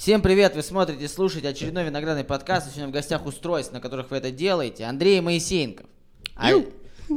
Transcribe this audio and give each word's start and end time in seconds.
Всем 0.00 0.22
привет! 0.22 0.56
Вы 0.56 0.62
смотрите, 0.62 1.06
слушаете 1.08 1.50
очередной 1.50 1.84
виноградный 1.84 2.24
подкаст. 2.24 2.68
И 2.68 2.70
сегодня 2.70 2.88
в 2.88 2.90
гостях 2.90 3.26
устройств, 3.26 3.74
на 3.74 3.82
которых 3.82 4.10
вы 4.10 4.16
это 4.16 4.30
делаете. 4.30 4.84
Андрей 4.84 5.20
Моисеенков. 5.20 5.84
А 6.36 6.52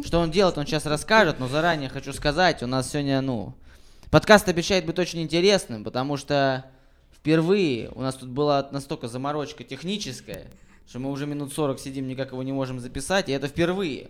что 0.04 0.20
он 0.20 0.32
делает, 0.32 0.58
он 0.58 0.66
сейчас 0.66 0.86
расскажет, 0.86 1.40
но 1.40 1.48
заранее 1.48 1.88
хочу 1.88 2.12
сказать, 2.12 2.62
у 2.62 2.68
нас 2.68 2.92
сегодня, 2.92 3.22
ну, 3.22 3.54
подкаст 4.12 4.50
обещает 4.50 4.86
быть 4.86 5.00
очень 5.00 5.22
интересным, 5.22 5.86
потому 5.86 6.18
что 6.18 6.66
впервые 7.14 7.90
у 7.96 8.02
нас 8.02 8.16
тут 8.16 8.28
была 8.28 8.68
настолько 8.74 9.08
заморочка 9.08 9.64
техническая, 9.64 10.48
что 10.86 11.00
мы 11.00 11.10
уже 11.10 11.26
минут 11.26 11.54
40 11.54 11.80
сидим, 11.80 12.06
никак 12.06 12.34
его 12.34 12.44
не 12.44 12.52
можем 12.52 12.82
записать, 12.82 13.30
и 13.30 13.32
это 13.32 13.48
впервые. 13.48 14.10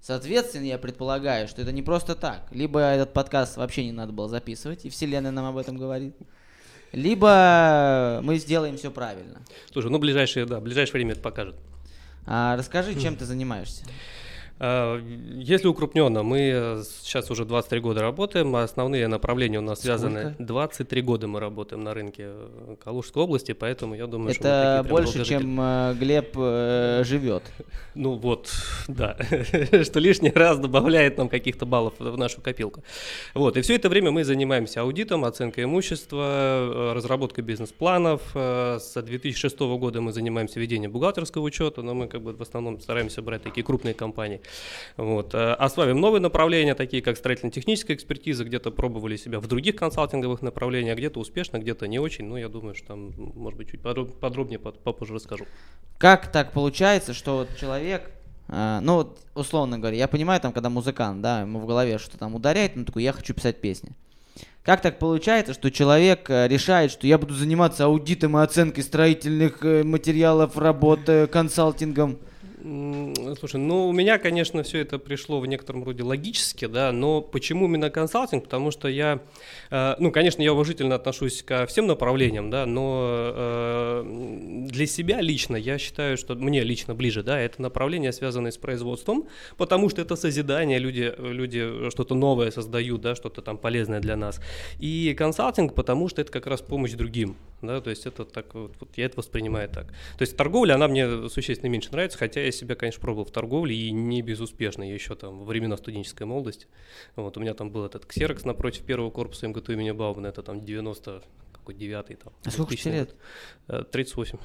Соответственно, 0.00 0.66
я 0.66 0.78
предполагаю, 0.78 1.48
что 1.48 1.60
это 1.60 1.72
не 1.72 1.82
просто 1.82 2.14
так. 2.14 2.46
Либо 2.52 2.78
этот 2.78 3.12
подкаст 3.12 3.56
вообще 3.56 3.84
не 3.84 3.90
надо 3.90 4.12
было 4.12 4.28
записывать, 4.28 4.84
и 4.84 4.90
вселенная 4.90 5.32
нам 5.32 5.46
об 5.46 5.56
этом 5.56 5.76
говорит 5.76 6.14
либо 6.96 8.20
мы 8.22 8.38
сделаем 8.38 8.78
все 8.78 8.90
правильно. 8.90 9.42
Слушай, 9.70 9.90
ну 9.90 9.98
ближайшее, 9.98 10.46
да, 10.46 10.60
ближайшее 10.60 10.94
время 10.94 11.12
это 11.12 11.20
покажет. 11.20 11.54
А, 12.24 12.56
расскажи, 12.56 12.98
чем 12.98 13.16
ты 13.16 13.26
занимаешься? 13.26 13.84
А, 14.58 14.98
если 15.34 15.68
укрупненно, 15.68 16.22
мы 16.22 16.82
сейчас 17.02 17.30
уже 17.30 17.44
23 17.44 17.80
года 17.80 18.00
работаем, 18.00 18.54
а 18.56 18.62
основные 18.62 19.06
направления 19.06 19.58
у 19.58 19.62
нас 19.62 19.80
Сколько? 19.80 19.98
связаны. 19.98 20.34
23 20.38 21.02
года 21.02 21.28
мы 21.28 21.40
работаем 21.40 21.84
на 21.84 21.92
рынке 21.92 22.30
Калужской 22.82 23.22
области, 23.22 23.52
поэтому 23.52 23.94
я 23.94 24.06
думаю, 24.06 24.30
Это 24.30 24.38
что 24.38 24.48
Это 24.48 24.88
больше, 24.88 25.24
чем 25.24 25.60
э, 25.60 25.94
Глеб 25.98 26.30
э, 26.36 27.02
живет. 27.04 27.42
Ну 27.98 28.16
вот, 28.16 28.50
да, 28.88 29.16
что 29.82 30.00
лишний 30.00 30.30
раз 30.30 30.58
добавляет 30.58 31.16
нам 31.16 31.30
каких-то 31.30 31.64
баллов 31.64 31.94
в 31.98 32.18
нашу 32.18 32.42
копилку. 32.42 32.84
Вот, 33.32 33.56
и 33.56 33.62
все 33.62 33.74
это 33.74 33.88
время 33.88 34.10
мы 34.10 34.22
занимаемся 34.22 34.82
аудитом, 34.82 35.24
оценкой 35.24 35.64
имущества, 35.64 36.90
э, 36.90 36.92
разработкой 36.94 37.42
бизнес-планов. 37.44 38.20
С 38.34 38.92
2006 38.94 39.58
года 39.78 40.02
мы 40.02 40.12
занимаемся 40.12 40.60
ведением 40.60 40.92
бухгалтерского 40.92 41.42
учета, 41.42 41.80
но 41.80 41.94
мы 41.94 42.06
как 42.06 42.20
бы 42.20 42.34
в 42.34 42.42
основном 42.42 42.80
стараемся 42.80 43.22
брать 43.22 43.42
такие 43.42 43.64
крупные 43.64 43.94
компании. 43.94 44.42
Вот. 44.96 45.34
Э, 45.34 45.52
осваиваем 45.52 46.00
новые 46.00 46.20
направления, 46.20 46.74
такие 46.74 47.02
как 47.02 47.16
строительно-техническая 47.16 47.96
экспертиза, 47.96 48.44
где-то 48.44 48.70
пробовали 48.70 49.16
себя 49.16 49.40
в 49.40 49.46
других 49.46 49.76
консалтинговых 49.76 50.42
направлениях, 50.42 50.96
где-то 50.98 51.20
успешно, 51.20 51.58
где-то 51.58 51.86
не 51.86 51.98
очень, 51.98 52.24
но 52.26 52.38
я 52.38 52.48
думаю, 52.48 52.74
что 52.74 52.88
там, 52.88 53.12
может 53.16 53.58
быть, 53.58 53.70
чуть 53.70 53.80
подробнее 53.82 54.58
попозже 54.58 55.14
расскажу. 55.14 55.46
Как 55.98 56.30
так 56.30 56.52
получается, 56.52 57.14
что 57.14 57.38
вот 57.38 57.48
человек 57.58 58.10
Uh, 58.48 58.78
ну, 58.80 59.12
условно 59.34 59.76
говоря, 59.76 59.96
я 59.96 60.06
понимаю, 60.06 60.40
там, 60.40 60.52
когда 60.52 60.70
музыкант, 60.70 61.20
да, 61.20 61.40
ему 61.40 61.58
в 61.58 61.66
голове 61.66 61.98
что-то 61.98 62.18
там 62.18 62.36
ударяет, 62.36 62.76
он 62.76 62.84
такой, 62.84 63.02
я 63.02 63.12
хочу 63.12 63.34
писать 63.34 63.60
песни. 63.60 63.90
Как 64.66 64.82
так 64.82 64.98
получается, 64.98 65.54
что 65.54 65.70
человек 65.70 66.28
э, 66.28 66.48
решает, 66.48 66.90
что 66.90 67.06
я 67.06 67.18
буду 67.18 67.34
заниматься 67.34 67.84
аудитом 67.84 68.36
и 68.36 68.42
оценкой 68.42 68.82
строительных 68.82 69.64
э, 69.64 69.84
материалов, 69.84 70.58
работы, 70.58 71.28
консалтингом? 71.28 72.18
Слушай, 73.38 73.60
ну 73.60 73.86
у 73.88 73.92
меня, 73.92 74.18
конечно, 74.18 74.64
все 74.64 74.80
это 74.80 74.98
пришло 74.98 75.38
в 75.38 75.46
некотором 75.46 75.84
роде 75.84 76.02
логически, 76.02 76.64
да, 76.64 76.90
но 76.90 77.20
почему 77.20 77.66
именно 77.66 77.90
консалтинг? 77.90 78.42
Потому 78.42 78.72
что 78.72 78.88
я, 78.88 79.20
э, 79.70 79.94
ну, 80.00 80.10
конечно, 80.10 80.42
я 80.42 80.52
уважительно 80.52 80.96
отношусь 80.96 81.44
ко 81.44 81.66
всем 81.66 81.86
направлениям, 81.86 82.50
да, 82.50 82.66
но 82.66 83.32
э, 83.36 84.66
для 84.68 84.86
себя 84.86 85.20
лично 85.20 85.54
я 85.54 85.78
считаю, 85.78 86.16
что 86.16 86.34
мне 86.34 86.64
лично 86.64 86.96
ближе, 86.96 87.22
да, 87.22 87.38
это 87.38 87.62
направление, 87.62 88.12
связанное 88.12 88.50
с 88.50 88.56
производством, 88.56 89.28
потому 89.58 89.88
что 89.88 90.02
это 90.02 90.16
созидание, 90.16 90.80
люди, 90.80 91.14
люди 91.18 91.88
что-то 91.90 92.16
новое 92.16 92.50
создают, 92.50 93.00
да, 93.00 93.14
что-то 93.14 93.42
там 93.42 93.58
полезное 93.58 94.00
для 94.00 94.16
нас. 94.16 94.40
И 94.80 95.14
консалтинг, 95.16 95.72
потому 95.74 96.08
что 96.08 96.20
это 96.20 96.32
как 96.32 96.48
раз 96.48 96.62
помощь 96.62 96.94
другим, 96.94 97.36
да, 97.62 97.80
то 97.80 97.90
есть 97.90 98.06
это 98.06 98.24
так 98.24 98.54
вот, 98.54 98.74
вот 98.80 98.96
я 98.96 99.06
это 99.06 99.16
воспринимаю 99.18 99.68
так. 99.68 99.88
То 99.88 100.22
есть 100.22 100.36
торговля, 100.36 100.74
она 100.74 100.88
мне 100.88 101.28
существенно 101.28 101.70
меньше 101.70 101.90
нравится, 101.90 102.18
хотя 102.18 102.40
я 102.42 102.52
себя, 102.52 102.74
конечно, 102.74 103.00
пробовал 103.00 103.24
в 103.24 103.30
торговле 103.30 103.74
и 103.74 103.90
не 103.90 104.22
безуспешно 104.22 104.82
еще 104.82 105.14
там 105.14 105.38
во 105.38 105.44
времена 105.44 105.76
студенческой 105.76 106.24
молодости. 106.24 106.66
Вот 107.16 107.36
у 107.36 107.40
меня 107.40 107.54
там 107.54 107.70
был 107.70 107.84
этот 107.84 108.06
ксерокс 108.06 108.44
напротив 108.44 108.82
первого 108.82 109.10
корпуса 109.10 109.48
МГТУ 109.48 109.72
имени 109.72 109.90
Баумана, 109.90 110.28
это 110.28 110.42
там 110.42 110.64
90 110.64 111.22
какой 111.52 111.74
девятый 111.74 112.16
там. 112.16 112.32
А 112.44 112.50
сколько 112.50 112.76
тебе 112.76 112.92
лет? 112.92 113.14
38. 113.90 114.38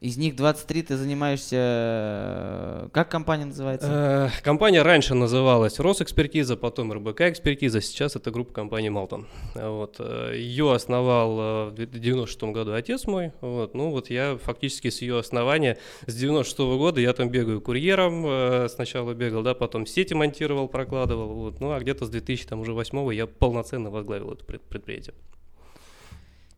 Из 0.00 0.16
них 0.16 0.34
23 0.34 0.82
ты 0.82 0.96
занимаешься... 0.96 1.56
Э, 1.56 2.88
как 2.90 3.10
компания 3.10 3.44
называется? 3.44 4.30
Э, 4.32 4.42
компания 4.42 4.80
раньше 4.80 5.14
называлась 5.14 5.78
Росэкспертиза, 5.78 6.56
потом 6.56 6.90
РБК 6.90 7.20
Экспертиза, 7.22 7.82
сейчас 7.82 8.16
это 8.16 8.30
группа 8.30 8.54
компании 8.54 8.88
Малтон. 8.88 9.26
Вот. 9.54 9.96
Э, 9.98 10.32
ее 10.34 10.72
основал 10.72 11.70
в 11.70 11.74
96 11.74 12.42
году 12.44 12.72
отец 12.72 13.06
мой. 13.06 13.32
Вот. 13.42 13.74
Ну 13.74 13.90
вот 13.90 14.08
я 14.08 14.38
фактически 14.42 14.88
с 14.88 15.02
ее 15.02 15.18
основания, 15.18 15.76
с 16.06 16.14
96 16.14 16.60
-го 16.60 16.78
года 16.78 16.98
я 17.02 17.12
там 17.12 17.28
бегаю 17.28 17.60
курьером, 17.60 18.68
сначала 18.70 19.12
бегал, 19.12 19.42
да, 19.42 19.52
потом 19.52 19.84
сети 19.84 20.14
монтировал, 20.14 20.68
прокладывал. 20.68 21.34
Вот. 21.34 21.60
Ну 21.60 21.72
а 21.72 21.78
где-то 21.78 22.06
с 22.06 22.08
2008 22.08 23.12
я 23.12 23.26
полноценно 23.26 23.90
возглавил 23.90 24.32
это 24.32 24.46
предприятие. 24.46 25.14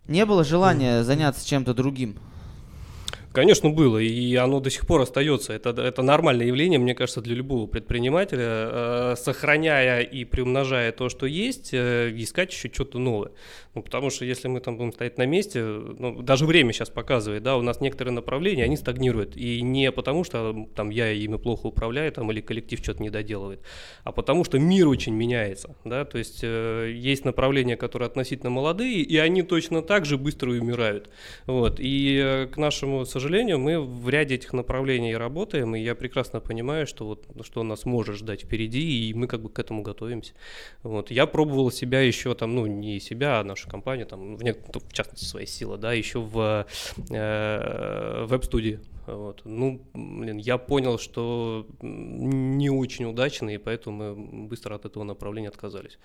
Не 0.07 0.27
было 0.27 0.45
желания 0.45 1.03
заняться 1.03 1.45
чем-то 1.45 1.75
другим? 1.75 2.21
Конечно, 3.33 3.71
было, 3.71 3.99
и 3.99 4.35
оно 4.37 4.61
до 4.61 4.71
сих 4.71 4.87
пор 4.87 5.01
остается. 5.01 5.53
Это, 5.53 5.71
это 5.71 6.03
нормальное 6.03 6.47
явление, 6.47 6.79
мне 6.79 6.95
кажется, 6.95 7.23
для 7.23 7.35
любого 7.35 7.67
предпринимателя, 7.67 8.43
э, 8.43 9.15
сохраняя 9.17 10.01
и 10.01 10.25
приумножая 10.25 10.93
то, 10.93 11.09
что 11.09 11.27
есть, 11.27 11.71
э, 11.73 12.13
искать 12.15 12.53
еще 12.53 12.71
что-то 12.73 12.99
новое. 12.99 13.33
Ну, 13.75 13.83
потому 13.83 14.11
что 14.11 14.27
если 14.27 14.49
мы 14.49 14.61
там 14.61 14.77
будем 14.77 14.93
стоять 14.93 15.17
на 15.17 15.25
месте, 15.25 15.63
ну, 15.63 16.21
даже 16.21 16.45
время 16.45 16.73
сейчас 16.73 16.91
показывает, 16.91 17.43
да, 17.43 17.57
у 17.57 17.63
нас 17.63 17.81
некоторые 17.81 18.13
направления, 18.13 18.65
они 18.65 18.77
стагнируют. 18.77 19.35
И 19.37 19.63
не 19.63 19.91
потому, 19.93 20.25
что 20.25 20.69
там 20.75 20.91
я 20.91 21.11
ими 21.11 21.37
плохо 21.37 21.67
управляю, 21.67 22.13
там, 22.13 22.31
или 22.31 22.43
коллектив 22.43 22.81
что-то 22.81 23.03
не 23.03 23.09
доделывает, 23.09 23.61
а 24.05 24.13
потому 24.13 24.45
что 24.45 24.59
мир 24.59 24.89
очень 24.89 25.15
меняется, 25.15 25.75
да, 25.85 26.05
то 26.05 26.19
есть 26.19 26.41
э, 26.43 26.93
есть 26.95 27.25
направления, 27.25 27.77
которые 27.77 28.07
относительно 28.07 28.51
молодые, 28.51 29.01
и 29.01 29.17
они 29.17 29.43
точно 29.43 29.81
так 29.81 30.05
же 30.05 30.19
быстро 30.19 30.51
умирают. 30.51 31.09
Вот, 31.47 31.81
и 31.81 32.21
э, 32.23 32.47
к 32.49 32.59
нашему 32.59 33.07
сожалению, 33.07 33.22
мы 33.57 33.81
в 33.81 34.09
ряде 34.11 34.35
этих 34.35 34.53
направлений 34.53 35.17
работаем, 35.17 35.75
и 35.75 35.81
я 35.81 35.95
прекрасно 35.95 36.41
понимаю, 36.41 36.87
что 36.87 37.07
вот 37.07 37.27
что 37.43 37.63
нас 37.63 37.87
может 37.87 38.17
ждать 38.17 38.43
впереди, 38.43 39.09
и 39.09 39.15
мы 39.15 39.27
как 39.27 39.41
бы 39.41 39.49
к 39.49 39.59
этому 39.59 39.83
готовимся. 39.83 40.35
Вот, 40.83 41.11
я 41.11 41.27
пробовал 41.27 41.71
себя 41.71 42.03
еще 42.03 42.35
там, 42.35 42.55
ну, 42.55 42.67
не 42.67 43.01
себя, 43.01 43.41
а 43.41 43.45
наш 43.45 43.63
нашу 43.63 43.71
компанию, 43.71 44.07
там, 44.07 44.37
в, 44.37 44.41
в 44.41 44.93
частности, 44.93 45.25
свои 45.25 45.47
силы, 45.47 45.79
да, 45.79 45.93
еще 45.93 46.21
в 46.21 46.67
э, 47.11 48.25
веб-студии. 48.27 48.81
Вот. 49.07 49.43
Ну, 49.45 49.81
блин, 49.95 50.39
я 50.39 50.59
понял, 50.59 50.99
что 50.99 51.67
не 51.81 52.71
очень 52.71 53.05
удачно, 53.05 53.51
и 53.51 53.59
поэтому 53.59 54.15
мы 54.15 54.47
быстро 54.47 54.77
от 54.77 54.85
этого 54.85 55.05
направления 55.05 55.49
отказались. 55.49 55.99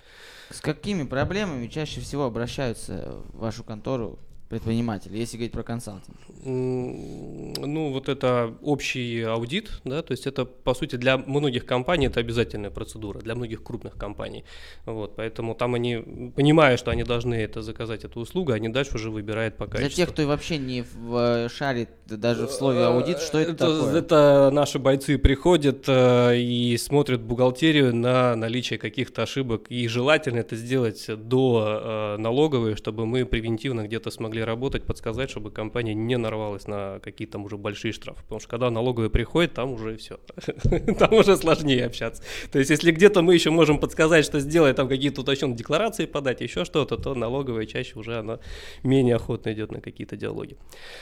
С 0.49 0.61
какими 0.61 1.03
проблемами 1.03 1.67
чаще 1.67 2.01
всего 2.01 2.25
обращаются 2.25 3.21
в 3.33 3.39
вашу 3.39 3.63
контору 3.63 4.19
предпринимателя, 4.49 5.17
если 5.17 5.37
говорить 5.37 5.51
про 5.51 5.63
консалтинг? 5.63 6.17
Ну, 6.45 7.91
вот 7.91 8.07
это 8.07 8.53
общий 8.61 9.21
аудит, 9.23 9.81
да, 9.83 10.01
то 10.01 10.13
есть 10.13 10.25
это, 10.25 10.45
по 10.45 10.73
сути, 10.73 10.95
для 10.95 11.17
многих 11.17 11.65
компаний 11.65 12.07
это 12.07 12.21
обязательная 12.21 12.69
процедура, 12.69 13.19
для 13.19 13.35
многих 13.35 13.63
крупных 13.63 13.97
компаний. 13.97 14.45
Вот, 14.85 15.15
поэтому 15.15 15.55
там 15.55 15.75
они, 15.75 16.31
понимая, 16.35 16.77
что 16.77 16.91
они 16.91 17.03
должны 17.03 17.35
это 17.35 17.61
заказать, 17.61 18.05
эту 18.05 18.21
услугу, 18.21 18.53
они 18.53 18.69
дальше 18.69 18.95
уже 18.95 19.09
выбирают 19.11 19.57
по 19.57 19.65
качеству. 19.65 19.87
Для 19.87 20.05
тех, 20.05 20.13
кто 20.13 20.25
вообще 20.25 20.57
не 20.57 20.83
в, 20.83 21.49
шарит 21.49 21.89
даже 22.05 22.47
в 22.47 22.51
слове 22.51 22.85
аудит, 22.85 23.19
что 23.19 23.39
это, 23.39 23.51
это 23.51 23.77
такое? 23.77 23.95
Это 23.95 24.49
наши 24.53 24.79
бойцы 24.79 25.17
приходят 25.17 25.83
э, 25.87 26.37
и 26.37 26.77
смотрят 26.77 27.21
бухгалтерию 27.21 27.93
на 27.93 28.35
наличие 28.35 28.79
каких-то 28.79 29.23
ошибок, 29.23 29.65
и 29.69 29.87
желательно 29.87 30.39
это 30.39 30.55
сделать 30.55 31.05
до 31.07 32.15
э, 32.15 32.21
налоговой, 32.21 32.75
чтобы 32.75 33.05
мы 33.05 33.25
превентивно 33.25 33.83
где-то 33.85 34.09
смогли 34.09 34.36
могли 34.37 34.43
работать, 34.43 34.83
подсказать, 34.83 35.29
чтобы 35.29 35.51
компания 35.51 35.93
не 35.93 36.17
нарвалась 36.17 36.67
на 36.67 36.99
какие-то 36.99 37.33
там 37.33 37.45
уже 37.45 37.57
большие 37.57 37.91
штрафы. 37.91 38.21
Потому 38.23 38.39
что 38.39 38.49
когда 38.49 38.69
налоговые 38.69 39.09
приходят, 39.09 39.53
там 39.53 39.73
уже 39.73 39.95
все. 39.97 40.19
Там 40.99 41.13
уже 41.13 41.37
сложнее 41.37 41.85
общаться. 41.85 42.23
То 42.51 42.59
есть, 42.59 42.71
если 42.71 42.91
где-то 42.91 43.21
мы 43.21 43.33
еще 43.33 43.49
можем 43.49 43.79
подсказать, 43.79 44.25
что 44.25 44.39
сделать, 44.39 44.75
там 44.75 44.87
какие-то 44.87 45.21
уточненные 45.21 45.57
декларации 45.57 46.05
подать, 46.05 46.41
еще 46.41 46.65
что-то, 46.65 46.97
то 46.97 47.15
налоговая 47.15 47.65
чаще 47.65 47.99
уже 47.99 48.17
она 48.17 48.39
менее 48.83 49.15
охотно 49.15 49.53
идет 49.53 49.71
на 49.71 49.81
какие-то 49.81 50.15
диалоги. 50.15 50.57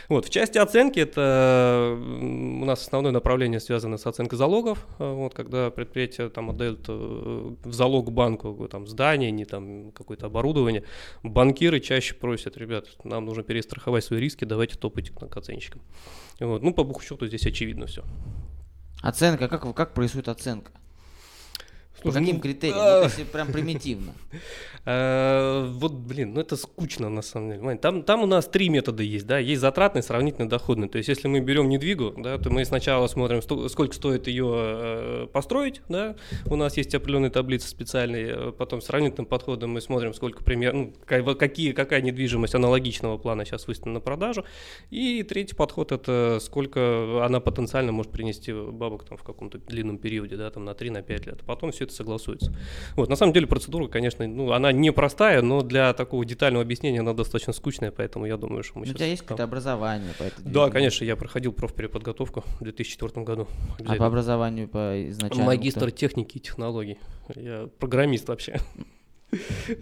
Вот, 0.10 0.26
в 0.26 0.30
части 0.30 0.58
оценки 0.58 1.00
это 1.00 1.98
у 1.98 2.66
нас 2.66 2.82
основное 2.82 3.12
направление 3.12 3.60
связано 3.60 3.98
с 3.98 4.06
оценкой 4.08 4.38
залогов. 4.38 4.86
Вот, 5.00 5.34
когда 5.34 5.70
предприятие 5.70 6.30
там 6.30 6.50
отдает 6.50 6.80
э, 6.88 7.56
в 7.64 7.74
залог 7.74 8.12
банку 8.12 8.68
там 8.72 8.88
здание, 8.88 9.32
не 9.32 9.46
там 9.46 9.92
какое-то 9.92 10.26
оборудование, 10.26 10.84
банкиры 11.24 11.80
чаще 11.80 12.16
просят, 12.16 12.58
ребят, 12.58 12.86
нам 13.04 13.25
нужно 13.26 13.44
перестраховать 13.44 14.04
свои 14.04 14.20
риски, 14.20 14.46
давайте 14.46 14.78
топать 14.78 15.10
к 15.10 15.38
оценщикам. 15.38 15.82
Вот. 16.40 16.62
Ну, 16.62 16.74
по 16.74 16.84
буху 16.84 17.02
счету 17.02 17.28
здесь 17.28 17.46
очевидно 17.46 17.88
все. 17.88 18.04
Оценка, 19.02 19.48
как, 19.48 19.76
как 19.76 19.94
происходит 19.94 20.30
оценка? 20.30 20.72
По 22.04 22.12
каким 22.12 22.36
ну, 22.36 22.42
критериям? 22.42 22.78
а. 22.80 23.00
Вот 23.02 23.12
если 23.12 23.24
прям 23.24 23.52
примитивно. 23.52 24.14
Э, 24.86 25.66
Вот, 25.76 25.94
блин, 25.94 26.34
ну 26.34 26.42
это 26.42 26.56
скучно 26.56 27.10
на 27.10 27.22
самом 27.22 27.52
деле. 27.52 27.78
Там, 27.78 28.04
там 28.04 28.24
у 28.24 28.26
нас 28.26 28.48
три 28.48 28.70
метода 28.70 29.04
есть, 29.04 29.26
да, 29.26 29.40
есть 29.40 29.62
затратный, 29.62 30.04
сравнительно 30.04 30.48
доходный. 30.48 30.88
То 30.88 30.98
есть, 30.98 31.10
если 31.10 31.28
мы 31.28 31.40
берем 31.40 31.70
недвигу, 31.70 32.14
да, 32.18 32.38
то 32.38 32.50
мы 32.50 32.66
сначала 32.66 33.08
смотрим, 33.08 33.42
сто- 33.42 33.68
сколько 33.70 33.96
стоит 33.96 34.28
ее 34.28 34.54
э, 34.56 35.28
построить, 35.32 35.82
да, 35.90 36.16
у 36.46 36.56
нас 36.56 36.78
есть 36.78 36.94
определенные 36.94 37.32
таблицы 37.32 37.68
специальные, 37.68 38.28
э, 38.28 38.52
потом 38.52 38.82
сравнительным 38.82 39.26
подходом 39.26 39.72
мы 39.72 39.82
смотрим, 39.82 40.14
сколько 40.14 40.44
примерно, 40.44 40.92
ну, 41.08 41.36
какие, 41.36 41.72
какая 41.72 42.02
недвижимость 42.02 42.56
аналогичного 42.56 43.18
плана 43.18 43.46
сейчас 43.46 43.68
выставлена 43.68 43.96
на 43.96 44.02
продажу. 44.02 44.46
И 44.92 45.24
третий 45.24 45.56
подход 45.56 45.92
это 45.92 46.40
сколько 46.42 47.26
она 47.26 47.40
потенциально 47.40 47.92
может 47.92 48.12
принести 48.12 48.54
бабок 48.54 49.06
там 49.06 49.18
в 49.18 49.24
каком-то 49.24 49.58
длинном 49.58 49.98
периоде, 49.98 50.38
да, 50.38 50.50
там 50.50 50.66
на 50.66 50.72
3-5 50.72 51.26
лет. 51.26 51.44
Потом 51.46 51.72
все 51.72 51.85
это 51.86 51.94
согласуется. 51.94 52.54
Вот, 52.96 53.10
на 53.10 53.16
самом 53.16 53.34
деле 53.34 53.48
процедура, 53.48 53.88
конечно, 53.88 54.28
ну, 54.28 54.52
она 54.52 54.72
непростая, 54.72 55.42
но 55.42 55.62
для 55.62 55.94
такого 55.94 56.26
детального 56.26 56.64
объяснения 56.64 57.00
она 57.00 57.14
достаточно 57.14 57.54
скучная, 57.54 57.92
поэтому 57.92 58.26
я 58.26 58.38
думаю, 58.38 58.64
что 58.64 58.80
мы 58.80 58.86
Ну, 58.86 58.92
У 58.92 58.94
сейчас... 58.94 58.98
тебя 58.98 59.08
есть 59.08 59.22
какое-то 59.22 59.44
образование 59.44 60.14
по 60.18 60.24
этой 60.24 60.44
Да, 60.44 60.70
конечно, 60.70 61.04
я 61.06 61.16
проходил 61.16 61.54
профпереподготовку 61.54 62.44
в 62.60 62.64
2004 62.64 63.26
году. 63.26 63.48
А 63.86 63.96
по 63.96 64.06
образованию 64.06 64.68
по 64.68 65.10
изначальному 65.10 65.48
Магистр 65.48 65.88
кто? 65.88 65.90
техники 65.92 66.38
и 66.38 66.40
технологий. 66.40 66.98
Я 67.36 67.70
программист 67.80 68.28
вообще. 68.28 68.60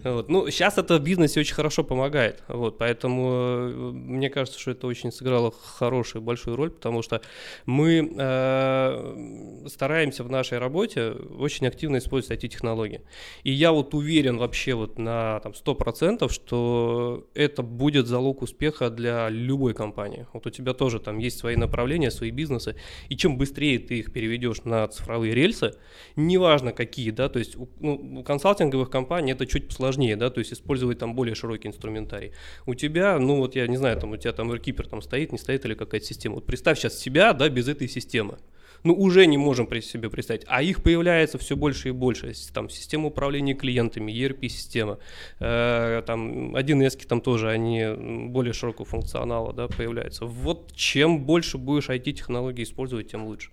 Вот. 0.04 0.28
Ну, 0.28 0.50
сейчас 0.50 0.78
это 0.78 0.98
в 0.98 1.02
бизнесе 1.02 1.40
очень 1.40 1.54
хорошо 1.54 1.84
помогает, 1.84 2.42
вот, 2.48 2.78
поэтому 2.78 3.30
э, 3.32 3.90
мне 3.92 4.30
кажется, 4.30 4.58
что 4.58 4.70
это 4.70 4.86
очень 4.86 5.12
сыграло 5.12 5.52
хорошую, 5.52 6.22
большую 6.22 6.56
роль, 6.56 6.70
потому 6.70 7.02
что 7.02 7.20
мы 7.66 8.12
э, 8.16 9.64
стараемся 9.68 10.24
в 10.24 10.30
нашей 10.30 10.58
работе 10.58 11.12
очень 11.38 11.66
активно 11.66 11.98
использовать 11.98 12.44
IT-технологии. 12.44 13.02
И 13.42 13.52
я 13.52 13.72
вот 13.72 13.94
уверен 13.94 14.38
вообще 14.38 14.74
вот 14.74 14.98
на 14.98 15.40
там, 15.40 15.52
100%, 15.52 16.30
что 16.30 17.26
это 17.34 17.62
будет 17.62 18.06
залог 18.06 18.42
успеха 18.42 18.90
для 18.90 19.28
любой 19.28 19.74
компании. 19.74 20.26
Вот 20.32 20.46
у 20.46 20.50
тебя 20.50 20.72
тоже 20.72 21.00
там 21.00 21.18
есть 21.18 21.38
свои 21.38 21.56
направления, 21.56 22.10
свои 22.10 22.30
бизнесы, 22.30 22.76
и 23.08 23.16
чем 23.16 23.38
быстрее 23.38 23.78
ты 23.78 23.98
их 23.98 24.12
переведешь 24.12 24.64
на 24.64 24.86
цифровые 24.88 25.34
рельсы, 25.34 25.72
неважно 26.16 26.72
какие, 26.72 27.10
да, 27.10 27.28
то 27.28 27.38
есть 27.38 27.56
у, 27.56 27.68
ну, 27.80 28.18
у 28.20 28.22
консалтинговых 28.22 28.90
компаний 28.90 29.32
это 29.32 29.43
чуть 29.46 29.72
сложнее, 29.72 30.16
да, 30.16 30.30
то 30.30 30.38
есть 30.38 30.52
использовать 30.52 30.98
там 30.98 31.14
более 31.14 31.34
широкий 31.34 31.68
инструментарий. 31.68 32.32
У 32.66 32.74
тебя, 32.74 33.18
ну 33.18 33.36
вот 33.36 33.56
я 33.56 33.66
не 33.66 33.76
знаю, 33.76 33.98
там 33.98 34.12
у 34.12 34.16
тебя 34.16 34.32
там 34.32 34.50
AirKeeper 34.52 34.88
там 34.88 35.02
стоит, 35.02 35.32
не 35.32 35.38
стоит 35.38 35.64
или 35.64 35.74
какая-то 35.74 36.06
система. 36.06 36.36
Вот 36.36 36.46
представь 36.46 36.78
сейчас 36.78 36.98
себя, 36.98 37.32
да, 37.32 37.48
без 37.48 37.68
этой 37.68 37.88
системы. 37.88 38.38
Ну, 38.84 38.92
уже 38.92 39.24
не 39.24 39.38
можем 39.38 39.66
при 39.66 39.80
себе 39.80 40.10
представить. 40.10 40.44
А 40.46 40.62
их 40.62 40.82
появляется 40.82 41.38
все 41.38 41.56
больше 41.56 41.88
и 41.88 41.92
больше. 41.92 42.34
Там 42.52 42.68
система 42.68 43.06
управления 43.06 43.54
клиентами, 43.54 44.12
ERP-система. 44.12 44.98
Э, 45.40 46.02
там 46.06 46.54
1С 46.54 47.06
там 47.06 47.22
тоже, 47.22 47.48
они 47.48 47.86
более 48.28 48.52
широкого 48.52 48.84
функционала, 48.84 49.54
да, 49.54 49.68
появляются. 49.68 50.26
Вот 50.26 50.74
чем 50.74 51.24
больше 51.24 51.56
будешь 51.56 51.88
IT-технологии 51.88 52.62
использовать, 52.62 53.10
тем 53.10 53.24
лучше. 53.24 53.50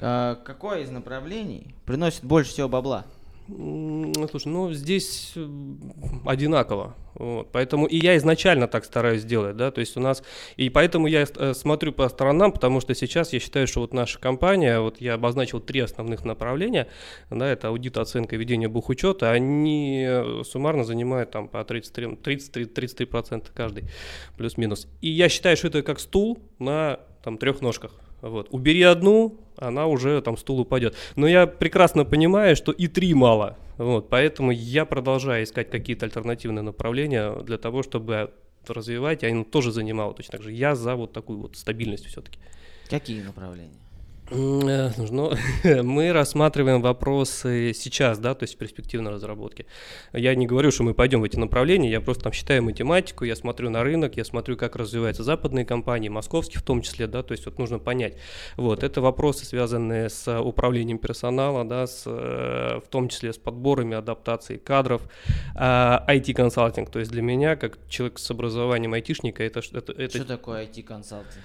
А, 0.00 0.36
какое 0.36 0.82
из 0.82 0.90
направлений 0.90 1.74
приносит 1.84 2.24
больше 2.24 2.50
всего 2.50 2.68
бабла? 2.68 3.04
Слушай, 3.46 4.48
ну 4.48 4.72
здесь 4.72 5.34
одинаково. 6.24 6.94
Вот. 7.14 7.52
Поэтому 7.52 7.86
и 7.86 7.96
я 7.96 8.16
изначально 8.16 8.66
так 8.66 8.84
стараюсь 8.84 9.20
сделать, 9.20 9.56
да, 9.56 9.70
то 9.70 9.80
есть 9.80 9.96
у 9.96 10.00
нас, 10.00 10.22
и 10.56 10.68
поэтому 10.68 11.06
я 11.06 11.26
э, 11.36 11.54
смотрю 11.54 11.92
по 11.92 12.08
сторонам, 12.08 12.50
потому 12.50 12.80
что 12.80 12.94
сейчас 12.94 13.32
я 13.32 13.38
считаю, 13.38 13.68
что 13.68 13.80
вот 13.80 13.92
наша 13.92 14.18
компания, 14.18 14.80
вот 14.80 15.00
я 15.00 15.14
обозначил 15.14 15.60
три 15.60 15.80
основных 15.80 16.24
направления, 16.24 16.88
да, 17.30 17.46
это 17.46 17.68
аудит, 17.68 17.98
оценка, 17.98 18.34
ведение 18.36 18.68
бухучета, 18.68 19.30
они 19.30 20.04
э, 20.08 20.42
суммарно 20.44 20.82
занимают 20.82 21.30
там 21.30 21.46
по 21.46 21.62
33, 21.64 22.16
33, 22.16 22.64
33% 22.64 23.46
каждый, 23.54 23.84
плюс-минус. 24.36 24.88
И 25.00 25.08
я 25.10 25.28
считаю, 25.28 25.56
что 25.56 25.68
это 25.68 25.82
как 25.82 26.00
стул 26.00 26.38
на 26.58 26.98
там 27.22 27.38
трех 27.38 27.60
ножках. 27.60 27.92
Вот. 28.22 28.48
Убери 28.50 28.82
одну, 28.82 29.43
она 29.56 29.86
уже 29.86 30.20
там 30.22 30.36
стул 30.36 30.60
упадет. 30.60 30.94
Но 31.16 31.26
я 31.26 31.46
прекрасно 31.46 32.04
понимаю, 32.04 32.56
что 32.56 32.72
и 32.72 32.88
три 32.88 33.14
мало. 33.14 33.56
Вот, 33.76 34.08
поэтому 34.08 34.52
я 34.52 34.84
продолжаю 34.84 35.44
искать 35.44 35.70
какие-то 35.70 36.06
альтернативные 36.06 36.62
направления 36.62 37.32
для 37.42 37.58
того, 37.58 37.82
чтобы 37.82 38.30
развивать, 38.68 39.22
и 39.22 39.26
оно 39.26 39.44
тоже 39.44 39.72
занимало 39.72 40.14
точно 40.14 40.32
так 40.32 40.42
же. 40.42 40.52
Я 40.52 40.74
за 40.74 40.96
вот 40.96 41.12
такую 41.12 41.40
вот 41.40 41.56
стабильность 41.56 42.06
все-таки. 42.06 42.38
Какие 42.88 43.22
направления? 43.22 43.83
Э, 44.30 44.90
Ну, 45.10 45.32
мы 45.82 46.12
рассматриваем 46.12 46.80
вопросы 46.80 47.72
сейчас, 47.74 48.18
да, 48.18 48.34
то 48.34 48.44
есть 48.44 48.56
перспективной 48.56 49.12
разработки. 49.12 49.66
Я 50.12 50.34
не 50.34 50.46
говорю, 50.46 50.70
что 50.70 50.82
мы 50.82 50.94
пойдем 50.94 51.20
в 51.20 51.24
эти 51.24 51.36
направления, 51.36 51.90
я 51.90 52.00
просто 52.00 52.24
там 52.24 52.32
считаю 52.32 52.62
математику, 52.62 53.24
я 53.24 53.36
смотрю 53.36 53.70
на 53.70 53.82
рынок, 53.82 54.16
я 54.16 54.24
смотрю, 54.24 54.56
как 54.56 54.76
развиваются 54.76 55.22
западные 55.22 55.66
компании, 55.66 56.08
московские 56.08 56.60
в 56.60 56.62
том 56.62 56.82
числе, 56.82 57.06
да, 57.06 57.22
то 57.22 57.32
есть 57.32 57.44
вот 57.44 57.58
нужно 57.58 57.78
понять. 57.78 58.16
Вот, 58.56 58.82
это 58.82 59.00
вопросы, 59.00 59.44
связанные 59.44 60.08
с 60.08 60.40
управлением 60.40 60.98
персонала, 60.98 61.64
да, 61.64 61.86
с, 61.86 62.04
э, 62.06 62.80
в 62.84 62.88
том 62.88 63.08
числе 63.08 63.32
с 63.32 63.38
подборами, 63.38 63.96
адаптацией 63.96 64.58
кадров, 64.58 65.02
а, 65.54 66.04
IT-консалтинг, 66.08 66.90
то 66.90 66.98
есть 66.98 67.10
для 67.10 67.22
меня, 67.22 67.56
как 67.56 67.78
человек 67.88 68.18
с 68.18 68.30
образованием 68.30 68.94
айтишника, 68.94 69.42
это, 69.42 69.60
это, 69.72 69.92
это 69.92 70.16
Что 70.16 70.24
такое 70.24 70.64
IT-консалтинг? 70.64 71.42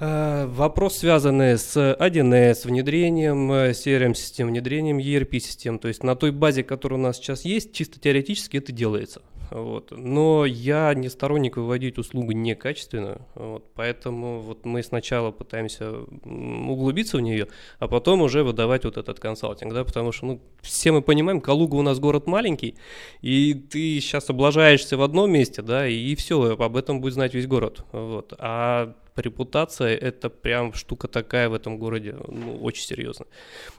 Э, 0.00 0.46
Вопрос, 0.46 0.98
связанный 0.98 1.58
с 1.58 1.76
1С, 1.76 2.66
внедрением 2.66 3.52
э, 3.52 3.70
CRM-систем, 3.72 4.48
внедрением 4.48 4.98
ERP-систем. 4.98 5.78
То 5.78 5.88
есть 5.88 6.02
на 6.02 6.16
той 6.16 6.30
базе, 6.30 6.64
которая 6.64 6.98
у 6.98 7.02
нас 7.02 7.16
сейчас 7.16 7.44
есть, 7.44 7.72
чисто 7.72 8.00
теоретически 8.00 8.56
это 8.56 8.72
делается. 8.72 9.22
Вот. 9.50 9.90
Но 9.90 10.46
я 10.46 10.94
не 10.94 11.10
сторонник 11.10 11.58
выводить 11.58 11.98
услугу 11.98 12.32
некачественную, 12.32 13.20
вот. 13.34 13.66
поэтому 13.74 14.40
вот 14.40 14.64
мы 14.64 14.82
сначала 14.82 15.30
пытаемся 15.30 15.92
углубиться 16.24 17.18
в 17.18 17.20
нее, 17.20 17.48
а 17.78 17.86
потом 17.86 18.22
уже 18.22 18.44
выдавать 18.44 18.86
вот 18.86 18.96
этот 18.96 19.20
консалтинг, 19.20 19.74
да, 19.74 19.84
потому 19.84 20.10
что 20.10 20.24
ну, 20.24 20.40
все 20.62 20.90
мы 20.90 21.02
понимаем, 21.02 21.42
Калуга 21.42 21.74
у 21.74 21.82
нас 21.82 22.00
город 22.00 22.26
маленький, 22.26 22.76
и 23.20 23.52
ты 23.52 24.00
сейчас 24.00 24.30
облажаешься 24.30 24.96
в 24.96 25.02
одном 25.02 25.30
месте, 25.30 25.60
да, 25.60 25.86
и, 25.86 26.14
все, 26.14 26.56
об 26.58 26.76
этом 26.76 27.02
будет 27.02 27.12
знать 27.12 27.34
весь 27.34 27.46
город, 27.46 27.84
вот. 27.92 28.32
А 28.38 28.94
репутация 29.16 29.96
это 29.96 30.30
прям 30.30 30.72
штука 30.72 31.08
такая 31.08 31.48
в 31.48 31.54
этом 31.54 31.78
городе, 31.78 32.16
ну, 32.28 32.58
очень 32.62 32.84
серьезно. 32.84 33.26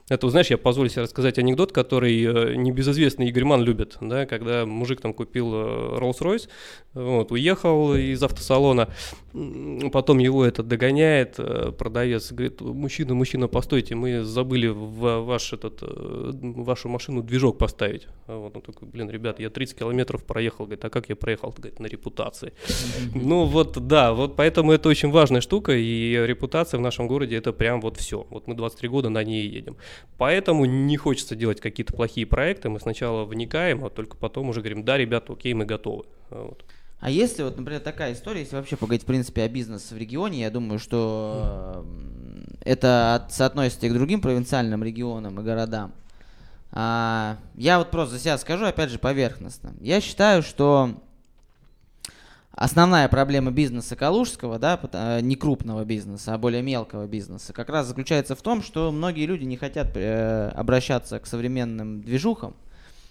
Это, 0.10 0.30
знаешь, 0.30 0.48
я 0.48 0.58
позволю 0.58 0.90
себе 0.90 1.04
рассказать 1.04 1.40
анекдот, 1.40 1.72
который 1.72 2.24
э, 2.24 2.56
небезызвестный 2.56 3.30
Игорь 3.30 3.46
Ман 3.46 3.64
любит, 3.64 3.98
да, 4.02 4.26
когда 4.26 4.66
мужик 4.66 5.02
там 5.02 5.14
купил 5.14 5.54
э, 5.54 5.98
Rolls-Royce, 6.00 6.50
вот, 6.94 7.32
уехал 7.32 7.96
из 7.96 8.22
автосалона, 8.22 8.90
потом 9.92 10.20
его 10.20 10.46
это 10.46 10.62
догоняет 10.62 11.36
э, 11.38 11.72
продавец, 11.72 12.32
говорит, 12.32 12.62
мужчина, 12.62 13.14
мужчина, 13.14 13.48
постойте, 13.48 13.96
мы 13.96 14.24
забыли 14.24 14.68
в 14.68 15.22
ваш 15.22 15.54
этот, 15.54 15.82
в 15.82 16.64
вашу 16.64 16.90
машину 16.90 17.24
движок 17.24 17.58
поставить. 17.58 18.08
А 18.28 18.38
Вот, 18.38 18.56
он 18.56 18.62
такой, 18.62 18.88
блин, 18.88 19.10
ребят, 19.10 19.40
я 19.40 19.50
30 19.50 19.80
километров 19.80 20.24
проехал, 20.26 20.66
говорит, 20.66 20.86
а 20.86 20.90
как 20.90 21.10
я 21.10 21.16
проехал? 21.16 21.54
Говорит, 21.58 21.80
на 21.80 21.88
репутации. 21.88 22.54
Ну 23.16 23.46
вот, 23.46 23.88
да, 23.88 24.14
вот 24.14 24.36
поэтому 24.36 24.72
это 24.72 24.90
очень 24.90 25.12
важная 25.24 25.40
штука, 25.40 25.72
и 25.72 26.12
репутация 26.28 26.78
в 26.78 26.82
нашем 26.82 27.08
городе 27.08 27.38
это 27.38 27.54
прям 27.54 27.80
вот 27.80 27.96
все. 27.96 28.28
Вот 28.30 28.46
мы 28.48 28.56
23 28.56 28.90
года 28.90 29.08
на 29.10 29.24
ней 29.24 29.48
едем. 29.48 29.78
Поэтому 30.18 30.66
не 30.66 30.98
хочется 30.98 31.34
делать 31.38 31.62
какие-то 31.62 31.94
плохие 31.94 32.26
проекты, 32.26 32.68
мы 32.68 32.82
сначала 32.82 33.24
вникаем, 33.24 33.86
а 33.86 33.90
только 33.90 34.18
потом 34.18 34.50
уже 34.50 34.60
говорим, 34.60 34.84
да, 34.84 34.98
ребята, 34.98 35.32
окей, 35.32 35.54
мы 35.54 35.64
готовы. 35.64 36.04
Вот. 36.30 36.66
А 37.00 37.10
если 37.10 37.44
вот, 37.44 37.58
например, 37.58 37.80
такая 37.80 38.12
история, 38.14 38.42
если 38.42 38.58
вообще 38.58 38.76
поговорить, 38.76 39.04
в 39.04 39.06
принципе, 39.06 39.44
о 39.44 39.48
бизнесе 39.50 39.96
в 39.96 39.98
регионе, 39.98 40.42
я 40.42 40.50
думаю, 40.50 40.78
что 40.80 41.86
м, 41.86 42.46
это 42.66 43.16
от- 43.16 43.32
соотносится 43.32 43.86
и 43.86 43.90
к 43.90 43.94
другим 43.94 44.20
провинциальным 44.20 44.84
регионам 44.84 45.40
и 45.40 45.44
городам. 45.44 45.94
А, 46.72 47.38
я 47.56 47.78
вот 47.80 47.92
просто 47.92 48.16
за 48.16 48.20
себя 48.22 48.38
скажу, 48.38 48.66
опять 48.66 48.90
же, 48.90 49.00
поверхностно. 49.00 49.74
Я 49.80 50.02
считаю, 50.02 50.44
что 50.44 51.02
основная 52.56 53.08
проблема 53.08 53.52
бизнеса 53.52 53.96
калужского, 53.96 54.60
да, 54.60 54.80
а, 54.94 55.20
не 55.20 55.36
крупного 55.36 55.84
бизнеса, 55.84 56.34
а 56.34 56.38
более 56.38 56.62
мелкого 56.62 57.08
бизнеса, 57.08 57.54
как 57.54 57.70
раз 57.70 57.88
заключается 57.88 58.36
в 58.36 58.42
том, 58.42 58.62
что 58.62 58.92
многие 58.92 59.26
люди 59.26 59.44
не 59.44 59.58
хотят 59.58 59.96
э, 59.96 60.50
обращаться 60.56 61.20
к 61.20 61.26
современным 61.26 62.02
движухам 62.02 62.56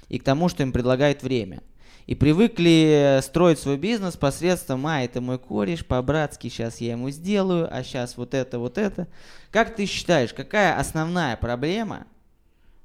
и 0.08 0.18
к 0.18 0.24
тому, 0.24 0.48
что 0.48 0.62
им 0.62 0.72
предлагает 0.72 1.22
время. 1.22 1.62
И 2.06 2.16
привыкли 2.16 3.20
строить 3.22 3.60
свой 3.60 3.76
бизнес 3.76 4.16
посредством, 4.16 4.86
а, 4.86 5.02
это 5.02 5.20
мой 5.20 5.38
кореш, 5.38 5.84
по-братски 5.86 6.48
сейчас 6.48 6.80
я 6.80 6.92
ему 6.92 7.10
сделаю, 7.10 7.68
а 7.70 7.82
сейчас 7.84 8.16
вот 8.16 8.34
это, 8.34 8.58
вот 8.58 8.76
это. 8.76 9.06
Как 9.50 9.74
ты 9.76 9.86
считаешь, 9.86 10.32
какая 10.32 10.78
основная 10.78 11.36
проблема 11.36 12.06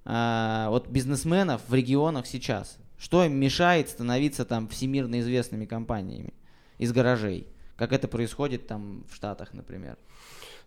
а, 0.06 0.70
вот 0.70 0.90
бизнесменов 0.90 1.62
в 1.68 1.74
регионах 1.74 2.28
сейчас? 2.28 2.78
Что 3.00 3.24
им 3.24 3.34
мешает 3.40 3.90
становиться 3.90 4.44
там 4.46 4.68
всемирно 4.68 5.20
известными 5.20 5.66
компаниями 5.66 6.34
из 6.78 6.92
гаражей? 6.92 7.48
как 7.78 7.94
это 7.94 8.08
происходит 8.08 8.68
там 8.68 9.06
в 9.10 9.16
Штатах, 9.16 9.54
например. 9.54 9.98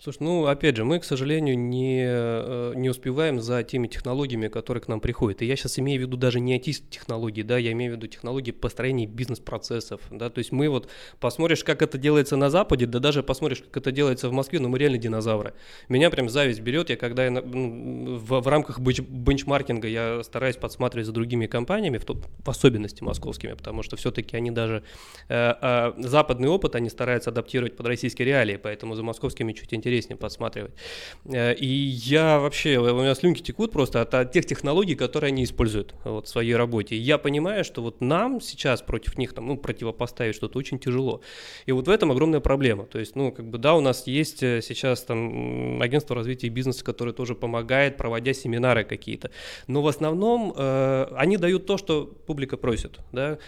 Слушай, 0.03 0.19
ну, 0.21 0.47
опять 0.47 0.77
же, 0.77 0.85
мы, 0.87 0.99
к 0.99 1.05
сожалению, 1.05 1.59
не, 1.59 2.05
э, 2.07 2.73
не 2.75 2.89
успеваем 2.89 3.39
за 3.39 3.63
теми 3.63 3.87
технологиями, 3.87 4.49
которые 4.49 4.81
к 4.83 4.89
нам 4.89 4.99
приходят. 4.99 5.43
И 5.43 5.45
я 5.45 5.57
сейчас 5.57 5.79
имею 5.79 6.01
в 6.01 6.03
виду 6.07 6.17
даже 6.17 6.41
не 6.41 6.59
IT-технологии, 6.59 7.43
да, 7.43 7.59
я 7.59 7.73
имею 7.73 7.93
в 7.93 7.97
виду 7.97 8.07
технологии 8.07 8.51
построения 8.51 9.05
бизнес-процессов, 9.05 10.01
да, 10.11 10.31
то 10.31 10.39
есть 10.39 10.53
мы 10.53 10.71
вот 10.71 10.89
посмотришь, 11.19 11.65
как 11.65 11.83
это 11.83 11.99
делается 11.99 12.37
на 12.37 12.49
Западе, 12.49 12.87
да 12.87 12.99
даже 12.99 13.23
посмотришь, 13.23 13.59
как 13.59 13.77
это 13.77 13.93
делается 13.93 14.31
в 14.31 14.33
Москве, 14.33 14.59
но 14.59 14.69
ну, 14.69 14.73
мы 14.73 14.79
реально 14.79 14.97
динозавры. 14.97 15.53
Меня 15.91 16.09
прям 16.09 16.31
зависть 16.31 16.61
берет, 16.61 16.89
я 16.89 16.97
когда 16.97 17.27
я, 17.27 17.31
ну, 17.31 18.17
в, 18.17 18.41
в 18.41 18.49
рамках 18.49 18.81
бенчмаркинга 18.81 19.87
я 19.87 20.23
стараюсь 20.23 20.57
подсматривать 20.57 21.09
за 21.09 21.13
другими 21.13 21.47
компаниями, 21.47 21.99
в, 21.99 22.07
в 22.07 22.49
особенности 22.49 23.03
московскими, 23.03 23.53
потому 23.53 23.83
что 23.83 23.97
все-таки 23.97 24.35
они 24.35 24.51
даже 24.51 24.83
э, 25.29 25.55
э, 25.61 25.93
западный 25.99 26.49
опыт, 26.49 26.75
они 26.75 26.89
стараются 26.89 27.29
адаптировать 27.29 27.77
под 27.77 27.87
российские 27.87 28.25
реалии, 28.25 28.57
поэтому 28.57 28.95
за 28.95 29.03
московскими 29.03 29.53
чуть 29.53 29.75
интереснее 29.75 29.90
интереснее 29.91 30.17
подсматривать. 30.17 30.73
Э, 31.25 31.55
и 31.55 31.67
я 31.67 32.39
вообще, 32.39 32.79
у 32.79 33.01
меня 33.01 33.15
слюнки 33.15 33.43
текут 33.43 33.73
просто 33.73 34.01
от, 34.01 34.15
от 34.15 34.33
тех 34.33 34.47
технологий, 34.47 34.95
которые 34.95 35.29
они 35.29 35.45
используют 35.45 35.95
вот, 36.05 36.27
в 36.27 36.29
своей 36.29 36.55
работе. 36.55 36.97
Я 36.97 37.19
понимаю, 37.19 37.65
что 37.65 37.83
вот 37.83 38.01
нам 38.01 38.41
сейчас 38.41 38.83
против 38.83 39.19
них 39.19 39.35
там, 39.35 39.47
ну, 39.47 39.57
противопоставить 39.57 40.37
что-то 40.37 40.59
очень 40.59 40.79
тяжело. 40.79 41.21
И 41.67 41.73
вот 41.73 41.89
в 41.89 41.91
этом 41.91 42.13
огромная 42.13 42.41
проблема. 42.41 42.85
То 42.85 42.99
есть, 42.99 43.17
ну, 43.17 43.33
как 43.33 43.49
бы, 43.49 43.59
да, 43.59 43.75
у 43.75 43.81
нас 43.81 44.07
есть 44.07 44.43
э, 44.43 44.61
сейчас 44.63 45.03
там 45.03 45.83
агентство 45.83 46.15
развития 46.15 46.49
бизнеса, 46.49 46.85
которое 46.85 47.13
тоже 47.13 47.35
помогает, 47.35 47.97
проводя 47.97 48.33
семинары 48.33 48.85
какие-то. 48.85 49.31
Но 49.67 49.83
в 49.83 49.89
основном 49.89 50.55
э, 50.57 51.07
они 51.17 51.37
дают 51.37 51.67
то, 51.67 51.77
что 51.77 52.07
публика 52.27 52.57
просит, 52.57 53.01
да, 53.13 53.39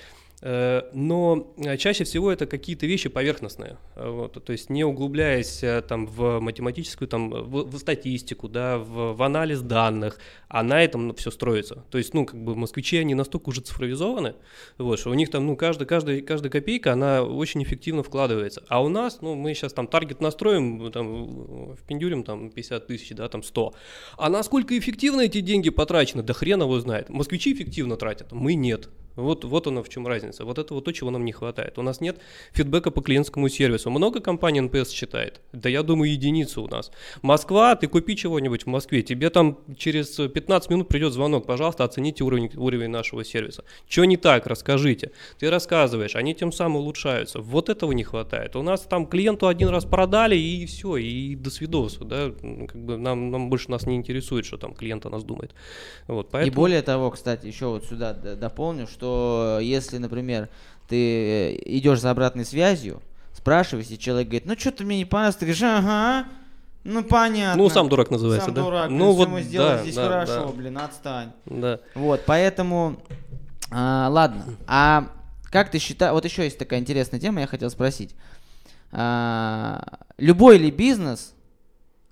но 0.43 1.55
э, 1.57 1.77
чаще 1.77 2.03
всего 2.03 2.33
это 2.33 2.47
какие-то 2.47 2.85
вещи 2.85 3.09
поверхностные, 3.09 3.79
вот, 3.95 4.45
то 4.45 4.53
есть 4.53 4.71
не 4.71 4.83
углубляясь 4.83 5.63
э, 5.63 5.83
там 5.83 6.07
в 6.07 6.41
математическую, 6.41 7.07
там, 7.07 7.31
в, 7.31 7.71
в 7.71 7.79
статистику, 7.79 8.49
да, 8.49 8.79
в, 8.79 9.15
в 9.15 9.23
анализ 9.23 9.61
данных, 9.61 10.19
а 10.49 10.65
на 10.65 10.83
этом 10.83 11.15
все 11.15 11.31
строится. 11.31 11.85
То 11.91 11.99
есть, 11.99 12.13
ну, 12.13 12.27
как 12.27 12.43
бы 12.43 12.57
москвичи, 12.57 12.97
они 12.97 13.15
настолько 13.15 13.51
уже 13.51 13.61
цифровизованы, 13.61 14.35
вот, 14.79 14.99
что 14.99 15.11
у 15.11 15.15
них 15.15 15.31
там, 15.31 15.47
ну, 15.47 15.55
каждая, 15.55 15.87
каждая, 15.87 16.21
каждая 16.23 16.51
копейка, 16.51 16.93
она 16.93 17.23
очень 17.23 17.63
эффективно 17.63 18.03
вкладывается. 18.03 18.65
А 18.67 18.83
у 18.83 18.89
нас, 18.89 19.21
ну, 19.21 19.37
мы 19.37 19.55
сейчас 19.55 19.73
там 19.73 19.87
таргет 19.87 20.21
настроим, 20.21 20.91
там, 20.91 21.75
в 21.75 21.83
пиндюрим 21.87 22.25
там 22.25 22.51
50 22.51 22.89
тысяч, 22.89 23.11
да, 23.15 23.29
там 23.29 23.45
100. 23.45 23.75
А 24.19 24.29
насколько 24.29 24.77
эффективно 24.77 25.21
эти 25.21 25.41
деньги 25.41 25.71
потрачены, 25.71 26.25
да 26.25 26.35
хрен 26.35 26.63
его 26.63 26.81
знает. 26.81 27.11
Москвичи 27.11 27.53
эффективно 27.53 27.97
тратят, 27.97 28.33
мы 28.33 28.55
нет. 28.55 28.89
Вот, 29.17 29.45
вот 29.45 29.67
оно 29.67 29.83
в 29.83 29.89
чем 29.89 30.07
разница. 30.07 30.45
Вот 30.45 30.59
это 30.59 30.75
вот 30.75 30.85
то, 30.85 30.93
чего 30.93 31.11
нам 31.11 31.25
не 31.25 31.33
хватает. 31.33 31.79
У 31.79 31.83
нас 31.83 32.01
нет 32.01 32.19
фидбэка 32.53 32.91
по 32.91 33.03
клиентскому 33.03 33.49
сервису. 33.49 33.91
Много 33.91 34.21
компаний 34.21 34.61
NPS 34.61 34.91
считает? 34.91 35.41
Да 35.53 35.69
я 35.69 35.83
думаю, 35.83 36.13
единицу 36.13 36.63
у 36.63 36.69
нас. 36.69 36.91
Москва, 37.23 37.77
ты 37.77 37.89
купи 37.89 38.17
чего-нибудь 38.17 38.65
в 38.65 38.67
Москве, 38.67 39.03
тебе 39.03 39.31
там 39.31 39.59
через 39.77 40.17
15 40.17 40.71
минут 40.71 40.89
придет 40.89 41.13
звонок, 41.13 41.47
пожалуйста, 41.47 41.85
оцените 41.85 42.25
уровень, 42.25 42.51
уровень 42.57 42.91
нашего 42.91 43.25
сервиса. 43.25 43.65
Что 43.89 44.05
не 44.05 44.17
так, 44.17 44.47
расскажите. 44.47 45.13
Ты 45.39 45.51
рассказываешь, 45.51 46.17
они 46.17 46.35
тем 46.35 46.53
самым 46.53 46.77
улучшаются. 46.77 47.41
Вот 47.41 47.69
этого 47.69 47.93
не 47.93 48.05
хватает. 48.05 48.57
У 48.57 48.63
нас 48.63 48.83
там 48.83 49.07
клиенту 49.07 49.49
один 49.49 49.69
раз 49.69 49.85
продали 49.85 50.37
и 50.37 50.67
все, 50.67 50.97
и 50.97 51.35
до 51.35 51.51
свидос. 51.51 51.99
Да? 51.99 52.31
Как 52.67 52.83
бы 52.83 52.97
нам, 52.97 53.31
нам 53.31 53.51
больше 53.51 53.71
нас 53.71 53.87
не 53.87 53.97
интересует, 53.97 54.47
что 54.47 54.57
там 54.57 54.75
клиент 54.75 55.07
о 55.07 55.11
нас 55.11 55.25
думает. 55.25 55.55
Вот, 56.07 56.31
поэтому... 56.31 56.53
И 56.53 56.55
более 56.55 56.83
того, 56.83 57.11
кстати, 57.11 57.47
еще 57.47 57.67
вот 57.67 57.85
сюда 57.85 58.13
дополню, 58.13 58.87
что 58.87 59.02
что 59.03 59.59
если, 59.61 59.99
например, 59.99 60.49
ты 60.87 61.61
идешь 61.65 62.01
за 62.01 62.13
обратной 62.13 62.45
связью, 62.45 63.03
спрашиваешь, 63.35 63.89
и 63.91 63.99
человек 63.99 64.29
говорит, 64.29 64.47
ну 64.47 64.57
что-то 64.57 64.85
мне 64.85 64.99
не 64.99 65.05
понравилось, 65.05 65.37
ты 65.37 65.47
говоришь, 65.47 65.63
ага, 65.63 66.29
ну 66.85 67.03
понятно. 67.03 67.61
Ну 67.61 67.69
сам 67.69 67.89
дурак 67.89 68.13
называется, 68.13 68.47
сам 68.47 68.55
да? 68.55 68.63
дурак, 68.63 68.91
ну 68.91 69.11
вот 69.13 69.29
мы 69.29 69.43
сделали 69.43 69.79
да, 69.79 69.83
здесь 69.83 69.95
да, 69.97 70.05
хорошо, 70.05 70.47
да. 70.47 70.53
блин, 70.53 70.79
отстань. 70.79 71.33
Да. 71.47 71.81
Вот, 71.97 72.23
поэтому, 72.27 73.03
а, 73.73 74.09
ладно, 74.09 74.45
а 74.69 75.09
как 75.51 75.73
ты 75.73 75.81
считаешь, 75.81 76.13
вот 76.13 76.25
еще 76.25 76.45
есть 76.45 76.59
такая 76.59 76.79
интересная 76.79 77.19
тема, 77.19 77.41
я 77.41 77.49
хотел 77.49 77.71
спросить. 77.71 78.15
А, 78.93 79.83
любой 80.17 80.59
ли 80.59 80.71
бизнес 80.71 81.35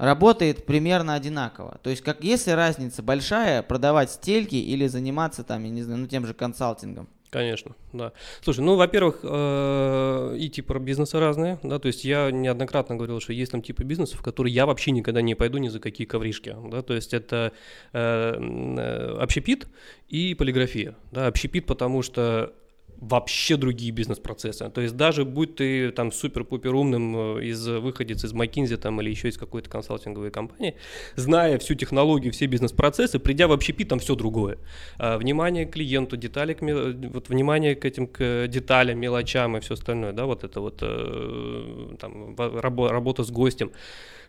работает 0.00 0.64
примерно 0.64 1.14
одинаково. 1.14 1.78
То 1.82 1.90
есть, 1.90 2.02
как 2.02 2.24
если 2.24 2.52
разница 2.52 3.02
большая, 3.02 3.62
продавать 3.62 4.10
стельки 4.10 4.56
или 4.56 4.86
заниматься 4.86 5.44
там, 5.44 5.62
я 5.64 5.70
не 5.70 5.82
знаю, 5.82 6.00
ну 6.00 6.06
тем 6.06 6.26
же 6.26 6.32
консалтингом. 6.32 7.08
Конечно, 7.28 7.76
да. 7.92 8.12
Слушай, 8.42 8.62
ну, 8.62 8.74
во-первых, 8.74 9.20
э, 9.22 10.36
и 10.36 10.48
типы 10.48 10.76
бизнеса 10.80 11.20
разные, 11.20 11.60
да, 11.62 11.78
то 11.78 11.86
есть 11.86 12.04
я 12.04 12.32
неоднократно 12.32 12.96
говорил, 12.96 13.20
что 13.20 13.32
есть 13.32 13.52
там 13.52 13.62
типы 13.62 13.84
бизнесов, 13.84 14.18
в 14.18 14.22
которые 14.22 14.52
я 14.52 14.66
вообще 14.66 14.90
никогда 14.90 15.22
не 15.22 15.36
пойду 15.36 15.58
ни 15.58 15.68
за 15.68 15.78
какие 15.78 16.08
ковришки, 16.08 16.56
да, 16.70 16.82
то 16.82 16.92
есть 16.92 17.14
это 17.14 17.52
э, 17.92 18.34
э 18.34 19.16
общепит 19.20 19.68
и 20.08 20.34
полиграфия, 20.34 20.96
да, 21.12 21.28
общепит, 21.28 21.66
потому 21.66 22.02
что 22.02 22.52
вообще 23.00 23.56
другие 23.56 23.92
бизнес-процессы. 23.92 24.68
То 24.70 24.80
есть 24.80 24.96
даже 24.96 25.24
будь 25.24 25.56
ты 25.56 25.90
там 25.90 26.12
супер-пупер 26.12 26.74
умным 26.74 27.38
э, 27.38 27.44
из 27.46 27.66
выходец 27.66 28.24
из 28.24 28.32
McKinsey 28.34 28.76
там 28.76 29.00
или 29.00 29.10
еще 29.10 29.28
из 29.28 29.38
какой-то 29.38 29.70
консалтинговой 29.70 30.30
компании, 30.30 30.76
зная 31.16 31.58
всю 31.58 31.74
технологию, 31.74 32.32
все 32.32 32.46
бизнес-процессы, 32.46 33.18
придя 33.18 33.48
в 33.48 33.52
общепит, 33.52 33.88
там 33.88 33.98
все 33.98 34.14
другое. 34.14 34.58
А, 34.98 35.16
внимание 35.16 35.66
к 35.66 35.72
клиенту, 35.72 36.16
детали 36.16 36.52
к, 36.52 36.60
вот 36.60 37.28
внимание 37.28 37.74
к 37.74 37.84
этим 37.84 38.06
к 38.06 38.46
деталям, 38.48 38.98
мелочам 38.98 39.56
и 39.56 39.60
все 39.60 39.74
остальное, 39.74 40.12
да, 40.12 40.26
вот 40.26 40.44
это 40.44 40.60
вот 40.60 40.78
э, 40.82 41.96
там, 41.98 42.36
работа 42.36 43.24
с 43.24 43.30
гостем. 43.30 43.72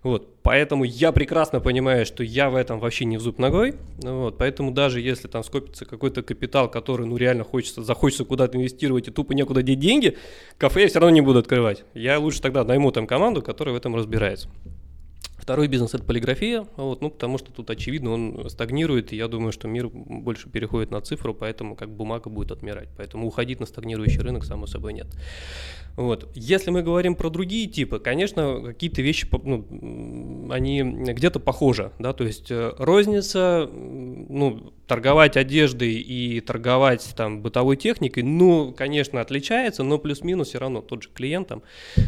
Вот, 0.03 0.41
поэтому 0.41 0.84
я 0.84 1.12
прекрасно 1.12 1.60
понимаю, 1.60 2.08
что 2.08 2.24
я 2.24 2.50
в 2.50 2.55
этом 2.55 2.79
вообще 2.79 3.05
не 3.05 3.17
в 3.17 3.22
зуб 3.22 3.38
ногой. 3.38 3.75
Вот, 4.00 4.38
поэтому 4.38 4.72
даже 4.72 5.00
если 5.00 5.27
там 5.27 5.43
скопится 5.43 5.86
какой-то 5.86 6.24
капитал, 6.24 6.72
который, 6.72 7.05
ну, 7.05 7.17
реально 7.17 7.43
хочется, 7.43 7.84
захочется 7.84 8.25
куда-то 8.25 8.58
инвестировать 8.58 9.08
и 9.08 9.12
тупо 9.12 9.34
некуда 9.34 9.62
деть 9.62 9.79
деньги, 9.79 10.17
кафе 10.58 10.81
я 10.81 10.88
все 10.88 11.00
равно 11.00 11.13
не 11.13 11.22
буду 11.22 11.39
открывать. 11.39 11.84
Я 11.93 12.17
лучше 12.17 12.41
тогда 12.41 12.63
найму 12.63 12.91
там 12.91 13.05
команду, 13.05 13.43
которая 13.43 13.75
в 13.75 13.77
этом 13.77 13.96
разбирается. 13.96 14.50
Второй 15.41 15.67
бизнес 15.67 15.95
это 15.95 16.03
полиграфия, 16.03 16.67
вот, 16.77 17.01
ну, 17.01 17.10
потому 17.10 17.39
что 17.39 17.51
тут 17.51 17.71
очевидно 17.71 18.12
он 18.12 18.50
стагнирует, 18.50 19.12
и 19.12 19.15
я 19.15 19.27
думаю, 19.27 19.51
что 19.51 19.67
мир 19.67 19.89
больше 19.89 20.48
переходит 20.50 20.91
на 20.91 21.01
цифру, 21.01 21.33
поэтому 21.33 21.75
как 21.75 21.89
бумага 21.89 22.29
будет 22.29 22.51
отмирать. 22.51 22.89
Поэтому 22.95 23.25
уходить 23.25 23.60
на 23.60 23.65
стагнирующий 23.65 24.21
рынок, 24.21 24.45
само 24.45 24.67
собой, 24.67 24.93
нет. 24.93 25.07
Вот. 25.98 26.29
Если 26.36 26.71
мы 26.71 26.83
говорим 26.83 27.15
про 27.15 27.29
другие 27.29 27.67
типы, 27.67 28.00
конечно, 28.00 28.62
какие-то 28.62 29.01
вещи, 29.01 29.27
ну, 29.43 30.48
они 30.51 30.83
где-то 30.83 31.39
похожи, 31.39 31.91
да, 32.00 32.13
то 32.13 32.24
есть 32.24 32.50
э, 32.51 32.74
розница, 32.77 33.69
ну, 33.71 34.74
торговать 34.88 35.38
одеждой 35.38 35.93
и 35.93 36.39
торговать 36.41 37.13
там 37.15 37.41
бытовой 37.41 37.77
техникой, 37.77 38.24
ну, 38.24 38.74
конечно, 38.74 39.21
отличается, 39.21 39.83
но 39.83 39.98
плюс-минус 39.98 40.50
все 40.50 40.60
равно 40.60 40.81
тот 40.81 41.03
же 41.03 41.10
клиент 41.13 41.48
там, 41.50 41.63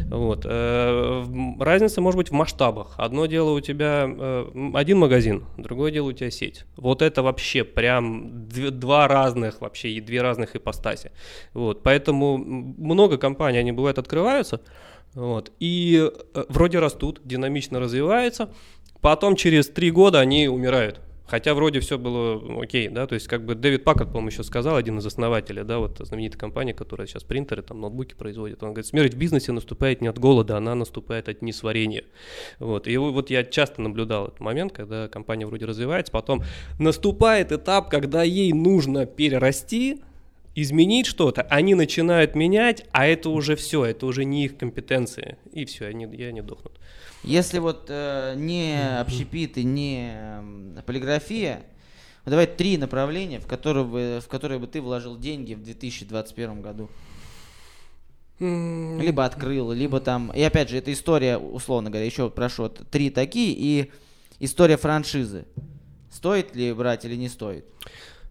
вот. 0.08 0.42
Э, 0.44 1.24
разница 1.60 2.00
может 2.00 2.16
быть 2.16 2.30
в 2.30 2.32
масштабах. 2.34 2.94
Одно 2.96 3.23
дело 3.26 3.50
у 3.50 3.60
тебя 3.60 4.06
э, 4.08 4.70
один 4.74 4.98
магазин, 4.98 5.44
другое 5.56 5.90
дело 5.90 6.08
у 6.08 6.12
тебя 6.12 6.30
сеть. 6.30 6.64
Вот 6.76 7.02
это 7.02 7.22
вообще 7.22 7.64
прям 7.64 8.48
два 8.48 9.08
разных 9.08 9.60
вообще 9.60 9.90
и 9.90 10.00
две 10.00 10.22
разных 10.22 10.56
ипостаси. 10.56 11.12
Вот, 11.52 11.82
поэтому 11.82 12.38
много 12.38 13.18
компаний, 13.18 13.58
они 13.58 13.72
бывает 13.72 13.98
открываются, 13.98 14.60
вот, 15.14 15.52
и 15.60 16.10
э, 16.34 16.44
вроде 16.48 16.78
растут, 16.78 17.20
динамично 17.24 17.80
развиваются, 17.80 18.52
потом 19.00 19.36
через 19.36 19.68
три 19.68 19.90
года 19.90 20.20
они 20.20 20.48
умирают. 20.48 21.00
Хотя 21.26 21.54
вроде 21.54 21.80
все 21.80 21.98
было 21.98 22.62
окей, 22.62 22.88
да, 22.88 23.06
то 23.06 23.14
есть 23.14 23.28
как 23.28 23.46
бы 23.46 23.54
Дэвид 23.54 23.82
Паккард, 23.82 24.10
по-моему, 24.10 24.28
еще 24.28 24.42
сказал, 24.42 24.76
один 24.76 24.98
из 24.98 25.06
основателей, 25.06 25.64
да, 25.64 25.78
вот 25.78 25.98
знаменитой 25.98 26.38
компании, 26.38 26.74
которая 26.74 27.06
сейчас 27.06 27.24
принтеры, 27.24 27.62
там, 27.62 27.80
ноутбуки 27.80 28.14
производит, 28.14 28.62
он 28.62 28.70
говорит, 28.70 28.86
смерть 28.86 29.14
в 29.14 29.16
бизнесе 29.16 29.52
наступает 29.52 30.02
не 30.02 30.08
от 30.08 30.18
голода, 30.18 30.58
она 30.58 30.74
наступает 30.74 31.30
от 31.30 31.40
несварения, 31.40 32.04
вот, 32.58 32.86
и 32.86 32.96
вот 32.98 33.30
я 33.30 33.42
часто 33.42 33.80
наблюдал 33.80 34.28
этот 34.28 34.40
момент, 34.40 34.72
когда 34.72 35.08
компания 35.08 35.46
вроде 35.46 35.64
развивается, 35.64 36.12
потом 36.12 36.42
наступает 36.78 37.52
этап, 37.52 37.88
когда 37.88 38.22
ей 38.22 38.52
нужно 38.52 39.06
перерасти, 39.06 40.02
изменить 40.54 41.06
что-то, 41.06 41.42
они 41.42 41.74
начинают 41.74 42.34
менять, 42.34 42.84
а 42.92 43.06
это 43.06 43.30
уже 43.30 43.56
все, 43.56 43.84
это 43.84 44.06
уже 44.06 44.24
не 44.24 44.44
их 44.44 44.56
компетенции, 44.56 45.38
и 45.52 45.64
все, 45.64 45.86
они, 45.86 46.04
и 46.04 46.22
они 46.22 46.42
дохнут. 46.42 46.78
Если 47.24 47.58
вот 47.58 47.86
э, 47.88 48.34
не 48.36 49.00
общепит 49.00 49.56
и 49.56 49.64
не 49.64 50.12
э, 50.14 50.82
полиграфия, 50.84 51.62
давай 52.26 52.46
три 52.46 52.76
направления, 52.76 53.40
в 53.40 53.46
которые, 53.46 53.84
бы, 53.84 54.20
в 54.22 54.28
которые 54.28 54.58
бы 54.58 54.66
ты 54.66 54.82
вложил 54.82 55.18
деньги 55.18 55.54
в 55.54 55.62
2021 55.62 56.60
году. 56.60 56.90
Либо 58.38 59.24
открыл, 59.24 59.72
либо 59.72 60.00
там... 60.00 60.32
И 60.32 60.42
опять 60.42 60.68
же, 60.68 60.76
это 60.76 60.92
история, 60.92 61.38
условно 61.38 61.88
говоря, 61.88 62.04
еще 62.04 62.28
прошу, 62.28 62.68
три 62.68 63.08
такие, 63.08 63.54
и 63.56 63.90
история 64.40 64.76
франшизы. 64.76 65.46
Стоит 66.10 66.54
ли 66.54 66.72
брать 66.72 67.04
или 67.04 67.14
не 67.14 67.28
стоит? 67.28 67.64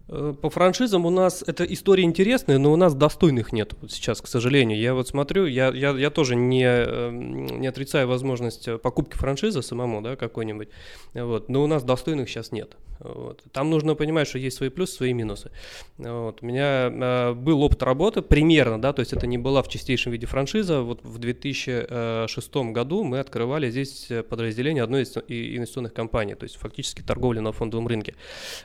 Э, 0.08 0.34
по 0.40 0.50
франшизам 0.50 1.06
у 1.06 1.10
нас 1.10 1.42
эта 1.46 1.64
история 1.64 2.04
интересная, 2.04 2.58
но 2.58 2.72
у 2.72 2.76
нас 2.76 2.94
достойных 2.94 3.52
нет 3.52 3.74
вот 3.80 3.92
сейчас, 3.92 4.20
к 4.20 4.26
сожалению. 4.26 4.78
Я 4.78 4.94
вот 4.94 5.08
смотрю, 5.08 5.46
я, 5.46 5.68
я, 5.68 5.90
я 5.90 6.10
тоже 6.10 6.36
не, 6.36 6.64
эм, 6.64 7.46
не 7.60 7.66
отрицаю 7.66 8.08
возможность 8.08 8.68
покупки 8.82 9.16
франшизы 9.16 9.62
самому, 9.62 10.02
да, 10.02 10.16
какой-нибудь, 10.16 10.68
вот, 11.14 11.48
но 11.48 11.62
у 11.62 11.66
нас 11.66 11.82
достойных 11.82 12.28
сейчас 12.28 12.52
нет. 12.52 12.76
Вот. 13.00 13.42
Там 13.52 13.70
нужно 13.70 13.94
понимать, 13.94 14.28
что 14.28 14.38
есть 14.38 14.56
свои 14.56 14.68
плюсы, 14.68 14.94
свои 14.94 15.12
минусы. 15.12 15.50
Вот. 15.98 16.38
У 16.42 16.46
меня 16.46 16.90
э, 16.90 17.32
был 17.34 17.62
опыт 17.62 17.82
работы 17.82 18.22
примерно, 18.22 18.80
да, 18.80 18.92
то 18.92 19.00
есть 19.00 19.12
это 19.12 19.26
не 19.26 19.38
была 19.38 19.62
в 19.62 19.68
чистейшем 19.68 20.12
виде 20.12 20.26
франшиза. 20.26 20.80
Вот 20.80 21.00
в 21.02 21.18
2006 21.18 22.56
году 22.72 23.04
мы 23.04 23.18
открывали 23.18 23.70
здесь 23.70 24.10
подразделение 24.28 24.82
одной 24.82 25.02
из 25.02 25.16
инвестиционных 25.16 25.92
компаний, 25.92 26.34
то 26.34 26.44
есть 26.44 26.56
фактически 26.56 27.02
торговля 27.02 27.40
на 27.40 27.52
фондовом 27.52 27.88
рынке. 27.88 28.14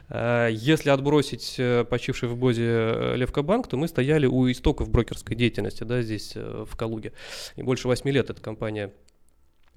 Э, 0.10 0.50
если 0.52 0.90
отбросить 0.90 1.29
э, 1.34 1.84
почивший 1.84 2.30
в 2.30 2.38
Бозе 2.38 2.66
э, 2.66 3.16
Левкобанк, 3.16 3.68
то 3.68 3.78
мы 3.78 3.88
стояли 3.88 4.26
у 4.26 4.50
истоков 4.52 4.90
брокерской 4.90 5.36
деятельности, 5.36 5.84
да, 5.84 6.02
здесь 6.02 6.34
э, 6.36 6.66
в 6.70 6.76
Калуге. 6.76 7.14
И 7.56 7.64
больше 7.64 7.88
8 7.88 8.10
лет 8.10 8.30
эта 8.30 8.42
компания 8.42 8.92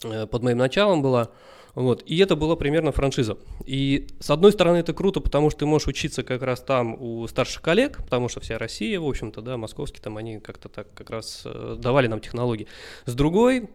под 0.01 0.43
моим 0.43 0.59
началом 0.59 1.01
была. 1.01 1.31
Вот. 1.75 2.03
И 2.05 2.19
это 2.19 2.35
была 2.35 2.57
примерно 2.57 2.93
франшиза. 2.93 3.39
И 3.65 4.09
с 4.21 4.31
одной 4.31 4.53
стороны 4.53 4.79
это 4.79 4.93
круто, 4.93 5.21
потому 5.21 5.49
что 5.49 5.61
ты 5.61 5.67
можешь 5.67 5.89
учиться 5.89 6.23
как 6.23 6.43
раз 6.43 6.61
там 6.61 7.01
у 7.01 7.27
старших 7.29 7.63
коллег, 7.63 7.99
потому 7.99 8.29
что 8.29 8.41
вся 8.41 8.59
Россия, 8.59 9.01
в 9.01 9.09
общем-то, 9.09 9.41
да, 9.43 9.57
московские 9.57 10.03
там, 10.03 10.17
они 10.17 10.41
как-то 10.41 10.69
так 10.69 10.93
как 10.93 11.11
раз 11.11 11.47
давали 11.79 12.09
нам 12.09 12.21
технологии. 12.21 12.67
С 13.07 13.15
другой, 13.15 13.71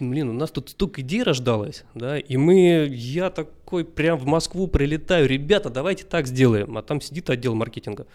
блин, 0.00 0.30
у 0.30 0.32
нас 0.32 0.50
тут 0.50 0.70
столько 0.70 1.02
идей 1.02 1.22
рождалось, 1.22 1.84
да, 1.94 2.18
и 2.18 2.36
мы, 2.36 2.88
я 2.90 3.30
такой 3.30 3.84
прям 3.84 4.18
в 4.18 4.26
Москву 4.26 4.66
прилетаю, 4.66 5.28
ребята, 5.28 5.70
давайте 5.70 6.04
так 6.04 6.26
сделаем, 6.26 6.76
а 6.78 6.82
там 6.82 7.00
сидит 7.00 7.28
отдел 7.30 7.54
маркетинга. 7.54 8.06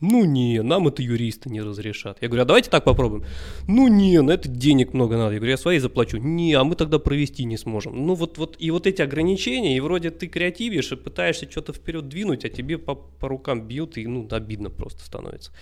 Ну 0.00 0.24
не, 0.24 0.62
нам 0.62 0.88
это 0.88 1.02
юристы 1.02 1.50
не 1.50 1.60
разрешат. 1.60 2.18
Я 2.20 2.28
говорю, 2.28 2.42
а 2.42 2.46
давайте 2.46 2.70
так 2.70 2.84
попробуем. 2.84 3.24
Ну 3.66 3.88
не, 3.88 4.20
на 4.22 4.32
это 4.32 4.48
денег 4.48 4.92
много 4.92 5.16
надо. 5.16 5.32
Я 5.32 5.38
говорю, 5.38 5.52
я 5.52 5.56
свои 5.56 5.78
заплачу. 5.78 6.18
Не, 6.18 6.54
а 6.54 6.64
мы 6.64 6.74
тогда 6.74 6.98
провести 6.98 7.44
не 7.44 7.56
сможем. 7.56 8.06
Ну 8.06 8.14
вот, 8.14 8.38
вот, 8.38 8.56
и 8.58 8.70
вот 8.70 8.86
эти 8.86 9.02
ограничения, 9.02 9.76
и 9.76 9.80
вроде 9.80 10.10
ты 10.10 10.26
креативишь 10.26 10.92
и 10.92 10.96
пытаешься 10.96 11.50
что-то 11.50 11.72
вперед 11.72 12.08
двинуть, 12.08 12.44
а 12.44 12.48
тебе 12.48 12.78
по, 12.78 12.94
по 12.94 13.28
рукам 13.28 13.66
бьют, 13.66 13.98
и 13.98 14.06
ну 14.06 14.26
обидно 14.30 14.70
просто 14.70 15.04
становится. 15.04 15.52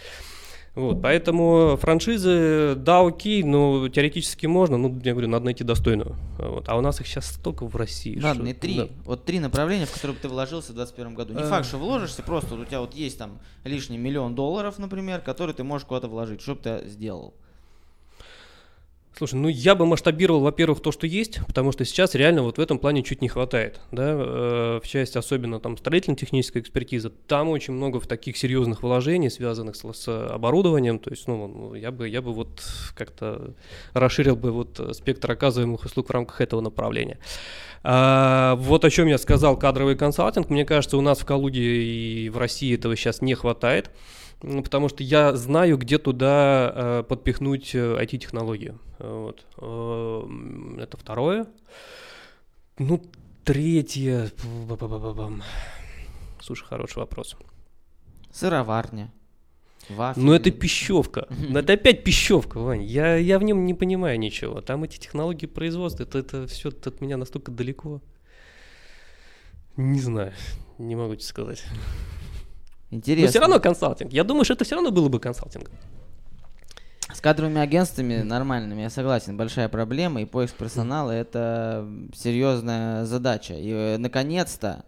Вот, 0.79 1.03
поэтому 1.03 1.77
франшизы, 1.77 2.77
да, 2.77 3.01
окей, 3.05 3.43
но 3.43 3.89
теоретически 3.89 4.47
можно, 4.47 4.77
ну, 4.77 4.97
я 5.03 5.11
говорю, 5.11 5.29
надо 5.29 5.45
найти 5.47 5.65
достойную. 5.65 6.15
Вот, 6.39 6.69
а 6.69 6.77
у 6.77 6.81
нас 6.81 7.01
их 7.01 7.09
сейчас 7.09 7.27
столько 7.27 7.67
в 7.67 7.75
России. 7.75 8.21
Ладно, 8.21 8.45
что, 8.45 8.51
и 8.51 8.55
три. 8.55 8.77
Да. 8.77 8.89
Вот 9.05 9.25
три 9.25 9.41
направления, 9.41 9.87
в 9.87 9.93
которые 9.93 10.17
ты 10.17 10.29
вложился 10.29 10.71
в 10.71 10.77
2021 10.77 11.15
году. 11.17 11.35
Не 11.35 11.43
факт, 11.43 11.67
что 11.67 11.79
вложишься, 11.79 12.23
просто 12.23 12.55
вот 12.55 12.61
у 12.61 12.65
тебя 12.65 12.79
вот 12.79 12.95
есть 12.95 13.19
там 13.19 13.41
лишний 13.65 13.99
миллион 13.99 14.37
долларов, 14.37 14.79
например, 14.79 15.21
который 15.21 15.53
ты 15.53 15.65
можешь 15.65 15.85
куда-то 15.85 16.07
вложить. 16.07 16.41
Что 16.41 16.55
бы 16.55 16.61
ты 16.63 16.83
сделал? 16.87 17.35
Слушай, 19.19 19.35
ну 19.35 19.49
я 19.49 19.75
бы 19.75 19.85
масштабировал, 19.85 20.43
во-первых, 20.43 20.81
то, 20.81 20.93
что 20.93 21.05
есть, 21.05 21.45
потому 21.45 21.73
что 21.73 21.85
сейчас 21.85 22.15
реально 22.15 22.45
вот 22.45 22.59
в 22.59 22.61
этом 22.61 22.79
плане 22.79 23.03
чуть 23.03 23.21
не 23.21 23.27
хватает, 23.27 23.81
да, 23.91 24.13
э, 24.13 24.81
в 24.81 24.87
части 24.87 25.19
особенно 25.19 25.59
там 25.59 25.77
строительно-технической 25.77 26.63
экспертизы, 26.63 27.11
там 27.27 27.49
очень 27.49 27.75
много 27.75 27.99
в 27.99 28.07
таких 28.07 28.37
серьезных 28.37 28.85
вложений, 28.85 29.31
связанных 29.31 29.75
с, 29.75 29.93
с 29.93 30.29
оборудованием, 30.29 31.01
то 31.01 31.11
есть, 31.11 31.27
ну, 31.27 31.49
ну, 31.49 31.75
я 31.75 31.91
бы, 31.91 32.09
я 32.09 32.23
бы 32.23 32.33
вот 32.33 32.63
как-то 32.95 33.55
расширил 33.93 34.37
бы 34.37 34.53
вот 34.53 34.81
спектр 34.93 35.33
оказываемых 35.33 35.85
услуг 35.85 36.07
в 36.07 36.13
рамках 36.13 36.41
этого 36.41 36.61
направления. 36.61 37.19
А, 37.83 38.55
вот 38.55 38.85
о 38.85 38.91
чем 38.91 39.09
я 39.09 39.19
сказал, 39.19 39.59
кадровый 39.59 39.97
консалтинг, 39.97 40.49
мне 40.49 40.65
кажется, 40.65 40.97
у 40.97 41.01
нас 41.01 41.19
в 41.19 41.25
Калуге 41.25 41.83
и 41.83 42.29
в 42.29 42.39
России 42.39 42.73
этого 42.73 42.95
сейчас 42.95 43.21
не 43.21 43.35
хватает, 43.35 43.91
потому 44.41 44.89
что 44.89 45.03
я 45.03 45.35
знаю, 45.37 45.77
где 45.79 45.99
туда 45.99 46.73
э, 46.75 47.03
подпихнуть 47.09 47.75
IT-технологию. 47.75 48.79
Э, 48.99 49.11
вот. 49.11 49.47
Э, 49.59 50.83
это 50.83 50.97
второе. 50.97 51.47
Ну, 52.79 53.03
третье. 53.45 54.31
Слушай, 56.41 56.65
хороший 56.65 56.99
вопрос. 56.99 57.37
Сыроварня. 58.33 59.13
Вафельный. 59.89 60.27
Ну 60.27 60.33
это 60.35 60.51
пищевка. 60.51 61.27
Ну 61.31 61.59
это 61.59 61.73
опять 61.73 62.05
пищевка, 62.05 62.59
Вань. 62.59 62.83
Я, 62.83 63.17
я 63.17 63.39
в 63.39 63.43
нем 63.43 63.65
не 63.65 63.75
понимаю 63.75 64.19
ничего. 64.19 64.61
Там 64.61 64.85
эти 64.85 64.99
технологии 64.99 65.47
производства, 65.47 66.03
это, 66.03 66.19
это 66.19 66.47
все 66.47 66.69
от 66.69 67.01
меня 67.01 67.17
настолько 67.17 67.51
далеко. 67.51 68.03
Не 69.77 70.01
знаю, 70.01 70.33
не 70.79 70.95
могу 70.95 71.15
тебе 71.15 71.25
сказать. 71.25 71.65
Интересно. 72.91 73.27
Но 73.27 73.31
все 73.31 73.41
равно 73.41 73.61
консалтинг. 73.61 74.13
Я 74.13 74.25
думаю, 74.25 74.45
что 74.45 74.55
это 74.55 74.65
все 74.65 74.75
равно 74.75 74.91
было 74.91 75.09
бы 75.09 75.21
консалтингом. 75.21 75.75
С 77.13 77.21
кадровыми 77.21 77.61
агентствами 77.61 78.23
нормальными, 78.23 78.83
я 78.83 78.91
согласен, 78.91 79.37
большая 79.37 79.69
проблема, 79.69 80.23
и 80.23 80.25
поиск 80.25 80.55
персонала 80.55 81.11
это 81.11 81.89
серьезная 82.15 83.07
задача. 83.07 83.55
И 83.55 83.71
э, 83.71 83.97
наконец-то 83.99 84.85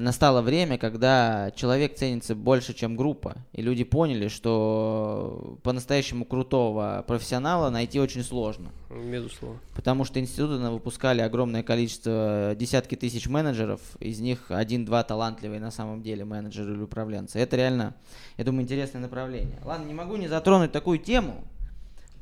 настало 0.00 0.42
время, 0.42 0.78
когда 0.78 1.50
человек 1.54 1.96
ценится 1.96 2.34
больше, 2.34 2.74
чем 2.74 2.96
группа. 2.96 3.36
И 3.52 3.62
люди 3.62 3.84
поняли, 3.84 4.28
что 4.28 5.58
по-настоящему 5.62 6.24
крутого 6.24 7.04
профессионала 7.06 7.70
найти 7.70 8.00
очень 8.00 8.22
сложно. 8.22 8.70
Безусловно. 8.90 9.58
Потому 9.74 10.04
что 10.04 10.20
институты 10.20 10.56
выпускали 10.70 11.20
огромное 11.20 11.62
количество, 11.62 12.54
десятки 12.56 12.94
тысяч 12.94 13.26
менеджеров, 13.26 13.80
из 14.00 14.20
них 14.20 14.50
один-два 14.50 15.02
талантливые 15.02 15.60
на 15.60 15.70
самом 15.70 16.02
деле 16.02 16.24
менеджеры 16.24 16.74
или 16.74 16.82
управленцы. 16.82 17.38
Это 17.38 17.56
реально, 17.56 17.94
я 18.36 18.44
думаю, 18.44 18.62
интересное 18.62 19.00
направление. 19.00 19.58
Ладно, 19.64 19.86
не 19.86 19.94
могу 19.94 20.16
не 20.16 20.28
затронуть 20.28 20.72
такую 20.72 20.98
тему, 20.98 21.44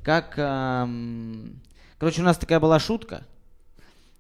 как... 0.03 0.35
Эм... 0.39 1.61
Короче, 1.99 2.21
у 2.21 2.25
нас 2.25 2.37
такая 2.37 2.61
была 2.61 2.79
шутка– 2.79 3.25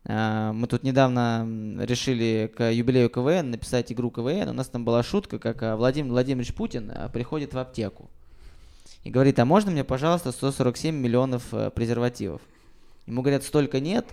мы 0.06 0.66
тут 0.68 0.82
недавно 0.82 1.48
решили 1.80 2.52
к 2.54 2.70
юбилею 2.70 3.08
КВН 3.08 3.50
написать 3.50 3.90
игру 3.90 4.10
КВН. 4.10 4.50
У 4.50 4.52
нас 4.52 4.68
там 4.68 4.84
была 4.84 5.02
шутка, 5.02 5.38
как 5.38 5.62
а, 5.62 5.76
Владимир 5.76 6.10
Владимирович 6.10 6.52
Путин 6.52 6.92
а, 6.94 7.08
приходит 7.08 7.54
в 7.54 7.58
аптеку 7.58 8.10
и 9.04 9.10
говорит, 9.10 9.38
а 9.38 9.44
можно 9.44 9.70
мне, 9.70 9.84
пожалуйста, 9.84 10.32
147 10.32 10.94
миллионов 10.94 11.42
э, 11.52 11.70
презервативов? 11.70 12.40
Ему 13.06 13.20
говорят, 13.20 13.44
столько 13.44 13.78
нет. 13.78 14.06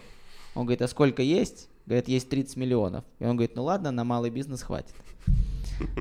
Он 0.53 0.65
говорит, 0.65 0.81
а 0.81 0.87
сколько 0.87 1.21
есть? 1.21 1.69
Говорят, 1.85 2.09
есть 2.09 2.29
30 2.29 2.57
миллионов. 2.57 3.05
И 3.19 3.23
он 3.25 3.37
говорит, 3.37 3.55
ну 3.55 3.63
ладно, 3.63 3.91
на 3.91 4.03
малый 4.03 4.29
бизнес 4.29 4.61
хватит. 4.61 4.93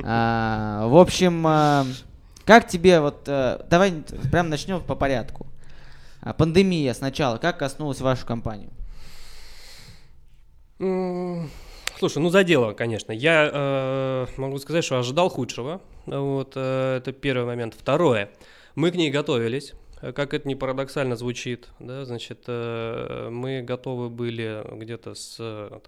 А, 0.04 0.86
в 0.88 0.96
общем, 0.96 1.46
а, 1.46 1.86
как 2.44 2.68
тебе 2.68 3.00
вот... 3.00 3.22
А, 3.28 3.64
давай 3.70 3.92
прям 4.30 4.50
начнем 4.50 4.82
по 4.82 4.96
порядку. 4.96 5.46
А, 6.20 6.32
пандемия 6.32 6.92
сначала, 6.92 7.38
как 7.38 7.58
коснулась 7.58 8.00
вашу 8.00 8.26
компанию? 8.26 8.70
Слушай, 10.80 12.22
ну 12.22 12.30
задело, 12.30 12.72
конечно. 12.72 13.12
Я 13.12 13.50
э, 13.52 14.26
могу 14.38 14.56
сказать, 14.58 14.82
что 14.82 14.98
ожидал 14.98 15.28
худшего. 15.28 15.82
Вот 16.06 16.52
э, 16.56 16.96
это 16.96 17.12
первый 17.12 17.44
момент. 17.44 17.74
Второе, 17.78 18.30
мы 18.74 18.90
к 18.90 18.94
ней 18.94 19.10
готовились. 19.10 19.74
Э, 20.02 20.12
как 20.12 20.34
это 20.34 20.48
не 20.48 20.54
парадоксально 20.54 21.16
звучит, 21.16 21.68
да, 21.78 22.04
значит, 22.04 22.44
э, 22.46 23.28
мы 23.30 23.62
готовы 23.62 24.08
были 24.08 24.62
где-то 24.72 25.14
с 25.14 25.36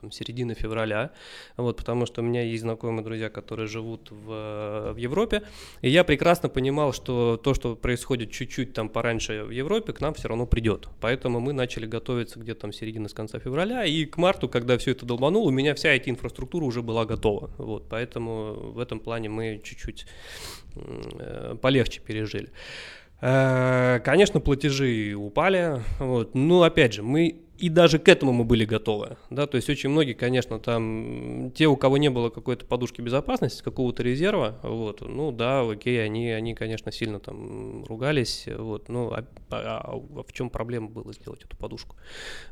там, 0.01 0.11
середины 0.11 0.55
февраля, 0.55 1.13
вот, 1.57 1.77
потому 1.77 2.07
что 2.07 2.21
у 2.21 2.25
меня 2.25 2.43
есть 2.43 2.63
знакомые 2.63 3.05
друзья, 3.05 3.31
которые 3.31 3.69
живут 3.69 4.11
в, 4.11 4.93
в 4.93 4.97
Европе, 4.97 5.43
и 5.81 5.89
я 5.89 6.05
прекрасно 6.05 6.49
понимал, 6.49 6.93
что 6.93 7.37
то, 7.37 7.55
что 7.55 7.77
происходит 7.77 8.31
чуть-чуть 8.31 8.73
там 8.73 8.89
пораньше 8.89 9.45
в 9.45 9.51
Европе, 9.51 9.93
к 9.93 10.01
нам 10.01 10.15
все 10.15 10.29
равно 10.29 10.47
придет. 10.47 10.89
Поэтому 11.01 11.41
мы 11.41 11.53
начали 11.53 11.87
готовиться 11.87 12.39
где-то 12.39 12.63
там 12.63 12.73
середины 12.73 13.09
с 13.09 13.15
конца 13.15 13.39
февраля, 13.39 13.85
и 13.85 14.05
к 14.05 14.17
марту, 14.17 14.49
когда 14.49 14.77
все 14.79 14.93
это 14.93 15.07
долбануло, 15.07 15.49
у 15.49 15.51
меня 15.51 15.75
вся 15.75 15.91
эта 15.91 16.11
инфраструктура 16.11 16.65
уже 16.65 16.83
была 16.83 17.05
готова. 17.05 17.51
Вот, 17.59 17.89
поэтому 17.89 18.73
в 18.73 18.79
этом 18.79 19.01
плане 19.01 19.29
мы 19.29 19.61
чуть-чуть 19.63 20.07
э, 20.75 21.57
полегче 21.61 22.01
пережили. 22.01 22.51
Э, 23.23 24.01
конечно, 24.05 24.41
платежи 24.41 25.15
упали, 25.15 25.81
вот. 26.01 26.35
но 26.35 26.65
опять 26.65 26.93
же, 26.93 27.05
мы 27.05 27.43
и 27.57 27.69
даже 27.69 28.01
к 28.01 28.09
этому 28.09 28.33
мы 28.33 28.43
были 28.43 28.65
готовы, 28.65 29.17
да, 29.31 29.47
то 29.47 29.55
есть 29.55 29.71
очень 29.71 29.91
многие, 29.91 30.15
конечно, 30.15 30.59
там, 30.59 31.53
те, 31.55 31.69
у 31.69 31.77
кого 31.77 31.97
не 31.97 32.11
было 32.11 32.29
какой-то 32.29 32.67
подушки 32.67 33.01
безопасности, 33.01 33.63
какого-то 33.63 34.03
резерва, 34.03 34.59
вот, 34.65 35.03
ну 35.03 35.31
да, 35.31 35.61
окей, 35.61 36.05
они, 36.05 36.31
они, 36.31 36.57
конечно, 36.57 36.91
сильно 36.91 37.21
там 37.21 37.85
ругались, 37.85 38.49
вот, 38.59 38.89
ну, 38.89 39.13
а, 39.13 39.25
а, 39.51 39.81
а 39.85 40.23
в 40.25 40.33
чем 40.33 40.51
проблема 40.51 40.89
было 40.89 41.13
сделать 41.13 41.45
эту 41.45 41.57
подушку, 41.57 41.95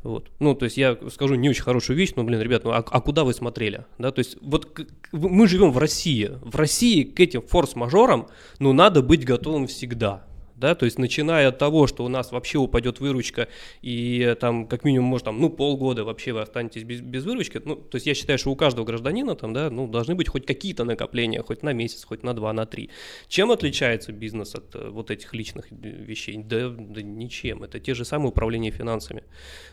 вот, 0.04 0.30
ну, 0.38 0.54
то 0.54 0.66
есть 0.66 0.76
я 0.76 0.96
скажу 1.12 1.34
не 1.34 1.50
очень 1.50 1.64
хорошую 1.64 1.96
вещь, 1.96 2.12
но, 2.14 2.22
блин, 2.22 2.40
ребят, 2.40 2.62
ну, 2.62 2.70
а, 2.70 2.76
а 2.76 3.00
куда 3.00 3.24
вы 3.24 3.34
смотрели, 3.34 3.86
да, 3.98 4.12
то 4.12 4.20
есть 4.20 4.36
вот 4.40 4.86
мы 5.10 5.48
живем 5.48 5.72
в 5.72 5.78
России, 5.78 6.30
в 6.40 6.54
России 6.54 7.02
к 7.02 7.18
этим 7.18 7.42
форс-мажорам, 7.42 8.28
ну, 8.60 8.72
надо 8.72 9.02
быть 9.02 9.24
готовым 9.24 9.66
всегда, 9.66 10.24
да, 10.60 10.74
то 10.74 10.84
есть 10.84 10.98
начиная 10.98 11.48
от 11.48 11.58
того, 11.58 11.86
что 11.86 12.04
у 12.04 12.08
нас 12.08 12.30
вообще 12.32 12.58
упадет 12.58 13.00
выручка 13.00 13.48
и 13.82 14.36
там 14.38 14.66
как 14.66 14.84
минимум, 14.84 15.08
может, 15.08 15.24
там, 15.24 15.40
ну, 15.40 15.48
полгода 15.48 16.04
вообще 16.04 16.32
вы 16.32 16.42
останетесь 16.42 16.84
без, 16.84 17.00
без 17.00 17.24
выручки, 17.24 17.60
ну, 17.64 17.76
то 17.76 17.96
есть 17.96 18.06
я 18.06 18.14
считаю, 18.14 18.38
что 18.38 18.50
у 18.50 18.56
каждого 18.56 18.84
гражданина 18.84 19.34
там, 19.34 19.52
да, 19.54 19.70
ну, 19.70 19.88
должны 19.88 20.14
быть 20.14 20.28
хоть 20.28 20.46
какие-то 20.46 20.84
накопления, 20.84 21.42
хоть 21.42 21.62
на 21.62 21.72
месяц, 21.72 22.04
хоть 22.04 22.22
на 22.22 22.34
два, 22.34 22.52
на 22.52 22.66
три. 22.66 22.90
Чем 23.28 23.50
отличается 23.50 24.12
бизнес 24.12 24.54
от 24.54 24.74
э, 24.74 24.88
вот 24.90 25.10
этих 25.10 25.34
личных 25.34 25.66
вещей? 25.70 26.36
Да, 26.36 26.68
да 26.68 27.02
ничем, 27.02 27.62
это 27.62 27.80
те 27.80 27.94
же 27.94 28.04
самые 28.04 28.28
управления 28.28 28.70
финансами. 28.70 29.24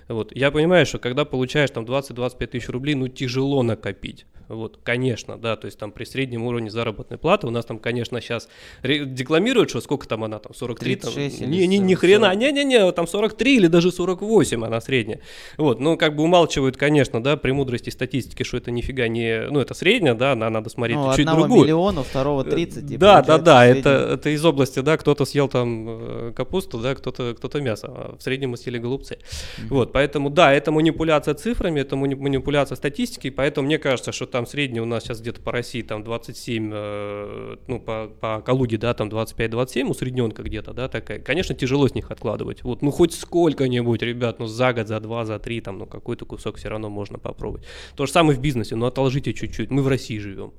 Вот, 0.07 0.35
я 0.35 0.51
понимаю, 0.51 0.85
что 0.85 0.99
когда 0.99 1.25
получаешь 1.25 1.69
там 1.69 1.83
20-25 1.83 2.47
тысяч 2.47 2.69
рублей, 2.69 2.95
ну, 2.95 3.09
тяжело 3.09 3.61
накопить. 3.61 4.25
Вот, 4.47 4.79
конечно, 4.83 5.37
да, 5.37 5.55
то 5.55 5.65
есть 5.65 5.77
там 5.77 5.91
при 5.91 6.05
среднем 6.05 6.43
уровне 6.43 6.69
заработной 6.69 7.17
платы 7.17 7.47
у 7.47 7.49
нас 7.49 7.65
там, 7.65 7.79
конечно, 7.79 8.21
сейчас 8.21 8.47
декламируют, 8.83 9.69
что 9.69 9.81
сколько 9.81 10.07
там 10.07 10.23
она 10.23 10.39
там, 10.39 10.53
43? 10.53 10.95
36 10.95 11.39
там, 11.39 11.51
не, 11.51 11.67
не, 11.67 11.77
ни 11.79 11.93
хрена, 11.95 12.33
не-не-не, 12.33 12.91
там 12.93 13.07
43 13.07 13.57
или 13.57 13.67
даже 13.67 13.91
48 13.91 14.65
она 14.65 14.79
средняя. 14.79 15.19
Вот, 15.57 15.79
ну, 15.79 15.97
как 15.97 16.15
бы 16.15 16.23
умалчивают, 16.23 16.77
конечно, 16.77 17.21
да, 17.21 17.35
премудрости 17.35 17.89
статистики, 17.89 18.43
что 18.43 18.57
это 18.57 18.71
нифига 18.71 19.07
не, 19.07 19.47
ну, 19.49 19.59
это 19.59 19.73
средняя, 19.73 20.13
да, 20.13 20.35
на, 20.35 20.49
надо 20.49 20.69
смотреть 20.69 20.97
ну, 20.97 21.13
чуть 21.15 21.25
другую. 21.25 21.63
миллиона, 21.63 22.03
второго 22.03 22.43
30. 22.43 22.91
И 22.91 22.97
да, 22.97 23.21
да, 23.21 23.37
да, 23.37 23.65
это, 23.65 23.89
это 24.13 24.29
из 24.29 24.43
области, 24.45 24.79
да, 24.79 24.97
кто-то 24.97 25.25
съел 25.25 25.49
там 25.49 25.87
э, 25.89 26.33
капусту, 26.35 26.79
да, 26.79 26.95
кто-то 26.95 27.35
кто 27.35 27.59
мясо, 27.59 27.87
а 27.87 28.15
в 28.17 28.23
среднем 28.23 28.51
мы 28.51 28.57
съели 28.57 28.77
голубцы. 28.77 29.15
Mm-hmm. 29.15 29.67
Вот, 29.69 29.91
поэтому, 29.91 30.29
да, 30.29 30.53
это 30.53 30.71
манипуляция 30.71 31.33
цифрами, 31.33 31.81
это 31.81 31.95
манипуляция 31.95 32.75
статистикой, 32.75 33.31
поэтому 33.31 33.67
мне 33.67 33.77
кажется, 33.77 34.11
что 34.11 34.25
там 34.37 34.45
средний 34.45 34.79
у 34.79 34.85
нас 34.85 35.01
сейчас 35.01 35.19
где-то 35.19 35.41
по 35.41 35.51
России 35.51 35.81
там 35.81 36.03
27, 36.03 36.69
э, 36.71 37.55
ну, 37.65 37.79
по, 37.79 38.07
по 38.07 38.39
Калуге, 38.41 38.77
да, 38.77 38.93
там 38.93 39.09
25-27, 39.09 39.89
усредненка 39.89 40.43
где-то, 40.43 40.73
да, 40.73 40.87
такая. 40.87 41.17
Конечно, 41.17 41.55
тяжело 41.55 41.87
с 41.87 41.95
них 41.95 42.11
откладывать. 42.11 42.63
Вот, 42.63 42.83
ну, 42.83 42.91
хоть 42.91 43.15
сколько-нибудь, 43.15 44.03
ребят, 44.03 44.37
ну, 44.37 44.45
за 44.45 44.73
год, 44.73 44.87
за 44.87 44.99
два, 44.99 45.25
за 45.25 45.39
три, 45.39 45.59
там, 45.59 45.79
ну, 45.79 45.87
какой-то 45.87 46.27
кусок 46.27 46.57
все 46.57 46.69
равно 46.69 46.87
можно 46.87 47.17
попробовать. 47.17 47.65
То 47.95 48.05
же 48.05 48.11
самое 48.11 48.37
в 48.37 48.41
бизнесе, 48.41 48.75
ну, 48.75 48.85
отложите 48.85 49.33
чуть-чуть. 49.33 49.71
Мы 49.71 49.81
в 49.81 49.87
России 49.87 50.19
живем. 50.19 50.53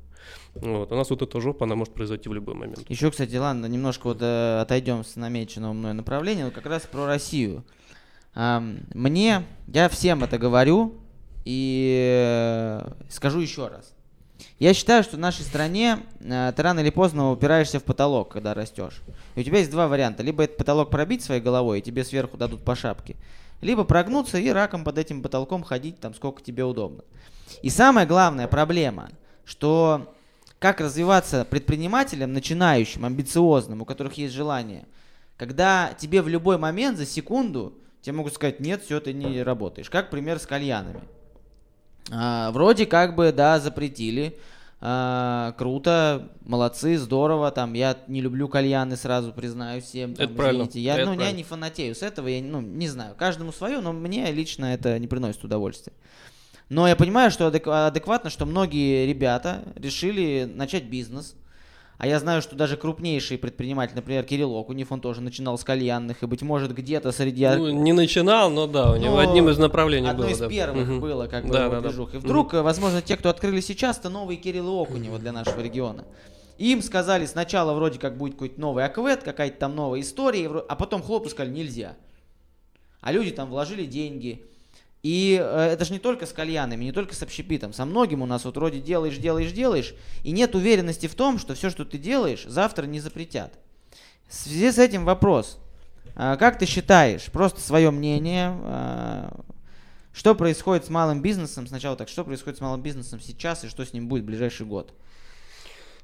Вот. 0.57 0.91
У 0.91 0.97
нас 0.97 1.09
вот 1.11 1.23
эта 1.23 1.41
жопа, 1.41 1.64
она 1.64 1.77
может 1.77 1.95
произойти 1.95 2.29
в 2.29 2.35
любой 2.35 2.57
момент. 2.57 2.81
Еще, 2.91 3.12
кстати, 3.12 3.37
ладно, 3.37 3.67
немножко 3.67 4.09
вот 4.09 4.19
э, 4.21 4.59
отойдем 4.61 5.05
с 5.05 5.14
намеченного 5.14 5.73
мной 5.73 5.93
направления, 5.93 6.47
вот 6.47 6.55
как 6.55 6.67
раз 6.67 6.83
про 6.83 7.07
Россию. 7.07 7.64
Мне, 8.35 9.45
я 9.69 9.88
всем 9.88 10.25
это 10.25 10.37
говорю, 10.37 10.95
и 11.48 12.84
э, 12.84 12.90
скажу 13.08 13.40
еще 13.40 13.68
раз. 13.68 13.94
Я 14.58 14.74
считаю, 14.74 15.02
что 15.02 15.16
в 15.16 15.18
нашей 15.18 15.46
стране 15.46 16.00
э, 16.20 16.52
ты 16.54 16.62
рано 16.62 16.80
или 16.80 16.90
поздно 16.90 17.32
упираешься 17.32 17.80
в 17.80 17.84
потолок, 17.84 18.30
когда 18.30 18.52
растешь. 18.52 19.00
И 19.34 19.40
у 19.40 19.42
тебя 19.42 19.61
есть 19.61 19.70
два 19.70 19.88
варианта. 19.88 20.22
Либо 20.22 20.44
этот 20.44 20.58
потолок 20.58 20.90
пробить 20.90 21.24
своей 21.24 21.40
головой, 21.40 21.78
и 21.78 21.82
тебе 21.82 22.04
сверху 22.04 22.37
дадут 22.37 22.62
по 22.66 22.74
шапке. 22.74 23.16
Либо 23.62 23.84
прогнуться 23.84 24.37
и 24.37 24.50
раком 24.50 24.84
под 24.84 24.98
этим 24.98 25.22
потолком 25.22 25.62
ходить 25.62 25.98
там 26.00 26.12
сколько 26.12 26.42
тебе 26.42 26.64
удобно. 26.64 27.02
И 27.62 27.70
самая 27.70 28.04
главная 28.04 28.46
проблема, 28.46 29.08
что 29.46 30.14
как 30.58 30.82
развиваться 30.82 31.46
предпринимателем, 31.46 32.34
начинающим, 32.34 33.06
амбициозным, 33.06 33.80
у 33.80 33.84
которых 33.87 34.18
есть 34.18 34.34
желание, 34.34 34.84
когда 35.38 35.94
тебе 35.98 36.20
в 36.20 36.28
любой 36.28 36.58
момент 36.58 36.98
за 36.98 37.06
секунду 37.06 37.72
тебе 38.02 38.16
могут 38.16 38.34
сказать, 38.34 38.61
нет, 38.61 38.82
все, 38.84 39.00
ты 39.00 39.14
не 39.14 39.42
работаешь. 39.42 39.88
Как 39.88 40.11
пример 40.11 40.38
с 40.38 40.46
кальянами. 40.46 41.00
А, 42.11 42.51
вроде 42.53 42.87
как 42.87 43.14
бы, 43.14 43.33
да, 43.33 43.61
запретили. 43.61 44.38
А, 44.81 45.53
круто, 45.59 46.31
молодцы, 46.44 46.99
здорово. 46.99 47.51
Там 47.51 47.75
я 47.75 47.97
не 48.07 48.21
люблю 48.21 48.49
кальяны, 48.49 48.97
сразу 48.97 49.33
признаю 49.33 49.81
всем. 49.83 50.14
Там, 50.14 50.27
это 50.27 50.35
правильно. 50.35 50.68
Я, 50.73 50.94
это 50.94 51.07
ну, 51.07 51.16
правильно. 51.16 51.31
я 51.31 51.33
не 51.33 51.44
фанатею 51.44 51.94
с 51.94 52.03
этого, 52.03 52.29
я 52.29 52.42
ну, 52.42 52.61
не 52.61 52.88
знаю. 52.88 53.14
Каждому 53.16 53.53
свое, 53.53 53.81
но 53.81 53.92
мне 53.92 54.31
лично 54.31 54.66
это 54.66 54.99
не 54.99 55.07
приносит 55.07 55.44
удовольствия. 55.44 55.92
Но 56.68 56.87
я 56.87 56.97
понимаю, 56.97 57.31
что 57.31 57.47
адекватно, 57.47 58.31
что 58.31 58.44
многие 58.44 59.07
ребята 59.07 59.64
решили 59.77 60.51
начать 60.53 60.85
бизнес– 60.85 61.35
а 61.98 62.06
я 62.06 62.20
знаю, 62.20 62.42
что 62.42 62.54
даже 62.54 62.76
крупнейший 62.76 63.38
предприниматель, 63.38 63.96
например, 63.96 64.22
Кирилл 64.22 64.56
Окунев, 64.56 64.92
он 64.92 65.00
тоже 65.00 65.20
начинал 65.20 65.58
с 65.58 65.64
кальянных, 65.64 66.22
и, 66.22 66.26
быть 66.26 66.42
может, 66.42 66.72
где-то 66.72 67.11
среди... 67.11 67.44
Ну, 67.48 67.70
не 67.70 67.92
начинал, 67.92 68.50
но 68.50 68.68
да, 68.68 68.92
у 68.92 68.96
него 68.96 69.16
но 69.16 69.18
одним 69.18 69.48
из 69.48 69.58
направлений 69.58 70.08
одно 70.08 70.22
было. 70.22 70.32
из 70.32 70.38
да. 70.38 70.48
первых 70.48 70.88
угу. 70.88 71.00
было, 71.00 71.26
как 71.26 71.44
бы, 71.44 71.52
да, 71.52 71.68
да, 71.68 71.80
движух. 71.80 72.14
И 72.14 72.18
вдруг, 72.18 72.52
угу. 72.52 72.62
возможно, 72.62 73.02
те, 73.02 73.16
кто 73.16 73.30
открыли 73.30 73.61
сейчас, 73.61 73.98
то 73.98 74.11
новые 74.11 74.37
Кирилл 74.37 74.80
Окунева 74.80 75.18
для 75.18 75.32
нашего 75.32 75.61
региона. 75.61 76.04
Им 76.58 76.82
сказали 76.82 77.26
сначала 77.26 77.74
вроде 77.74 77.98
как 77.98 78.16
будет 78.16 78.34
какой-то 78.34 78.61
новый 78.61 78.84
аквет, 78.84 79.24
какая-то 79.24 79.58
там 79.58 79.74
новая 79.74 80.00
история, 80.00 80.48
а 80.68 80.76
потом 80.76 81.02
хлоп 81.02 81.26
и 81.26 81.30
сказали 81.30 81.52
нельзя. 81.52 81.96
А 83.00 83.11
люди 83.11 83.32
там 83.32 83.50
вложили 83.50 83.84
деньги, 83.84 84.46
и 85.02 85.38
э, 85.40 85.70
это 85.72 85.84
же 85.84 85.92
не 85.92 85.98
только 85.98 86.26
с 86.26 86.32
кальянами, 86.32 86.84
не 86.84 86.92
только 86.92 87.14
с 87.14 87.22
общепитом. 87.22 87.72
Со 87.72 87.84
многим 87.84 88.22
у 88.22 88.26
нас 88.26 88.44
вот 88.44 88.56
вроде 88.56 88.80
делаешь, 88.80 89.16
делаешь, 89.18 89.52
делаешь, 89.52 89.94
и 90.24 90.32
нет 90.32 90.54
уверенности 90.54 91.06
в 91.06 91.14
том, 91.14 91.38
что 91.38 91.54
все, 91.54 91.70
что 91.70 91.84
ты 91.84 91.98
делаешь, 91.98 92.44
завтра 92.46 92.87
не 92.87 93.00
запретят. 93.00 93.58
В 94.28 94.34
связи 94.34 94.72
с 94.72 94.78
этим 94.78 95.04
вопрос. 95.04 95.58
Э, 96.16 96.37
как 96.38 96.58
ты 96.58 96.66
считаешь, 96.66 97.26
просто 97.26 97.61
свое 97.61 97.90
мнение, 97.90 98.56
э, 98.61 99.30
что 100.12 100.34
происходит 100.34 100.84
с 100.84 100.90
малым 100.90 101.22
бизнесом, 101.22 101.68
сначала 101.68 101.96
так, 101.96 102.08
что 102.08 102.24
происходит 102.24 102.58
с 102.58 102.61
малым 102.61 102.82
бизнесом 102.82 103.20
сейчас 103.20 103.62
и 103.64 103.68
что 103.68 103.84
с 103.84 103.92
ним 103.92 104.08
будет 104.08 104.24
в 104.24 104.26
ближайший 104.26 104.66
год? 104.66 104.92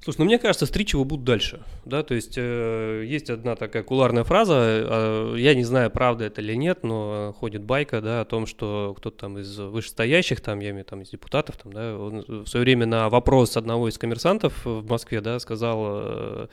Слушай, 0.04 0.18
ну 0.18 0.24
мне 0.26 0.38
кажется, 0.38 0.66
стричь 0.66 0.92
его 0.92 1.06
будут 1.06 1.24
дальше, 1.24 1.62
да, 1.86 2.02
то 2.02 2.12
есть 2.12 2.34
э, 2.36 3.04
есть 3.06 3.30
одна 3.30 3.56
такая 3.56 3.82
куларная 3.82 4.22
фраза, 4.22 4.54
э, 4.58 5.34
я 5.38 5.54
не 5.54 5.64
знаю, 5.64 5.90
правда 5.90 6.26
это 6.26 6.42
или 6.42 6.52
нет, 6.54 6.82
но 6.82 7.34
ходит 7.40 7.62
байка, 7.62 8.02
да, 8.02 8.20
о 8.20 8.26
том, 8.26 8.44
что 8.44 8.94
кто-то 8.98 9.16
там 9.16 9.38
из 9.38 9.58
вышестоящих, 9.58 10.42
там, 10.42 10.60
я 10.60 10.72
имею 10.72 10.84
там 10.84 11.00
из 11.00 11.08
депутатов, 11.08 11.56
там, 11.56 11.72
да, 11.72 11.96
он 11.96 12.22
в 12.28 12.46
свое 12.46 12.64
время 12.64 12.84
на 12.84 13.08
вопрос 13.08 13.56
одного 13.56 13.88
из 13.88 13.96
коммерсантов 13.96 14.66
в 14.66 14.86
Москве, 14.86 15.22
да, 15.22 15.38
сказал, 15.38 15.78
э, 15.86 16.46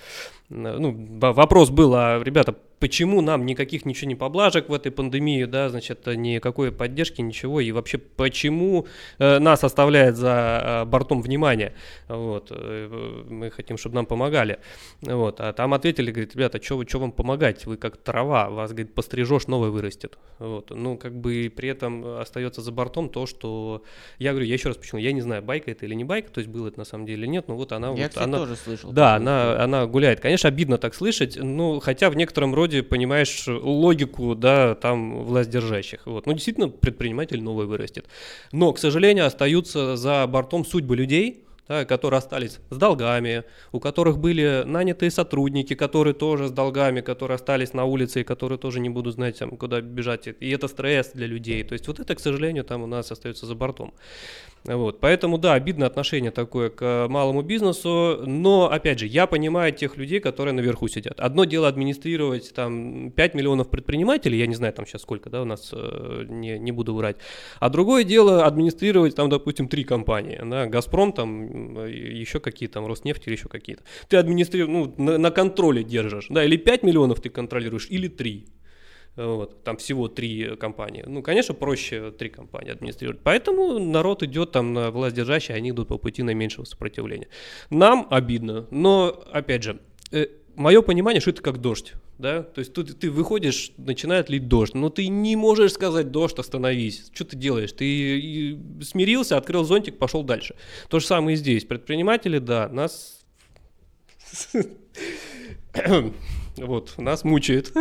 ну, 0.48 1.20
вопрос 1.20 1.72
был, 1.72 1.94
а, 1.94 2.24
ребята, 2.24 2.56
почему 2.82 3.22
нам 3.22 3.46
никаких 3.46 3.86
ничего 3.86 4.10
не 4.10 4.16
поблажек 4.16 4.68
в 4.68 4.74
этой 4.74 4.92
пандемии, 4.92 5.46
да, 5.46 5.70
значит, 5.70 6.08
никакой 6.08 6.72
поддержки, 6.72 7.22
ничего, 7.22 7.62
и 7.62 7.72
вообще 7.72 8.00
почему 8.00 8.88
э, 9.20 9.38
нас 9.40 9.64
оставляет 9.64 10.18
за 10.18 10.82
э, 10.84 10.86
бортом 10.86 11.22
внимания, 11.22 11.74
вот, 12.08 12.48
э, 12.50 13.24
мы 13.30 13.52
хотим, 13.52 13.78
чтобы 13.78 13.96
нам 13.96 14.08
помогали, 14.08 14.60
вот, 15.02 15.40
а 15.40 15.54
там 15.54 15.76
ответили, 15.76 16.12
говорит, 16.12 16.36
ребята, 16.36 16.62
что 16.62 16.84
вам 17.00 17.12
помогать, 17.12 17.66
вы 17.68 17.78
как 17.78 17.98
трава, 17.98 18.50
вас, 18.50 18.72
говорит, 18.72 18.96
пострижешь, 18.96 19.46
новое 19.46 19.70
вырастет, 19.70 20.18
вот, 20.40 20.72
ну, 20.72 20.98
как 20.98 21.16
бы 21.16 21.54
при 21.56 21.70
этом 21.70 22.18
остается 22.18 22.62
за 22.62 22.72
бортом 22.72 23.10
то, 23.10 23.28
что, 23.28 23.84
я 24.18 24.32
говорю, 24.32 24.48
я 24.48 24.56
еще 24.56 24.70
раз 24.70 24.78
почему, 24.78 25.00
я 25.00 25.12
не 25.12 25.22
знаю, 25.22 25.44
байка 25.44 25.70
это 25.70 25.86
или 25.86 25.94
не 25.94 26.04
байка, 26.04 26.32
то 26.32 26.40
есть 26.40 26.50
было 26.50 26.68
это 26.68 26.80
на 26.80 26.86
самом 26.86 27.06
деле 27.06 27.22
или 27.22 27.28
нет, 27.28 27.48
но 27.48 27.56
вот 27.56 27.74
она, 27.74 27.90
я, 27.90 27.94
вот, 27.94 28.02
кстати, 28.10 28.24
она, 28.24 28.38
тоже 28.40 28.56
слышал. 28.56 28.92
Да, 28.92 29.16
она, 29.16 29.64
она 29.64 29.86
гуляет, 29.86 30.20
конечно, 30.20 30.50
обидно 30.50 30.80
так 30.80 30.96
слышать, 30.96 31.38
ну, 31.40 31.80
хотя 31.80 32.10
в 32.10 32.16
некотором 32.16 32.56
роде 32.56 32.71
вроде 32.72 32.84
понимаешь 32.84 33.48
логику, 33.48 34.36
да, 34.36 34.76
там 34.76 35.24
власть 35.24 35.50
держащих. 35.50 36.02
Вот. 36.06 36.26
Ну, 36.26 36.34
действительно, 36.34 36.70
предприниматель 36.70 37.42
новый 37.44 37.66
вырастет. 37.66 38.06
Но, 38.52 38.72
к 38.72 38.80
сожалению, 38.80 39.26
остаются 39.26 39.98
за 39.98 40.26
бортом 40.28 40.66
судьбы 40.66 40.96
людей, 40.96 41.44
да, 41.68 41.86
которые 41.86 42.20
остались 42.20 42.60
с 42.70 42.78
долгами, 42.78 43.44
у 43.72 43.80
которых 43.80 44.20
были 44.20 44.64
нанятые 44.66 45.12
сотрудники, 45.12 45.74
которые 45.76 46.14
тоже 46.14 46.48
с 46.48 46.52
долгами, 46.52 47.02
которые 47.02 47.36
остались 47.36 47.74
на 47.74 47.84
улице 47.86 48.22
и 48.22 48.24
которые 48.24 48.58
тоже 48.58 48.80
не 48.80 48.90
будут 48.90 49.16
знать, 49.16 49.40
там, 49.40 49.58
куда 49.58 49.82
бежать. 49.82 50.28
И 50.28 50.50
это 50.50 50.68
стресс 50.68 51.12
для 51.14 51.28
людей. 51.28 51.64
То 51.64 51.74
есть 51.74 51.88
вот 51.88 52.00
это, 52.00 52.16
к 52.16 52.20
сожалению, 52.20 52.64
там 52.64 52.84
у 52.84 52.88
нас 52.88 53.12
остается 53.12 53.46
за 53.46 53.56
бортом. 53.56 53.94
Вот, 54.64 55.00
поэтому, 55.00 55.40
да, 55.40 55.54
обидное 55.54 55.88
отношение 55.88 56.30
такое 56.30 56.70
к 56.70 57.08
малому 57.10 57.42
бизнесу, 57.42 58.22
но, 58.26 58.72
опять 58.72 59.00
же, 59.00 59.08
я 59.08 59.26
понимаю 59.26 59.74
тех 59.74 59.98
людей, 59.98 60.20
которые 60.20 60.54
наверху 60.54 60.88
сидят. 60.88 61.20
Одно 61.20 61.46
дело 61.46 61.68
администрировать 61.68 62.54
там 62.54 63.10
5 63.12 63.34
миллионов 63.34 63.70
предпринимателей, 63.70 64.38
я 64.38 64.46
не 64.46 64.54
знаю 64.54 64.74
там 64.74 64.86
сейчас 64.86 65.02
сколько, 65.02 65.32
да, 65.32 65.42
у 65.42 65.46
нас, 65.46 65.72
э, 65.74 66.26
не, 66.30 66.60
не 66.60 66.72
буду 66.72 66.94
врать, 66.94 67.18
а 67.60 67.70
другое 67.70 68.04
дело 68.04 68.46
администрировать 68.46 69.16
там, 69.16 69.30
допустим, 69.30 69.68
три 69.68 69.84
компании, 69.84 70.40
да, 70.46 70.68
Газпром 70.68 71.12
там, 71.12 71.88
еще 71.88 72.40
какие-то, 72.40 72.76
там, 72.76 72.86
Роснефть 72.86 73.24
или 73.26 73.34
еще 73.34 73.50
какие-то. 73.50 73.84
Ты 74.10 74.18
администрируешь, 74.18 74.72
ну, 74.72 74.94
на, 75.04 75.18
на 75.18 75.32
контроле 75.32 75.84
держишь, 75.84 76.28
да, 76.30 76.46
или 76.46 76.58
5 76.58 76.84
миллионов 76.84 77.20
ты 77.20 77.30
контролируешь, 77.30 77.88
или 77.90 78.08
3. 78.08 78.46
Вот, 79.16 79.64
там 79.64 79.76
всего 79.78 80.08
три 80.08 80.56
компании. 80.56 81.04
Ну, 81.06 81.22
конечно, 81.22 81.54
проще 81.54 82.12
три 82.12 82.30
компании 82.30 82.72
администрировать. 82.72 83.22
Поэтому 83.24 83.78
народ 83.78 84.24
идет 84.24 84.52
там 84.54 84.74
на 84.74 84.90
власть 84.90 85.16
держащие, 85.16 85.58
они 85.58 85.72
идут 85.72 85.90
по 85.90 85.98
пути 85.98 86.24
наименьшего 86.24 86.64
сопротивления. 86.64 87.28
Нам 87.70 88.08
обидно, 88.10 88.68
но, 88.72 89.24
опять 89.32 89.64
же, 89.64 89.82
э, 90.12 90.28
мое 90.56 90.82
понимание, 90.82 91.20
что 91.20 91.32
это 91.32 91.42
как 91.42 91.60
дождь. 91.60 91.94
Да? 92.18 92.44
То 92.44 92.60
есть 92.60 92.74
тут 92.74 93.00
ты 93.00 93.10
выходишь, 93.10 93.72
начинает 93.78 94.30
лить 94.30 94.48
дождь, 94.48 94.76
но 94.76 94.90
ты 94.90 95.08
не 95.08 95.36
можешь 95.36 95.74
сказать 95.74 96.12
дождь, 96.12 96.38
остановись. 96.38 97.10
Что 97.14 97.26
ты 97.26 97.36
делаешь? 97.36 97.74
Ты 97.74 98.60
смирился, 98.84 99.38
открыл 99.38 99.64
зонтик, 99.64 99.98
пошел 99.98 100.24
дальше. 100.24 100.56
То 100.88 101.00
же 101.00 101.06
самое 101.08 101.34
и 101.34 101.38
здесь. 101.38 101.66
Предприниматели, 101.66 102.38
да, 102.38 102.70
нас 102.70 103.26
Вот, 106.58 106.98
нас 106.98 107.24
мучает. 107.24 107.72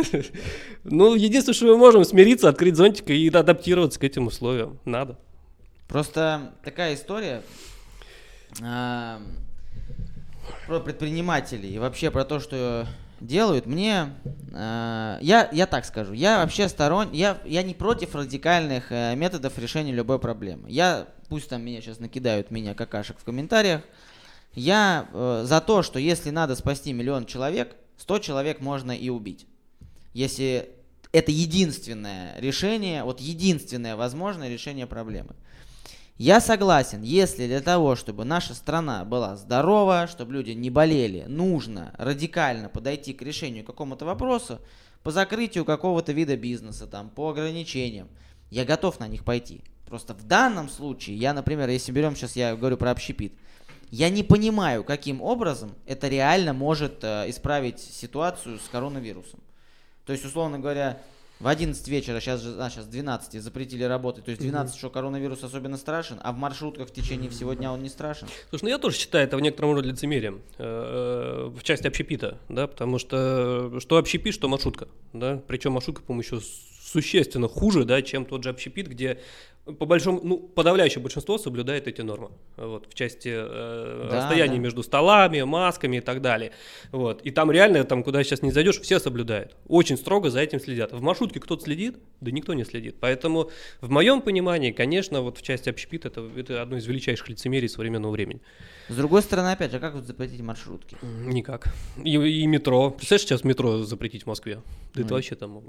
ну, 0.83 1.15
единственное, 1.15 1.55
что 1.55 1.65
мы 1.67 1.77
можем, 1.77 2.03
смириться, 2.03 2.49
открыть 2.49 2.75
зонтик 2.75 3.09
и 3.09 3.27
адаптироваться 3.29 3.99
к 3.99 4.03
этим 4.03 4.27
условиям. 4.27 4.79
Надо. 4.85 5.17
Просто 5.87 6.53
такая 6.63 6.95
история 6.95 7.41
э, 8.61 9.17
про 10.67 10.79
предпринимателей 10.79 11.75
и 11.75 11.79
вообще 11.79 12.11
про 12.11 12.23
то, 12.23 12.39
что 12.39 12.87
делают, 13.19 13.65
мне, 13.65 14.13
э, 14.53 15.17
я, 15.21 15.49
я 15.51 15.67
так 15.67 15.85
скажу, 15.85 16.13
я 16.13 16.39
вообще 16.39 16.67
сторон, 16.69 17.11
я, 17.11 17.37
я 17.45 17.63
не 17.63 17.73
против 17.73 18.15
радикальных 18.15 18.91
э, 18.91 19.15
методов 19.15 19.57
решения 19.59 19.91
любой 19.91 20.19
проблемы. 20.19 20.69
Я, 20.69 21.07
пусть 21.29 21.49
там 21.49 21.61
меня 21.61 21.81
сейчас 21.81 21.99
накидают 21.99 22.51
меня 22.51 22.73
какашек 22.73 23.19
в 23.19 23.23
комментариях, 23.23 23.81
я 24.53 25.07
э, 25.13 25.43
за 25.45 25.61
то, 25.61 25.81
что 25.83 25.99
если 25.99 26.29
надо 26.29 26.55
спасти 26.55 26.93
миллион 26.93 27.25
человек, 27.25 27.75
100 28.01 28.19
человек 28.19 28.61
можно 28.61 28.91
и 28.91 29.09
убить. 29.09 29.45
Если 30.13 30.69
это 31.11 31.31
единственное 31.31 32.35
решение, 32.39 33.03
вот 33.03 33.21
единственное 33.21 33.95
возможное 33.95 34.49
решение 34.49 34.87
проблемы. 34.87 35.35
Я 36.17 36.41
согласен, 36.41 37.03
если 37.03 37.45
для 37.45 37.61
того, 37.61 37.95
чтобы 37.95 38.25
наша 38.25 38.55
страна 38.55 39.05
была 39.05 39.35
здорова, 39.37 40.07
чтобы 40.07 40.33
люди 40.33 40.51
не 40.51 40.71
болели, 40.71 41.25
нужно 41.27 41.93
радикально 41.97 42.69
подойти 42.69 43.13
к 43.13 43.21
решению 43.21 43.63
какому-то 43.63 44.05
вопроса, 44.05 44.61
по 45.03 45.11
закрытию 45.11 45.63
какого-то 45.63 46.11
вида 46.11 46.35
бизнеса, 46.37 46.87
там, 46.87 47.09
по 47.09 47.29
ограничениям, 47.29 48.07
я 48.49 48.65
готов 48.65 48.99
на 48.99 49.07
них 49.07 49.23
пойти. 49.23 49.61
Просто 49.85 50.13
в 50.15 50.23
данном 50.23 50.69
случае, 50.69 51.17
я, 51.17 51.33
например, 51.33 51.69
если 51.69 51.91
берем 51.91 52.15
сейчас, 52.15 52.35
я 52.35 52.55
говорю 52.55 52.77
про 52.77 52.91
общепит, 52.91 53.33
я 53.91 54.09
не 54.09 54.23
понимаю, 54.23 54.83
каким 54.83 55.21
образом 55.21 55.75
это 55.85 56.07
реально 56.07 56.53
может 56.53 57.03
э, 57.03 57.29
исправить 57.29 57.79
ситуацию 57.79 58.57
с 58.57 58.69
коронавирусом. 58.69 59.41
То 60.05 60.13
есть, 60.13 60.25
условно 60.25 60.59
говоря, 60.59 61.01
в 61.41 61.47
11 61.47 61.87
вечера, 61.87 62.19
сейчас 62.19 62.41
же, 62.41 62.55
а, 62.59 62.69
сейчас 62.69 62.85
12 62.85 63.41
запретили 63.41 63.83
работать. 63.83 64.25
То 64.25 64.31
есть 64.31 64.41
12, 64.41 64.73
mm-hmm. 64.73 64.77
что 64.77 64.89
коронавирус 64.89 65.43
особенно 65.43 65.75
страшен, 65.75 66.19
а 66.23 66.31
в 66.31 66.37
маршрутках 66.37 66.89
в 66.89 66.93
течение 66.93 67.29
всего 67.29 67.53
дня 67.53 67.73
он 67.73 67.81
не 67.81 67.89
страшен. 67.89 68.27
Слушай, 68.49 68.63
ну 68.63 68.69
я 68.69 68.77
тоже 68.77 68.95
считаю 68.95 69.25
это 69.25 69.37
в 69.37 69.41
некотором 69.41 69.73
роде 69.73 69.89
лицемерием 69.89 70.41
э, 70.57 70.63
э, 70.63 71.49
в 71.49 71.63
части 71.63 71.87
общепита, 71.87 72.37
да, 72.47 72.67
потому 72.67 72.99
что 72.99 73.79
что 73.79 73.97
общепит, 73.97 74.33
что 74.33 74.47
маршрутка, 74.47 74.87
да, 75.13 75.41
причем 75.47 75.73
маршрутка, 75.73 76.03
по-моему, 76.03 76.21
еще 76.21 76.45
существенно 76.81 77.47
хуже, 77.47 77.85
да, 77.85 78.01
чем 78.01 78.25
тот 78.25 78.43
же 78.43 78.49
общепит, 78.49 78.87
где 78.87 79.19
по 79.65 79.85
большому, 79.85 80.21
ну, 80.23 80.37
подавляющее 80.37 81.01
большинство 81.01 81.37
соблюдает 81.37 81.87
эти 81.87 82.01
нормы. 82.01 82.31
Вот, 82.57 82.87
в 82.89 82.93
части 82.95 83.29
э, 83.31 84.07
да, 84.09 84.17
расстояния 84.17 84.55
да. 84.55 84.61
между 84.61 84.81
столами, 84.81 85.41
масками 85.43 85.97
и 85.97 86.01
так 86.01 86.21
далее. 86.21 86.51
Вот. 86.91 87.21
И 87.21 87.29
там 87.29 87.51
реально, 87.51 87.83
там, 87.83 88.03
куда 88.03 88.23
сейчас 88.23 88.41
не 88.41 88.51
зайдешь, 88.51 88.79
все 88.81 88.99
соблюдают. 88.99 89.55
Очень 89.67 89.97
строго 89.97 90.31
за 90.31 90.39
этим 90.39 90.59
следят. 90.59 90.91
В 90.91 91.01
маршрутке 91.01 91.39
кто-то 91.39 91.63
следит? 91.63 91.97
Да 92.21 92.31
никто 92.31 92.53
не 92.53 92.63
следит. 92.63 92.97
Поэтому, 92.99 93.51
в 93.81 93.89
моем 93.89 94.21
понимании, 94.21 94.71
конечно, 94.71 95.21
вот 95.21 95.37
в 95.37 95.41
части 95.43 95.69
общепита 95.69 96.07
это, 96.07 96.27
это 96.35 96.61
одно 96.61 96.77
из 96.77 96.87
величайших 96.87 97.29
лицемерий 97.29 97.69
современного 97.69 98.11
времени. 98.11 98.41
С 98.89 98.95
другой 98.95 99.21
стороны, 99.21 99.51
опять 99.51 99.71
же, 99.71 99.79
как 99.79 99.93
вот 99.93 100.05
запретить 100.05 100.41
маршрутки? 100.41 100.97
Никак. 101.03 101.67
И, 102.03 102.15
и 102.15 102.47
метро. 102.47 102.89
Представляешь, 102.89 103.27
сейчас 103.27 103.43
метро 103.43 103.83
запретить 103.83 104.23
в 104.23 104.25
Москве? 104.25 104.55
Да 104.55 104.61
ну, 104.95 105.05
это 105.05 105.13
вообще 105.13 105.35
там 105.35 105.63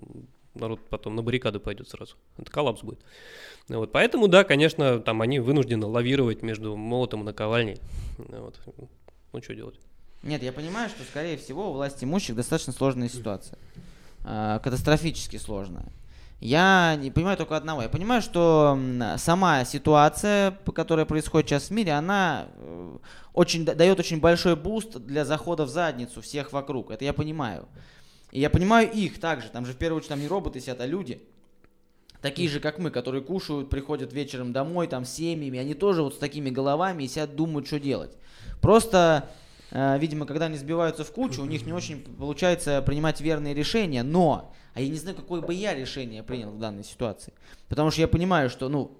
народ 0.54 0.80
потом 0.88 1.14
на 1.14 1.22
баррикады 1.22 1.58
пойдет 1.58 1.88
сразу. 1.88 2.16
Это 2.36 2.50
коллапс 2.50 2.82
будет. 2.82 3.00
Вот, 3.82 3.90
поэтому, 3.90 4.28
да, 4.28 4.44
конечно, 4.44 5.00
там 5.00 5.22
они 5.22 5.40
вынуждены 5.40 5.86
лавировать 5.86 6.42
между 6.42 6.76
молотом 6.76 7.22
и 7.22 7.24
наковальней. 7.24 7.78
Вот. 8.16 8.60
Ну, 9.32 9.42
что 9.42 9.56
делать? 9.56 9.74
Нет, 10.22 10.40
я 10.44 10.52
понимаю, 10.52 10.88
что, 10.88 11.02
скорее 11.02 11.36
всего, 11.36 11.68
у 11.68 11.72
власти 11.72 12.04
имущих 12.04 12.36
достаточно 12.36 12.72
сложная 12.72 13.08
ситуация. 13.08 13.58
Э, 14.24 14.60
катастрофически 14.62 15.36
сложная. 15.36 15.86
Я 16.38 16.94
не 16.94 17.10
понимаю 17.10 17.36
только 17.36 17.56
одного. 17.56 17.82
Я 17.82 17.88
понимаю, 17.88 18.22
что 18.22 18.78
сама 19.16 19.64
ситуация, 19.64 20.56
которая 20.72 21.04
происходит 21.04 21.48
сейчас 21.48 21.64
в 21.64 21.70
мире, 21.72 21.90
она 21.90 22.46
э, 22.54 22.98
очень, 23.34 23.64
дает 23.64 23.98
очень 23.98 24.20
большой 24.20 24.54
boost 24.54 24.96
для 24.98 25.24
захода 25.24 25.64
в 25.64 25.70
задницу 25.70 26.22
всех 26.22 26.52
вокруг. 26.52 26.92
Это 26.92 27.04
я 27.04 27.12
понимаю. 27.12 27.66
И 28.30 28.38
я 28.38 28.48
понимаю 28.48 28.88
их 28.92 29.18
также. 29.18 29.48
Там 29.48 29.66
же 29.66 29.72
в 29.72 29.76
первую 29.76 29.96
очередь 29.96 30.10
там 30.10 30.20
не 30.20 30.28
роботы 30.28 30.60
сидят, 30.60 30.80
а 30.80 30.86
люди. 30.86 31.20
Такие 32.22 32.48
же, 32.48 32.60
как 32.60 32.78
мы, 32.78 32.90
которые 32.90 33.22
кушают, 33.22 33.68
приходят 33.68 34.12
вечером 34.12 34.52
домой, 34.52 34.86
там, 34.86 35.04
с 35.04 35.10
семьями. 35.10 35.58
Они 35.58 35.74
тоже 35.74 36.02
вот 36.02 36.14
с 36.14 36.18
такими 36.18 36.50
головами 36.50 37.02
и 37.02 37.08
сидят, 37.08 37.34
думают, 37.34 37.66
что 37.66 37.80
делать. 37.80 38.12
Просто, 38.60 39.28
э, 39.72 39.98
видимо, 39.98 40.24
когда 40.24 40.46
они 40.46 40.56
сбиваются 40.56 41.02
в 41.02 41.10
кучу, 41.12 41.42
у 41.42 41.46
них 41.46 41.66
не 41.66 41.72
очень 41.72 42.00
получается 42.00 42.80
принимать 42.80 43.20
верные 43.20 43.54
решения. 43.54 44.04
Но, 44.04 44.54
а 44.72 44.80
я 44.80 44.88
не 44.88 44.98
знаю, 44.98 45.16
какое 45.16 45.40
бы 45.40 45.52
я 45.52 45.74
решение 45.74 46.22
принял 46.22 46.52
в 46.52 46.60
данной 46.60 46.84
ситуации. 46.84 47.32
Потому 47.68 47.90
что 47.90 48.00
я 48.00 48.08
понимаю, 48.08 48.50
что, 48.50 48.68
ну, 48.68 48.96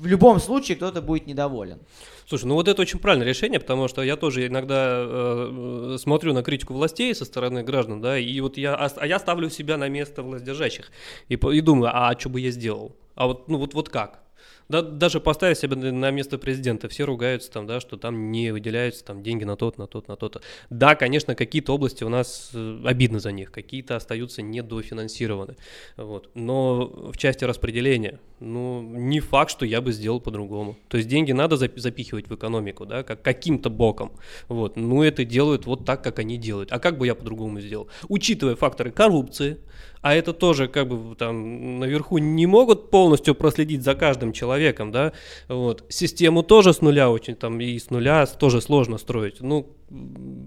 в 0.00 0.06
любом 0.06 0.40
случае 0.40 0.76
кто-то 0.76 1.02
будет 1.02 1.26
недоволен. 1.26 1.78
Слушай, 2.26 2.46
ну 2.46 2.54
вот 2.54 2.68
это 2.68 2.80
очень 2.80 2.98
правильное 2.98 3.26
решение, 3.26 3.60
потому 3.60 3.88
что 3.88 4.02
я 4.02 4.16
тоже 4.16 4.46
иногда 4.46 5.04
э, 5.04 5.96
смотрю 5.98 6.32
на 6.32 6.42
критику 6.42 6.74
властей 6.74 7.14
со 7.14 7.24
стороны 7.24 7.62
граждан, 7.62 8.00
да, 8.00 8.18
и 8.18 8.40
вот 8.40 8.56
я, 8.56 8.74
а, 8.74 8.90
а 8.96 9.06
я 9.06 9.18
ставлю 9.18 9.50
себя 9.50 9.76
на 9.76 9.88
место 9.88 10.22
властьдержащих 10.22 10.90
и, 11.28 11.34
и 11.34 11.60
думаю, 11.60 11.90
а 11.94 12.18
что 12.18 12.30
бы 12.30 12.40
я 12.40 12.50
сделал? 12.50 12.96
А 13.14 13.26
вот, 13.26 13.48
ну 13.48 13.58
вот, 13.58 13.74
вот 13.74 13.88
как? 13.88 14.22
Да, 14.70 14.82
даже 14.82 15.18
поставить 15.18 15.58
себя 15.58 15.76
на 15.76 16.10
место 16.12 16.38
президента, 16.38 16.88
все 16.88 17.04
ругаются 17.04 17.50
там, 17.50 17.66
да, 17.66 17.80
что 17.80 17.96
там 17.96 18.30
не 18.30 18.52
выделяются 18.52 19.04
там 19.04 19.20
деньги 19.20 19.42
на 19.42 19.56
тот, 19.56 19.78
на 19.78 19.88
тот, 19.88 20.06
на 20.06 20.14
тот. 20.14 20.42
Да, 20.70 20.94
конечно, 20.94 21.34
какие-то 21.34 21.74
области 21.74 22.04
у 22.04 22.08
нас 22.08 22.50
э, 22.54 22.82
обидно 22.84 23.18
за 23.18 23.32
них, 23.32 23.50
какие-то 23.50 23.96
остаются 23.96 24.42
недофинансированы, 24.42 25.56
вот. 25.96 26.30
Но 26.34 26.86
в 26.86 27.16
части 27.16 27.42
распределения, 27.44 28.20
ну, 28.38 28.80
не 28.82 29.18
факт, 29.18 29.50
что 29.50 29.66
я 29.66 29.80
бы 29.80 29.90
сделал 29.90 30.20
по-другому. 30.20 30.78
То 30.88 30.98
есть 30.98 31.08
деньги 31.08 31.32
надо 31.32 31.56
запихивать 31.56 32.28
в 32.28 32.34
экономику, 32.36 32.86
да, 32.86 33.02
как 33.02 33.22
каким-то 33.22 33.70
боком, 33.70 34.12
вот. 34.46 34.76
Ну, 34.76 35.02
это 35.02 35.24
делают 35.24 35.66
вот 35.66 35.84
так, 35.84 36.04
как 36.04 36.20
они 36.20 36.36
делают. 36.36 36.70
А 36.70 36.78
как 36.78 36.96
бы 36.96 37.06
я 37.06 37.16
по-другому 37.16 37.60
сделал? 37.60 37.88
Учитывая 38.08 38.54
факторы 38.54 38.92
коррупции, 38.92 39.58
а 40.02 40.14
это 40.14 40.32
тоже 40.32 40.68
как 40.68 40.88
бы 40.88 41.14
там 41.14 41.78
наверху 41.78 42.18
не 42.18 42.46
могут 42.46 42.90
полностью 42.90 43.34
проследить 43.34 43.82
за 43.82 43.94
каждым 43.94 44.32
человеком, 44.32 44.92
да, 44.92 45.12
вот. 45.48 45.84
Систему 45.88 46.42
тоже 46.42 46.72
с 46.72 46.80
нуля 46.80 47.10
очень 47.10 47.34
там 47.34 47.60
и 47.60 47.78
с 47.78 47.90
нуля 47.90 48.26
тоже 48.26 48.60
сложно 48.60 48.98
строить, 48.98 49.40
ну, 49.40 49.66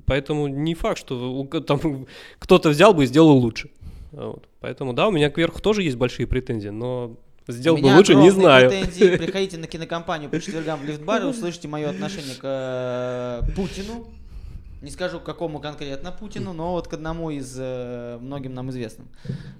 поэтому 0.05 0.47
не 0.47 0.75
факт, 0.75 0.99
что 0.99 1.45
там 1.67 2.07
кто-то 2.39 2.69
взял 2.69 2.93
бы 2.93 3.03
и 3.03 3.07
сделал 3.07 3.37
лучше, 3.37 3.69
вот. 4.11 4.47
Поэтому, 4.59 4.93
да, 4.93 5.07
у 5.07 5.11
меня 5.11 5.29
кверху 5.29 5.61
тоже 5.61 5.83
есть 5.83 5.97
большие 5.97 6.27
претензии, 6.27 6.69
но 6.69 7.17
Сделал 7.47 7.77
бы 7.77 7.87
лучше, 7.87 8.15
не 8.15 8.29
знаю. 8.29 8.69
претензии. 8.69 9.17
Приходите 9.17 9.57
на 9.57 9.67
кинокомпанию 9.67 10.29
по 10.29 10.39
четвергам 10.39 10.79
в 10.79 10.85
лифтбаре, 10.85 11.25
услышите 11.25 11.67
мое 11.67 11.89
отношение 11.89 12.35
к 12.35 12.41
э, 12.43 13.51
Путину. 13.53 14.07
Не 14.83 14.91
скажу, 14.91 15.21
к 15.21 15.23
какому 15.23 15.61
конкретно 15.61 16.11
Путину, 16.11 16.51
но 16.51 16.73
вот 16.73 16.89
к 16.89 16.93
одному 16.93 17.29
из 17.29 17.55
э, 17.57 18.17
многим 18.19 18.53
нам 18.53 18.69
известным. 18.69 19.07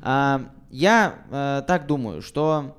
А, 0.01 0.51
я 0.69 1.23
э, 1.31 1.63
так 1.65 1.87
думаю, 1.87 2.21
что, 2.21 2.77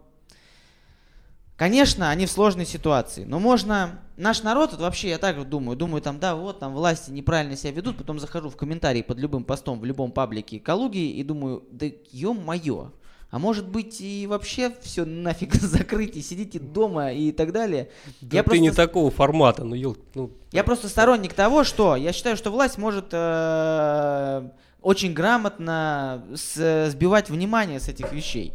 конечно, 1.57 2.11
они 2.11 2.27
в 2.27 2.31
сложной 2.31 2.67
ситуации, 2.67 3.25
но 3.25 3.41
можно... 3.41 3.99
Наш 4.19 4.43
народ, 4.43 4.75
это 4.75 4.83
вообще, 4.83 5.09
я 5.09 5.17
так 5.17 5.49
думаю, 5.49 5.75
думаю, 5.79 6.03
там, 6.03 6.21
да, 6.21 6.37
вот, 6.37 6.59
там 6.59 6.75
власти 6.75 7.11
неправильно 7.11 7.57
себя 7.57 7.73
ведут, 7.73 7.97
потом 7.97 8.19
захожу 8.19 8.51
в 8.51 8.57
комментарии 8.59 9.01
под 9.01 9.19
любым 9.19 9.43
постом 9.45 9.81
в 9.81 9.87
любом 9.87 10.13
паблике 10.13 10.61
Калуги 10.61 10.99
и 10.99 11.23
думаю, 11.23 11.65
да 11.71 11.87
ё-моё, 12.13 12.93
а 13.35 13.41
может 13.41 13.67
быть 13.67 14.01
и 14.01 14.29
вообще 14.29 14.73
все 14.83 15.05
нафиг 15.05 15.55
закрыть 15.61 16.17
и 16.17 16.23
сидите 16.23 16.61
дома 16.61 17.11
и 17.11 17.33
так 17.33 17.51
далее. 17.51 17.91
Да 18.21 18.37
я 18.37 18.45
ты 18.45 18.51
просто... 18.51 18.63
не 18.63 18.71
такого 18.71 19.11
формата, 19.11 19.65
ну, 19.65 19.75
ел... 19.75 19.97
ну 20.15 20.31
Я 20.53 20.63
просто 20.63 20.89
сторонник 20.89 21.35
того, 21.35 21.65
что 21.65 21.97
я 21.97 22.13
считаю, 22.13 22.37
что 22.37 22.53
власть 22.53 22.79
может 22.79 23.07
э, 23.11 24.51
очень 24.83 25.15
грамотно 25.15 26.25
с, 26.33 26.91
сбивать 26.91 27.29
внимание 27.29 27.81
с 27.81 27.89
этих 27.89 28.13
вещей. 28.13 28.53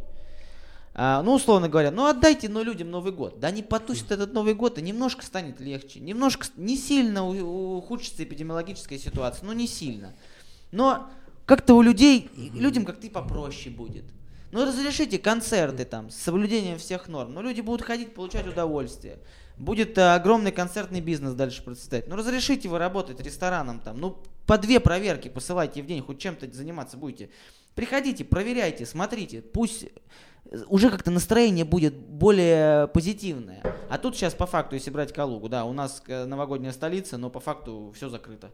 А, 0.94 1.24
ну, 1.24 1.34
условно 1.34 1.68
говоря, 1.68 1.92
ну 1.92 2.06
отдайте 2.06 2.48
ну, 2.48 2.64
людям 2.64 2.90
Новый 2.90 3.12
год. 3.12 3.38
Да 3.38 3.50
они 3.50 3.62
потусят 3.62 4.12
этот 4.12 4.32
Новый 4.32 4.54
год, 4.54 4.78
и 4.78 4.82
немножко 4.82 5.26
станет 5.26 5.60
легче. 5.60 6.00
Немножко, 6.00 6.48
не 6.56 6.78
сильно 6.78 7.28
ухудшится 7.28 8.24
эпидемиологическая 8.24 8.98
ситуация, 8.98 9.46
ну 9.46 9.52
не 9.52 9.68
сильно. 9.68 10.14
Но 10.72 11.10
как-то 11.46 11.74
у 11.74 11.82
людей, 11.82 12.30
людям 12.38 12.86
как-то 12.86 13.08
и 13.08 13.10
попроще 13.10 13.76
будет. 13.76 14.06
Ну 14.52 14.66
разрешите 14.66 15.20
концерты 15.20 15.86
там 15.86 16.10
с 16.10 16.16
соблюдением 16.16 16.78
всех 16.78 17.08
норм. 17.08 17.34
Но 17.34 17.42
ну, 17.42 17.50
люди 17.50 17.62
будут 17.62 17.86
ходить, 17.86 18.14
получать 18.14 18.48
удовольствие. 18.48 19.20
Будет 19.58 19.98
э, 19.98 20.14
огромный 20.16 20.52
концертный 20.52 21.02
бизнес 21.02 21.34
дальше 21.34 21.64
процветать. 21.64 22.08
Ну 22.08 22.16
разрешите 22.16 22.68
вы 22.68 22.80
работать 22.80 23.22
рестораном 23.22 23.80
там. 23.80 24.00
Ну 24.00 24.18
по 24.48 24.58
две 24.58 24.80
проверки 24.80 25.28
посылайте 25.28 25.84
в 25.84 25.86
день, 25.86 26.02
хоть 26.02 26.20
чем-то 26.20 26.52
заниматься 26.52 26.98
будете. 26.98 27.30
Приходите, 27.76 28.26
проверяйте, 28.26 28.86
смотрите. 28.86 29.42
Пусть 29.42 29.84
э, 29.84 30.58
уже 30.68 30.90
как-то 30.90 31.12
настроение 31.12 31.66
будет 31.66 31.96
более 31.96 32.88
позитивное. 32.88 33.62
А 33.90 34.00
тут 34.00 34.16
сейчас 34.16 34.34
по 34.34 34.48
факту, 34.48 34.76
если 34.76 34.90
брать 34.90 35.14
Калугу, 35.14 35.48
да, 35.48 35.66
у 35.66 35.74
нас 35.74 36.02
э, 36.08 36.26
новогодняя 36.26 36.72
столица, 36.72 37.18
но 37.18 37.30
по 37.30 37.40
факту 37.40 37.94
все 37.96 38.10
закрыто. 38.10 38.50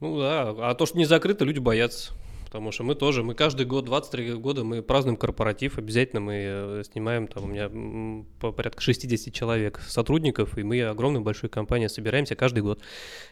Ну 0.00 0.18
да, 0.18 0.50
а 0.70 0.74
то, 0.74 0.84
что 0.84 0.98
не 0.98 1.04
закрыто, 1.04 1.44
люди 1.44 1.60
боятся. 1.60 2.12
Потому 2.46 2.70
что 2.70 2.84
мы 2.84 2.94
тоже, 2.94 3.24
мы 3.24 3.34
каждый 3.34 3.66
год, 3.66 3.86
23 3.86 4.34
года, 4.34 4.62
мы 4.62 4.80
празднуем 4.80 5.16
корпоратив, 5.16 5.78
обязательно 5.78 6.20
мы 6.20 6.34
э, 6.36 6.82
снимаем, 6.90 7.26
там 7.26 7.44
у 7.44 7.46
меня 7.48 7.68
по 8.40 8.52
порядка 8.52 8.80
60 8.80 9.34
человек 9.34 9.80
сотрудников, 9.88 10.56
и 10.56 10.62
мы 10.62 10.80
огромной 10.84 11.20
большой 11.20 11.50
компанией 11.50 11.88
собираемся 11.88 12.36
каждый 12.36 12.62
год. 12.62 12.80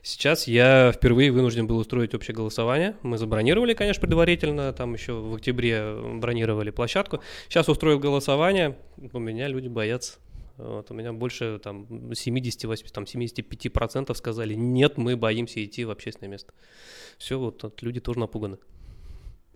Сейчас 0.02 0.48
я 0.48 0.90
впервые 0.92 1.30
вынужден 1.30 1.68
был 1.68 1.78
устроить 1.78 2.12
общее 2.12 2.34
голосование. 2.34 2.96
Мы 3.02 3.16
забронировали, 3.16 3.74
конечно, 3.74 4.00
предварительно, 4.00 4.72
там 4.72 4.94
еще 4.94 5.12
в 5.12 5.34
октябре 5.36 5.94
бронировали 6.16 6.70
площадку. 6.70 7.20
Сейчас 7.48 7.68
устроил 7.68 8.00
голосование, 8.00 8.76
у 9.12 9.20
меня 9.20 9.46
люди 9.46 9.68
боятся. 9.68 10.18
Вот, 10.56 10.90
у 10.90 10.94
меня 10.94 11.12
больше 11.12 11.60
там 11.62 11.86
78, 12.14 12.86
там 12.88 13.04
75% 13.04 14.14
сказали, 14.14 14.54
нет, 14.54 14.98
мы 14.98 15.16
боимся 15.16 15.64
идти 15.64 15.84
в 15.84 15.90
общественное 15.90 16.30
место. 16.30 16.52
Все, 17.18 17.38
вот, 17.38 17.62
вот 17.62 17.80
люди 17.82 18.00
тоже 18.00 18.18
напуганы. 18.18 18.58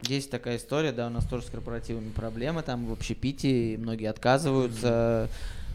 Есть 0.03 0.31
такая 0.31 0.57
история, 0.57 0.93
да, 0.93 1.09
у 1.09 1.11
нас 1.11 1.25
тоже 1.25 1.45
с 1.47 1.51
корпоративами 1.51 2.11
проблемы, 2.11 2.63
там 2.63 2.87
в 2.87 2.93
общепите 2.93 3.77
многие 3.79 4.09
отказываются. 4.09 5.29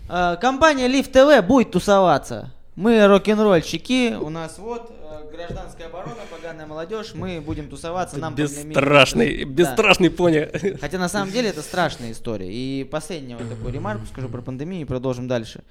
А, 0.07 0.37
компания 0.37 0.87
Lift 0.87 1.11
TV 1.11 1.41
будет 1.41 1.71
тусоваться. 1.71 2.51
Мы 2.75 3.05
рок-н-ролльщики, 3.05 4.15
у 4.15 4.29
нас 4.29 4.57
вот 4.57 4.91
э, 4.91 5.31
гражданская 5.31 5.87
оборона, 5.87 6.15
поганая 6.31 6.65
молодежь, 6.65 7.11
мы 7.13 7.39
будем 7.39 7.69
тусоваться, 7.69 8.17
нам 8.17 8.33
Бесстрашный, 8.33 9.43
бесстрашный 9.43 10.09
да. 10.09 10.15
пони. 10.15 10.77
Хотя 10.79 10.97
на 10.97 11.07
самом 11.07 11.31
деле 11.31 11.49
это 11.49 11.61
страшная 11.61 12.11
история. 12.11 12.51
И 12.51 12.83
последнюю 12.83 13.37
вот 13.37 13.49
такую 13.49 13.71
ремарку 13.71 14.07
скажу 14.07 14.27
про 14.27 14.41
пандемию 14.41 14.81
и 14.81 14.85
продолжим 14.85 15.27
дальше. 15.27 15.63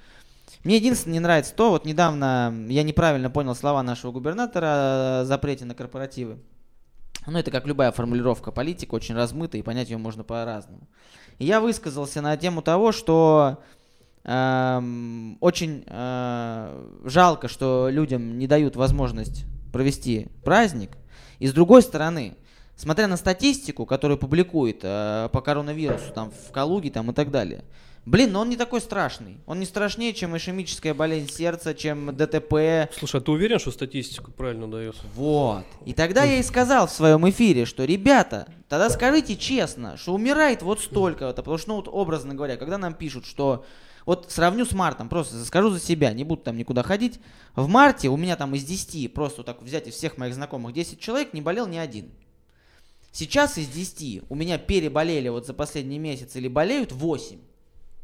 Мне 0.63 0.77
единственное 0.77 1.15
не 1.15 1.19
нравится 1.19 1.53
то, 1.53 1.71
вот 1.71 1.83
недавно 1.83 2.53
я 2.69 2.83
неправильно 2.83 3.29
понял 3.29 3.53
слова 3.53 3.83
нашего 3.83 4.13
губернатора 4.13 4.67
о 5.21 5.23
запрете 5.25 5.65
на 5.65 5.75
корпоративы. 5.75 6.37
Ну, 7.25 7.37
это 7.37 7.51
как 7.51 7.65
любая 7.65 7.91
формулировка 7.91 8.51
политика, 8.51 8.95
очень 8.95 9.15
размыта, 9.15 9.57
и 9.57 9.61
понять 9.61 9.89
ее 9.89 9.97
можно 9.97 10.23
по-разному. 10.23 10.87
Я 11.39 11.61
высказался 11.61 12.21
на 12.21 12.35
тему 12.37 12.61
того, 12.61 12.91
что 12.91 13.63
э, 14.23 14.81
очень 15.39 15.83
э, 15.87 16.89
жалко, 17.05 17.47
что 17.47 17.87
людям 17.89 18.37
не 18.37 18.47
дают 18.47 18.75
возможность 18.75 19.45
провести 19.71 20.27
праздник. 20.43 20.91
И 21.39 21.47
с 21.47 21.53
другой 21.53 21.81
стороны, 21.81 22.35
смотря 22.75 23.07
на 23.07 23.17
статистику, 23.17 23.85
которую 23.85 24.17
публикует 24.17 24.79
э, 24.83 25.29
по 25.31 25.41
коронавирусу 25.41 26.11
там 26.13 26.31
в 26.31 26.51
Калуге 26.51 26.89
там 26.91 27.11
и 27.11 27.13
так 27.13 27.31
далее, 27.31 27.63
Блин, 28.05 28.33
но 28.33 28.41
он 28.41 28.49
не 28.49 28.57
такой 28.57 28.81
страшный. 28.81 29.37
Он 29.45 29.59
не 29.61 29.65
страшнее, 29.65 30.13
чем 30.13 30.35
ишемическая 30.35 30.93
болезнь 30.93 31.31
сердца, 31.31 31.73
чем 31.73 32.13
ДТП. 32.13 32.91
Слушай, 32.97 33.21
а 33.21 33.21
ты 33.21 33.31
уверен, 33.31 33.59
что 33.59 33.71
статистику 33.71 34.31
правильно 34.31 34.69
дает? 34.69 34.97
Вот. 35.15 35.63
И 35.85 35.93
тогда 35.93 36.23
я 36.25 36.39
и 36.39 36.43
сказал 36.43 36.87
в 36.87 36.91
своем 36.91 37.29
эфире, 37.29 37.65
что, 37.65 37.85
ребята, 37.85 38.47
тогда 38.67 38.89
скажите 38.89 39.37
честно, 39.37 39.95
что 39.95 40.13
умирает 40.13 40.63
вот 40.63 40.81
столько-то. 40.81 41.43
Потому 41.43 41.57
что, 41.57 41.69
ну 41.69 41.75
вот 41.77 41.87
образно 41.87 42.35
говоря, 42.35 42.57
когда 42.57 42.77
нам 42.77 42.93
пишут, 42.93 43.25
что 43.25 43.63
вот 44.05 44.25
сравню 44.29 44.65
с 44.65 44.73
мартом, 44.73 45.07
просто 45.07 45.41
скажу 45.45 45.69
за 45.69 45.79
себя, 45.79 46.11
не 46.11 46.25
буду 46.25 46.41
там 46.41 46.57
никуда 46.57 46.83
ходить. 46.83 47.21
В 47.55 47.69
марте 47.69 48.09
у 48.09 48.17
меня 48.17 48.35
там 48.35 48.53
из 48.53 48.65
10, 48.65 49.13
просто 49.13 49.37
вот 49.37 49.45
так 49.45 49.61
взять 49.61 49.87
из 49.87 49.93
всех 49.93 50.17
моих 50.17 50.33
знакомых 50.33 50.73
10 50.73 50.99
человек, 50.99 51.33
не 51.33 51.41
болел 51.41 51.67
ни 51.67 51.77
один. 51.77 52.11
Сейчас 53.13 53.59
из 53.59 53.67
10 53.67 54.23
у 54.27 54.35
меня 54.35 54.57
переболели 54.57 55.29
вот 55.29 55.45
за 55.45 55.53
последний 55.53 55.99
месяц 55.99 56.35
или 56.35 56.47
болеют 56.47 56.91
8. 56.91 57.39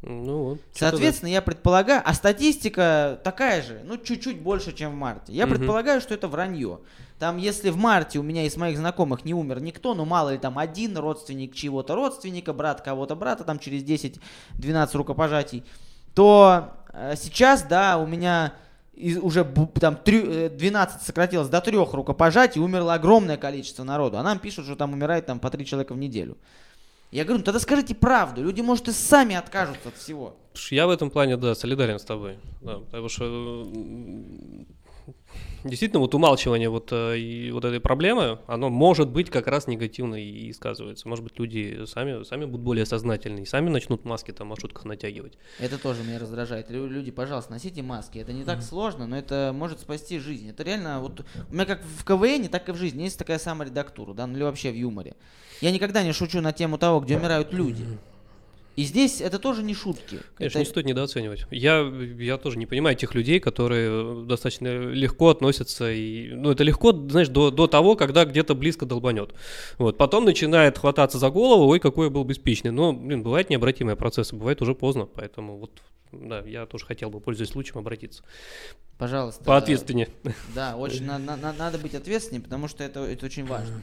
Ну, 0.02 0.44
вот, 0.44 0.60
Соответственно, 0.72 1.28
я 1.28 1.42
предполагаю, 1.42 2.00
а 2.04 2.14
статистика 2.14 3.20
такая 3.22 3.60
же, 3.60 3.82
ну, 3.84 3.98
чуть-чуть 3.98 4.40
больше, 4.40 4.72
чем 4.72 4.92
в 4.92 4.94
марте. 4.94 5.32
Я 5.32 5.44
угу. 5.44 5.56
предполагаю, 5.56 6.00
что 6.00 6.14
это 6.14 6.26
вранье. 6.26 6.78
Там, 7.18 7.36
если 7.36 7.68
в 7.68 7.76
марте 7.76 8.18
у 8.18 8.22
меня 8.22 8.46
из 8.46 8.56
моих 8.56 8.78
знакомых 8.78 9.26
не 9.26 9.34
умер 9.34 9.60
никто, 9.60 9.94
ну, 9.94 10.06
мало 10.06 10.30
ли 10.30 10.38
там 10.38 10.58
один 10.58 10.96
родственник 10.96 11.54
чего-то 11.54 11.96
родственника, 11.96 12.54
брат 12.54 12.80
кого-то 12.80 13.14
брата, 13.14 13.44
там 13.44 13.58
через 13.58 13.82
10-12 13.82 14.96
рукопожатий, 14.96 15.64
то 16.14 16.72
э, 16.94 17.14
сейчас, 17.16 17.64
да, 17.64 17.98
у 17.98 18.06
меня 18.06 18.54
из, 19.00 19.18
уже 19.18 19.44
там 19.80 19.96
3, 19.96 20.48
12 20.50 21.02
э, 21.02 21.04
сократилось 21.04 21.48
до 21.48 21.60
трех 21.60 21.92
рукопожатий, 21.92 22.60
умерло 22.60 22.94
огромное 22.94 23.36
количество 23.36 23.84
народу. 23.84 24.18
А 24.18 24.22
нам 24.22 24.38
пишут, 24.38 24.66
что 24.66 24.76
там 24.76 24.92
умирает 24.92 25.26
там 25.26 25.40
по 25.40 25.50
три 25.50 25.64
человека 25.64 25.94
в 25.94 25.98
неделю. 25.98 26.36
Я 27.10 27.24
говорю, 27.24 27.38
ну 27.38 27.44
тогда 27.44 27.58
скажите 27.58 27.94
правду, 27.94 28.42
люди, 28.42 28.60
может, 28.60 28.86
и 28.88 28.92
сами 28.92 29.34
откажутся 29.34 29.88
от 29.88 29.96
всего. 29.96 30.36
Я 30.70 30.86
в 30.86 30.90
этом 30.90 31.10
плане, 31.10 31.36
да, 31.36 31.54
солидарен 31.54 31.98
с 31.98 32.04
тобой. 32.04 32.38
Да, 32.60 32.78
потому 32.78 33.08
что 33.08 33.66
действительно 35.64 36.00
вот 36.00 36.14
умалчивание 36.14 36.68
вот, 36.68 36.88
э, 36.92 37.18
и 37.18 37.50
вот 37.50 37.64
этой 37.64 37.80
проблемы, 37.80 38.38
оно 38.46 38.68
может 38.68 39.08
быть 39.08 39.30
как 39.30 39.46
раз 39.46 39.66
негативно 39.66 40.14
и 40.14 40.52
сказывается. 40.52 41.08
Может 41.08 41.24
быть, 41.24 41.38
люди 41.38 41.84
сами, 41.86 42.24
сами 42.24 42.44
будут 42.44 42.62
более 42.62 42.86
сознательны 42.86 43.40
и 43.40 43.46
сами 43.46 43.68
начнут 43.68 44.04
маски 44.04 44.32
там 44.32 44.46
в 44.46 44.50
маршрутках 44.50 44.84
натягивать. 44.84 45.38
Это 45.58 45.78
тоже 45.78 46.02
меня 46.02 46.18
раздражает. 46.18 46.70
Люди, 46.70 47.10
пожалуйста, 47.10 47.52
носите 47.52 47.82
маски. 47.82 48.18
Это 48.18 48.32
не 48.32 48.44
так 48.44 48.62
сложно, 48.62 49.06
но 49.06 49.16
это 49.16 49.52
может 49.54 49.80
спасти 49.80 50.18
жизнь. 50.18 50.48
Это 50.48 50.62
реально 50.62 51.00
вот 51.00 51.24
у 51.50 51.54
меня 51.54 51.66
как 51.66 51.82
в 51.82 52.04
КВН, 52.04 52.48
так 52.48 52.68
и 52.68 52.72
в 52.72 52.76
жизни 52.76 53.04
есть 53.04 53.18
такая 53.18 53.38
саморедактура, 53.38 54.14
да, 54.14 54.26
ну 54.26 54.36
или 54.36 54.42
вообще 54.42 54.70
в 54.70 54.74
юморе. 54.74 55.14
Я 55.60 55.70
никогда 55.70 56.02
не 56.02 56.12
шучу 56.12 56.40
на 56.40 56.52
тему 56.52 56.78
того, 56.78 57.00
где 57.00 57.16
умирают 57.18 57.52
люди. 57.52 57.84
И 58.80 58.84
здесь 58.84 59.20
это 59.20 59.38
тоже 59.38 59.62
не 59.62 59.74
шутки. 59.74 60.20
Конечно, 60.36 60.56
это... 60.56 60.58
не 60.60 60.64
стоит 60.64 60.86
недооценивать. 60.86 61.44
Я, 61.50 61.80
я 62.18 62.38
тоже 62.38 62.56
не 62.56 62.64
понимаю 62.64 62.96
тех 62.96 63.14
людей, 63.14 63.38
которые 63.38 64.24
достаточно 64.24 64.68
легко 64.68 65.28
относятся. 65.28 65.92
И, 65.92 66.30
ну, 66.32 66.50
это 66.50 66.64
легко, 66.64 66.92
знаешь, 66.92 67.28
до, 67.28 67.50
до 67.50 67.66
того, 67.66 67.94
когда 67.94 68.24
где-то 68.24 68.54
близко 68.54 68.86
долбанет. 68.86 69.34
Вот. 69.76 69.98
Потом 69.98 70.24
начинает 70.24 70.78
хвататься 70.78 71.18
за 71.18 71.28
голову, 71.28 71.68
ой, 71.68 71.78
какой 71.78 72.06
я 72.06 72.10
был 72.10 72.24
беспечный. 72.24 72.70
Но, 72.70 72.94
блин, 72.94 73.22
бывают 73.22 73.50
необратимые 73.50 73.96
процессы, 73.96 74.34
бывает 74.34 74.62
уже 74.62 74.74
поздно. 74.74 75.04
Поэтому 75.04 75.58
вот, 75.58 75.72
да, 76.10 76.40
я 76.40 76.64
тоже 76.64 76.86
хотел 76.86 77.10
бы, 77.10 77.20
пользуясь 77.20 77.50
случаем, 77.50 77.80
обратиться. 77.80 78.22
Пожалуйста. 78.96 79.44
По 79.44 79.58
ответственнее. 79.58 80.08
Да, 80.54 80.76
очень 80.76 81.04
на, 81.04 81.18
на, 81.18 81.36
надо 81.36 81.76
быть 81.76 81.94
ответственнее, 81.94 82.42
потому 82.42 82.66
что 82.66 82.82
это, 82.82 83.00
это 83.00 83.26
очень 83.26 83.44
важно. 83.44 83.82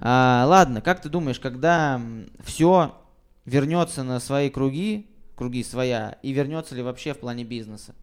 А, 0.00 0.44
ладно, 0.46 0.82
как 0.82 1.00
ты 1.00 1.08
думаешь, 1.08 1.40
когда 1.40 1.98
все 2.44 2.94
вернется 3.44 4.02
на 4.02 4.20
свои 4.20 4.50
круги, 4.50 5.06
круги 5.36 5.62
своя, 5.64 6.18
и 6.22 6.32
вернется 6.32 6.74
ли 6.74 6.82
вообще 6.82 7.14
в 7.14 7.18
плане 7.18 7.44
бизнеса? 7.44 7.94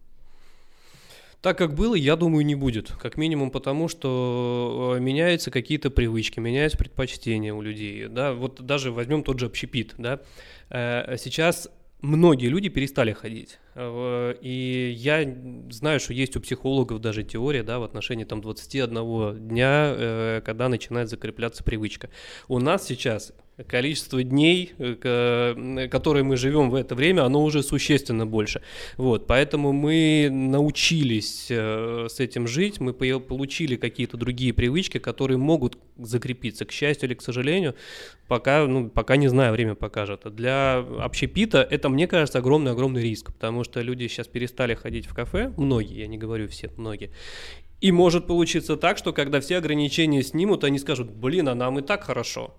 Так 1.41 1.57
как 1.57 1.73
было, 1.73 1.95
я 1.95 2.17
думаю, 2.17 2.45
не 2.45 2.55
будет. 2.55 2.91
Как 2.91 3.15
минимум 3.15 3.49
потому, 3.49 3.87
что 3.87 4.95
э, 4.97 4.99
меняются 4.99 5.51
какие-то 5.51 5.89
привычки, 5.89 6.41
меняются 6.41 6.77
предпочтения 6.77 7.53
у 7.53 7.61
людей. 7.61 8.07
Да? 8.07 8.33
Вот 8.33 8.61
даже 8.61 8.91
возьмем 8.91 9.23
тот 9.23 9.39
же 9.39 9.45
общепит. 9.45 9.95
Да? 9.97 10.19
Э, 10.69 11.15
сейчас 11.17 11.69
многие 12.01 12.47
люди 12.47 12.67
перестали 12.67 13.13
ходить. 13.13 13.57
Э, 13.75 14.35
и 14.41 14.93
я 14.97 15.33
знаю, 15.69 16.01
что 16.01 16.11
есть 16.11 16.35
у 16.35 16.41
психологов 16.41 16.99
даже 16.99 17.23
теория 17.23 17.63
да, 17.63 17.79
в 17.79 17.83
отношении 17.83 18.25
там, 18.25 18.41
21 18.41 19.47
дня, 19.47 20.41
когда 20.43 20.67
начинает 20.67 21.07
закрепляться 21.07 21.63
привычка. 21.63 22.09
У 22.49 22.59
нас 22.59 22.85
сейчас 22.85 23.31
количество 23.67 24.23
дней, 24.23 24.73
э, 24.77 25.87
которые 25.91 26.23
мы 26.23 26.37
живем 26.37 26.69
в 26.69 26.75
это 26.75 26.95
время, 26.95 27.23
оно 27.25 27.43
уже 27.43 27.63
существенно 27.63 28.25
больше. 28.25 28.61
Вот, 28.97 29.27
поэтому 29.27 29.73
мы 29.73 30.29
научились 30.31 31.47
э, 31.49 32.07
с 32.09 32.19
этим 32.19 32.47
жить, 32.47 32.79
мы 32.79 32.93
получили 32.93 33.75
какие-то 33.75 34.17
другие 34.17 34.53
привычки, 34.53 34.97
которые 34.97 35.37
могут 35.37 35.77
закрепиться, 35.97 36.65
к 36.65 36.71
счастью 36.71 37.09
или 37.09 37.15
к 37.15 37.21
сожалению, 37.21 37.75
пока, 38.27 38.65
ну, 38.65 38.89
пока 38.89 39.17
не 39.17 39.27
знаю, 39.27 39.53
время 39.53 39.75
покажет. 39.75 40.21
Для 40.33 40.77
общепита 40.99 41.61
это, 41.61 41.89
мне 41.89 42.07
кажется, 42.07 42.39
огромный-огромный 42.39 43.01
риск, 43.01 43.33
потому 43.33 43.63
что 43.63 43.81
люди 43.81 44.07
сейчас 44.07 44.27
перестали 44.27 44.75
ходить 44.75 45.05
в 45.05 45.13
кафе, 45.13 45.53
многие, 45.57 45.99
я 45.99 46.07
не 46.07 46.17
говорю 46.17 46.47
все, 46.47 46.71
многие, 46.77 47.11
и 47.81 47.91
может 47.91 48.27
получиться 48.27 48.75
так, 48.75 48.97
что 48.97 49.13
когда 49.13 49.39
все 49.39 49.57
ограничения 49.57 50.21
снимут, 50.21 50.63
они 50.63 50.79
скажут, 50.79 51.11
блин, 51.11 51.47
а 51.47 51.55
нам 51.55 51.79
и 51.79 51.81
так 51.81 52.03
хорошо. 52.03 52.55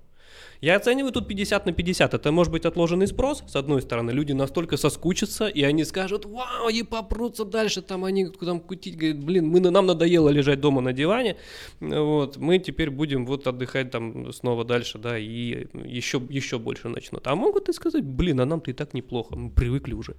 Я 0.60 0.76
оцениваю 0.76 1.10
тут 1.12 1.26
50 1.26 1.66
на 1.66 1.72
50. 1.72 2.14
Это 2.14 2.32
может 2.32 2.52
быть 2.52 2.66
отложенный 2.66 3.06
спрос, 3.06 3.42
с 3.46 3.56
одной 3.56 3.80
стороны. 3.80 4.10
Люди 4.10 4.32
настолько 4.32 4.76
соскучатся, 4.76 5.46
и 5.46 5.62
они 5.62 5.84
скажут, 5.84 6.26
вау, 6.26 6.68
и 6.68 6.82
попрутся 6.82 7.46
дальше, 7.46 7.80
там 7.80 8.04
они 8.04 8.26
там 8.26 8.60
кутить, 8.60 8.96
говорят, 8.96 9.24
блин, 9.24 9.48
мы, 9.48 9.60
нам 9.60 9.86
надоело 9.86 10.28
лежать 10.28 10.60
дома 10.60 10.82
на 10.82 10.92
диване, 10.92 11.36
вот, 11.80 12.36
мы 12.36 12.58
теперь 12.58 12.90
будем 12.90 13.24
вот 13.24 13.46
отдыхать 13.46 13.90
там 13.90 14.32
снова 14.32 14.64
дальше, 14.64 14.98
да, 14.98 15.18
и 15.18 15.66
еще, 15.84 16.20
еще 16.28 16.58
больше 16.58 16.88
начнут. 16.88 17.26
А 17.26 17.34
могут 17.34 17.68
и 17.70 17.72
сказать, 17.72 18.04
блин, 18.04 18.40
а 18.40 18.44
нам-то 18.44 18.70
и 18.70 18.74
так 18.74 18.92
неплохо, 18.92 19.36
мы 19.36 19.50
привыкли 19.50 19.94
уже. 19.94 20.16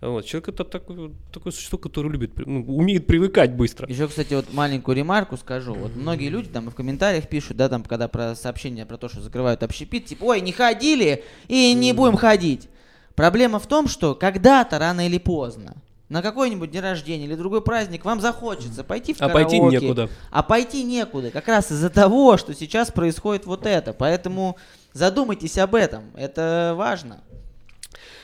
Вот, 0.00 0.24
человек 0.24 0.50
это 0.50 0.64
такое, 0.64 1.10
такое 1.32 1.52
существо, 1.52 1.78
которое 1.78 2.10
любит, 2.10 2.30
ну, 2.36 2.64
умеет 2.76 3.06
привыкать 3.06 3.52
быстро. 3.52 3.88
Еще, 3.88 4.06
кстати, 4.06 4.34
вот 4.34 4.52
маленькую 4.52 4.96
ремарку 4.96 5.36
скажу. 5.36 5.74
Вот 5.74 5.96
многие 5.96 6.28
люди 6.28 6.48
там 6.48 6.70
в 6.70 6.74
комментариях 6.74 7.28
пишут, 7.28 7.56
да, 7.56 7.68
там, 7.68 7.82
когда 7.82 8.06
про 8.06 8.36
сообщения 8.36 8.86
про 8.86 8.96
то, 8.96 9.08
что 9.08 9.20
закрывают 9.20 9.62
общение, 9.62 9.79
общепит, 9.80 10.06
типа, 10.06 10.24
ой, 10.24 10.40
не 10.40 10.52
ходили 10.52 11.24
и 11.48 11.72
не 11.74 11.92
будем 11.92 12.16
ходить. 12.16 12.68
Проблема 13.14 13.58
в 13.58 13.66
том, 13.66 13.88
что 13.88 14.14
когда-то, 14.14 14.78
рано 14.78 15.06
или 15.06 15.18
поздно, 15.18 15.76
на 16.08 16.22
какой-нибудь 16.22 16.70
день 16.70 16.82
рождения 16.82 17.24
или 17.24 17.34
другой 17.34 17.62
праздник 17.62 18.04
вам 18.04 18.20
захочется 18.20 18.82
пойти 18.82 19.14
в 19.14 19.20
А 19.20 19.28
караоке. 19.28 19.58
пойти 19.58 19.60
некуда. 19.60 20.10
А 20.30 20.42
пойти 20.42 20.82
некуда, 20.82 21.30
как 21.30 21.46
раз 21.48 21.70
из-за 21.70 21.88
того, 21.90 22.36
что 22.36 22.54
сейчас 22.54 22.90
происходит 22.90 23.46
вот 23.46 23.64
это. 23.66 23.92
Поэтому 23.92 24.56
задумайтесь 24.92 25.56
об 25.58 25.74
этом, 25.74 26.04
это 26.16 26.74
важно. 26.76 27.20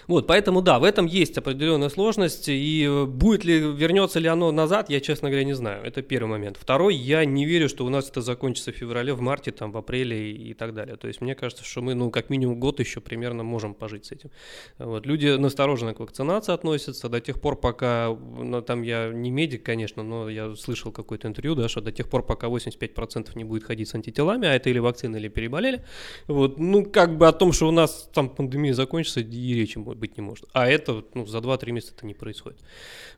Вот, 0.06 0.26
поэтому 0.26 0.62
да, 0.62 0.78
в 0.78 0.84
этом 0.84 1.06
есть 1.06 1.36
определенная 1.36 1.88
сложность, 1.88 2.48
и 2.48 2.84
э, 2.88 3.04
будет 3.06 3.44
ли, 3.44 3.58
вернется 3.58 4.20
ли 4.20 4.28
оно 4.28 4.52
назад, 4.52 4.88
я, 4.88 5.00
честно 5.00 5.28
говоря, 5.28 5.44
не 5.44 5.54
знаю. 5.54 5.84
Это 5.84 6.02
первый 6.02 6.28
момент. 6.28 6.56
Второй, 6.60 6.94
я 6.94 7.24
не 7.24 7.44
верю, 7.44 7.68
что 7.68 7.84
у 7.84 7.88
нас 7.88 8.08
это 8.08 8.20
закончится 8.20 8.72
в 8.72 8.76
феврале, 8.76 9.12
в 9.14 9.20
марте, 9.20 9.50
там, 9.50 9.72
в 9.72 9.76
апреле 9.76 10.30
и, 10.30 10.50
и 10.50 10.54
так 10.54 10.74
далее. 10.74 10.96
То 10.96 11.08
есть 11.08 11.20
мне 11.20 11.34
кажется, 11.34 11.64
что 11.64 11.82
мы, 11.82 11.94
ну, 11.94 12.10
как 12.10 12.30
минимум 12.30 12.60
год 12.60 12.78
еще 12.80 13.00
примерно 13.00 13.42
можем 13.42 13.74
пожить 13.74 14.06
с 14.06 14.12
этим. 14.12 14.30
Вот, 14.78 15.06
люди 15.06 15.36
настороженно 15.36 15.94
к 15.94 16.00
вакцинации 16.00 16.52
относятся 16.52 17.08
до 17.08 17.20
тех 17.20 17.40
пор, 17.40 17.56
пока, 17.56 18.08
ну, 18.08 18.62
там 18.62 18.82
я 18.82 19.10
не 19.12 19.30
медик, 19.30 19.64
конечно, 19.64 20.02
но 20.02 20.28
я 20.28 20.54
слышал 20.54 20.92
какое-то 20.92 21.26
интервью, 21.26 21.56
да, 21.56 21.68
что 21.68 21.80
до 21.80 21.90
тех 21.90 22.08
пор, 22.08 22.24
пока 22.24 22.46
85% 22.46 23.30
не 23.34 23.44
будет 23.44 23.64
ходить 23.64 23.88
с 23.88 23.94
антителами, 23.94 24.46
а 24.46 24.54
это 24.54 24.70
или 24.70 24.78
вакцины, 24.78 25.16
или 25.16 25.28
переболели, 25.28 25.84
вот, 26.28 26.58
ну, 26.58 26.84
как 26.84 27.18
бы 27.18 27.26
о 27.26 27.32
том, 27.32 27.52
что 27.52 27.68
у 27.68 27.72
нас 27.72 28.08
там 28.14 28.28
пандемия 28.28 28.72
закончится, 28.72 29.20
и 29.20 29.54
речи 29.54 29.78
мо- 29.78 29.95
быть 29.98 30.16
не 30.16 30.22
может. 30.22 30.46
А 30.52 30.68
это, 30.68 31.04
ну, 31.14 31.26
за 31.26 31.38
2-3 31.38 31.72
месяца 31.72 31.94
это 31.96 32.06
не 32.06 32.14
происходит. 32.14 32.58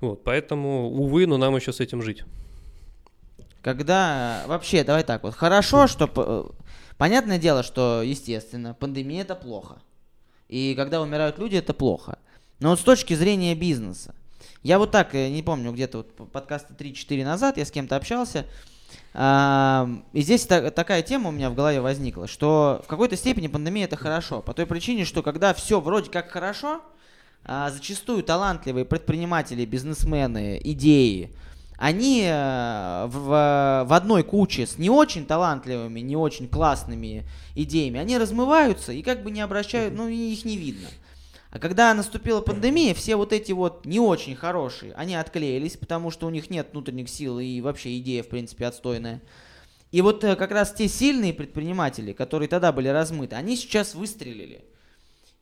Вот, 0.00 0.22
поэтому, 0.24 0.90
увы, 0.90 1.26
но 1.26 1.36
нам 1.36 1.56
еще 1.56 1.72
с 1.72 1.80
этим 1.80 2.02
жить. 2.02 2.24
Когда 3.62 4.44
вообще, 4.46 4.84
давай 4.84 5.02
так 5.04 5.22
вот, 5.22 5.34
хорошо, 5.34 5.86
что 5.86 6.06
п- 6.06 6.44
понятное 6.96 7.38
дело, 7.38 7.62
что 7.62 8.02
естественно 8.02 8.74
пандемия 8.74 9.22
это 9.22 9.34
плохо, 9.34 9.82
и 10.48 10.74
когда 10.76 11.02
умирают 11.02 11.38
люди 11.38 11.56
это 11.56 11.74
плохо. 11.74 12.18
Но 12.60 12.70
вот 12.70 12.80
с 12.80 12.82
точки 12.82 13.14
зрения 13.14 13.54
бизнеса, 13.54 14.14
я 14.62 14.78
вот 14.78 14.90
так 14.90 15.14
э, 15.14 15.28
не 15.28 15.42
помню 15.42 15.72
где-то 15.72 15.98
вот 15.98 16.30
подкаста 16.30 16.74
3-4 16.74 17.24
назад 17.24 17.56
я 17.58 17.64
с 17.64 17.70
кем-то 17.70 17.96
общался, 17.96 18.46
и 19.14 20.20
здесь 20.20 20.46
та- 20.46 20.70
такая 20.70 21.02
тема 21.02 21.30
у 21.30 21.32
меня 21.32 21.50
в 21.50 21.54
голове 21.54 21.80
возникла, 21.80 22.26
что 22.26 22.82
в 22.84 22.88
какой-то 22.88 23.16
степени 23.16 23.48
пандемия 23.48 23.84
это 23.84 23.96
хорошо, 23.96 24.42
по 24.42 24.52
той 24.54 24.66
причине, 24.66 25.04
что 25.04 25.22
когда 25.22 25.54
все 25.54 25.80
вроде 25.80 26.10
как 26.10 26.30
хорошо, 26.30 26.82
а, 27.44 27.70
зачастую 27.70 28.22
талантливые 28.22 28.84
предприниматели, 28.84 29.64
бизнесмены, 29.64 30.60
идеи, 30.62 31.30
они 31.78 32.24
э, 32.26 33.06
в, 33.06 33.84
в 33.88 33.92
одной 33.92 34.24
куче 34.24 34.66
с 34.66 34.78
не 34.78 34.90
очень 34.90 35.24
талантливыми, 35.24 36.00
не 36.00 36.16
очень 36.16 36.48
классными 36.48 37.24
идеями, 37.54 38.00
они 38.00 38.18
размываются 38.18 38.92
и 38.92 39.00
как 39.02 39.22
бы 39.22 39.30
не 39.30 39.40
обращают, 39.40 39.94
ну 39.94 40.08
их 40.08 40.44
не 40.44 40.56
видно. 40.56 40.88
А 41.50 41.58
когда 41.58 41.94
наступила 41.94 42.42
пандемия, 42.42 42.92
все 42.94 43.16
вот 43.16 43.32
эти 43.32 43.52
вот 43.52 43.86
не 43.86 44.00
очень 44.00 44.36
хорошие, 44.36 44.92
они 44.94 45.14
отклеились, 45.14 45.76
потому 45.76 46.10
что 46.10 46.26
у 46.26 46.30
них 46.30 46.50
нет 46.50 46.68
внутренних 46.72 47.08
сил 47.08 47.38
и 47.38 47.60
вообще 47.60 47.98
идея, 47.98 48.22
в 48.22 48.28
принципе, 48.28 48.66
отстойная. 48.66 49.22
И 49.90 50.02
вот 50.02 50.22
э, 50.24 50.36
как 50.36 50.50
раз 50.50 50.74
те 50.74 50.88
сильные 50.88 51.32
предприниматели, 51.32 52.12
которые 52.12 52.48
тогда 52.48 52.70
были 52.72 52.88
размыты, 52.88 53.36
они 53.36 53.56
сейчас 53.56 53.94
выстрелили. 53.94 54.62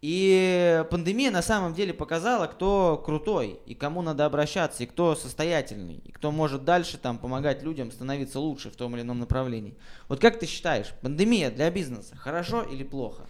И 0.03 0.85
пандемия 0.91 1.33
на 1.33 1.43
самом 1.43 1.75
деле 1.75 1.93
показала, 1.93 2.47
кто 2.47 3.03
крутой, 3.05 3.59
и 3.67 3.75
кому 3.75 4.03
надо 4.03 4.27
обращаться, 4.27 4.85
и 4.85 4.87
кто 4.87 5.17
состоятельный, 5.17 6.01
и 6.05 6.13
кто 6.13 6.31
может 6.31 6.65
дальше 6.65 6.99
там 6.99 7.19
помогать 7.19 7.65
людям 7.65 7.91
становиться 7.91 8.39
лучше 8.39 8.71
в 8.71 8.77
том 8.77 8.95
или 8.95 9.03
ином 9.03 9.19
направлении. 9.19 9.75
Вот 10.09 10.21
как 10.21 10.39
ты 10.39 10.47
считаешь, 10.47 10.93
пандемия 11.01 11.51
для 11.51 11.69
бизнеса 11.71 12.15
хорошо 12.15 12.63
или 12.63 12.85
плохо? 12.85 13.27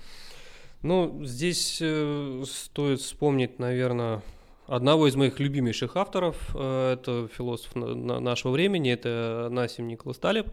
Ну, 0.86 1.24
здесь 1.24 1.78
э, 1.80 2.44
стоит 2.46 3.00
вспомнить, 3.00 3.58
наверное, 3.58 4.22
одного 4.68 5.08
из 5.08 5.16
моих 5.16 5.40
любимейших 5.40 5.96
авторов. 5.96 6.36
Э, 6.54 6.92
это 6.92 7.26
философ 7.36 7.74
на- 7.74 7.96
на- 7.96 8.20
нашего 8.20 8.52
времени, 8.52 8.92
это 8.92 9.48
Насим 9.50 9.88
Николас 9.88 10.18
Талеб. 10.18 10.46
Э, 10.46 10.52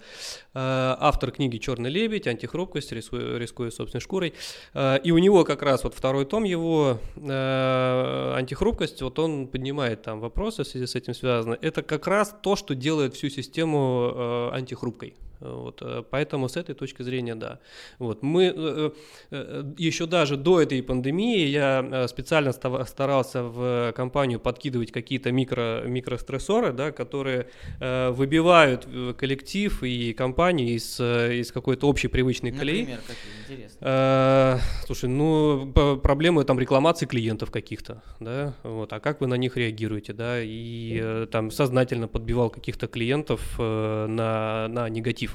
автор 0.99 1.29
книги 1.29 1.57
«Черный 1.57 1.91
лебедь. 1.91 2.25
Антихрупкость. 2.25 2.91
Рискуя, 2.91 3.38
рискуя 3.38 3.69
собственной 3.69 4.01
шкурой». 4.01 4.34
Э, 4.73 4.97
и 5.03 5.11
у 5.11 5.19
него 5.19 5.43
как 5.43 5.61
раз 5.61 5.84
вот 5.84 5.93
второй 5.93 6.25
том 6.25 6.45
его 6.45 6.97
э, 7.15 8.34
«Антихрупкость», 8.36 9.03
вот 9.03 9.19
он 9.19 9.45
поднимает 9.45 10.01
там 10.01 10.19
вопросы 10.19 10.63
в 10.63 10.67
связи 10.67 10.88
с 10.88 10.95
этим 10.95 11.13
связаны. 11.13 11.59
Это 11.61 11.84
как 11.84 12.07
раз 12.07 12.36
то, 12.41 12.55
что 12.55 12.73
делает 12.73 13.13
всю 13.13 13.29
систему 13.29 14.11
э, 14.15 14.49
антихрупкой. 14.53 15.13
Вот, 15.39 15.81
э, 15.81 16.03
поэтому 16.09 16.47
с 16.47 16.57
этой 16.57 16.73
точки 16.73 17.03
зрения, 17.03 17.36
да. 17.36 17.59
Вот, 17.99 18.23
мы 18.23 18.53
э, 18.55 18.91
э, 19.31 19.73
еще 19.77 20.05
даже 20.05 20.38
до 20.38 20.61
этой 20.61 20.81
пандемии 20.81 21.45
я 21.47 22.07
специально 22.07 22.51
старался 22.51 23.43
в 23.43 23.93
компанию 23.95 24.39
подкидывать 24.39 24.91
какие-то 24.91 25.31
микро, 25.31 25.84
микрострессоры, 25.86 26.71
да, 26.71 26.91
которые 26.91 27.47
выбивают 27.79 28.88
коллектив 29.17 29.84
и 29.84 30.13
компанию 30.13 30.75
из, 30.75 30.99
из 30.99 31.51
какой-то 31.51 31.88
общей 31.88 32.07
привычной 32.07 32.51
колеи. 32.51 32.81
Например, 32.81 32.99
какие 33.01 33.57
интересные. 33.57 33.79
Э, 33.81 34.59
Слушай, 34.86 35.09
ну 35.09 35.71
проблемы 36.01 36.43
там 36.45 36.59
рекламации 36.59 37.05
клиентов 37.05 37.51
каких-то, 37.51 38.01
да, 38.19 38.53
вот, 38.63 38.93
а 38.93 38.99
как 38.99 39.21
вы 39.21 39.27
на 39.27 39.36
них 39.36 39.57
реагируете, 39.57 40.13
да, 40.13 40.41
и 40.41 41.25
там 41.31 41.51
сознательно 41.51 42.07
подбивал 42.07 42.49
каких-то 42.49 42.88
клиентов 42.88 43.57
на, 43.57 44.67
на 44.67 44.89
негатив, 44.89 45.32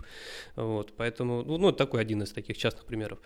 вот, 0.56 0.92
поэтому, 0.96 1.42
ну, 1.44 1.58
ну, 1.58 1.72
такой 1.72 2.00
один 2.00 2.22
из 2.22 2.32
таких 2.32 2.56
частных 2.58 2.84
примеров, 2.84 3.18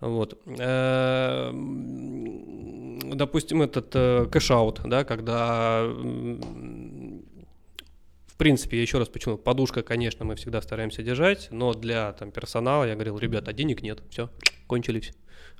вот. 0.00 0.38
Э, 0.46 1.48
м, 1.50 3.16
Допустим, 3.16 3.62
этот 3.62 3.94
э, 3.94 4.26
cash-out, 4.30 4.80
да, 4.84 5.04
когда 5.04 5.86
в 8.36 8.38
принципе, 8.38 8.82
еще 8.82 8.98
раз 8.98 9.08
почему, 9.08 9.38
подушка, 9.38 9.82
конечно, 9.82 10.26
мы 10.26 10.34
всегда 10.36 10.60
стараемся 10.60 11.02
держать, 11.02 11.48
но 11.50 11.72
для 11.72 12.12
там, 12.12 12.30
персонала 12.30 12.84
я 12.84 12.92
говорил, 12.92 13.16
ребята, 13.18 13.54
денег 13.54 13.80
нет, 13.80 14.02
все, 14.10 14.28
кончились. 14.66 15.12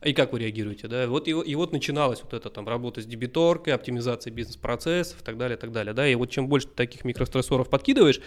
И 0.04 0.12
как 0.12 0.32
вы 0.32 0.40
реагируете, 0.40 0.88
да? 0.88 1.07
Вот 1.09 1.26
и, 1.26 1.30
и 1.30 1.54
вот 1.54 1.72
начиналась 1.72 2.20
вот 2.22 2.34
эта 2.34 2.50
там 2.50 2.68
работа 2.68 3.00
с 3.00 3.07
дебиторкой, 3.07 3.72
оптимизация 3.72 4.30
бизнес-процессов 4.30 5.22
и 5.22 5.24
так 5.24 5.38
далее, 5.38 5.57
и 5.57 5.61
так 5.61 5.72
далее, 5.72 5.94
да? 5.94 6.07
И 6.07 6.14
вот 6.14 6.30
чем 6.30 6.48
больше 6.48 6.68
таких 6.68 7.04
микрострессоров 7.04 7.70
подкидываешь, 7.70 8.20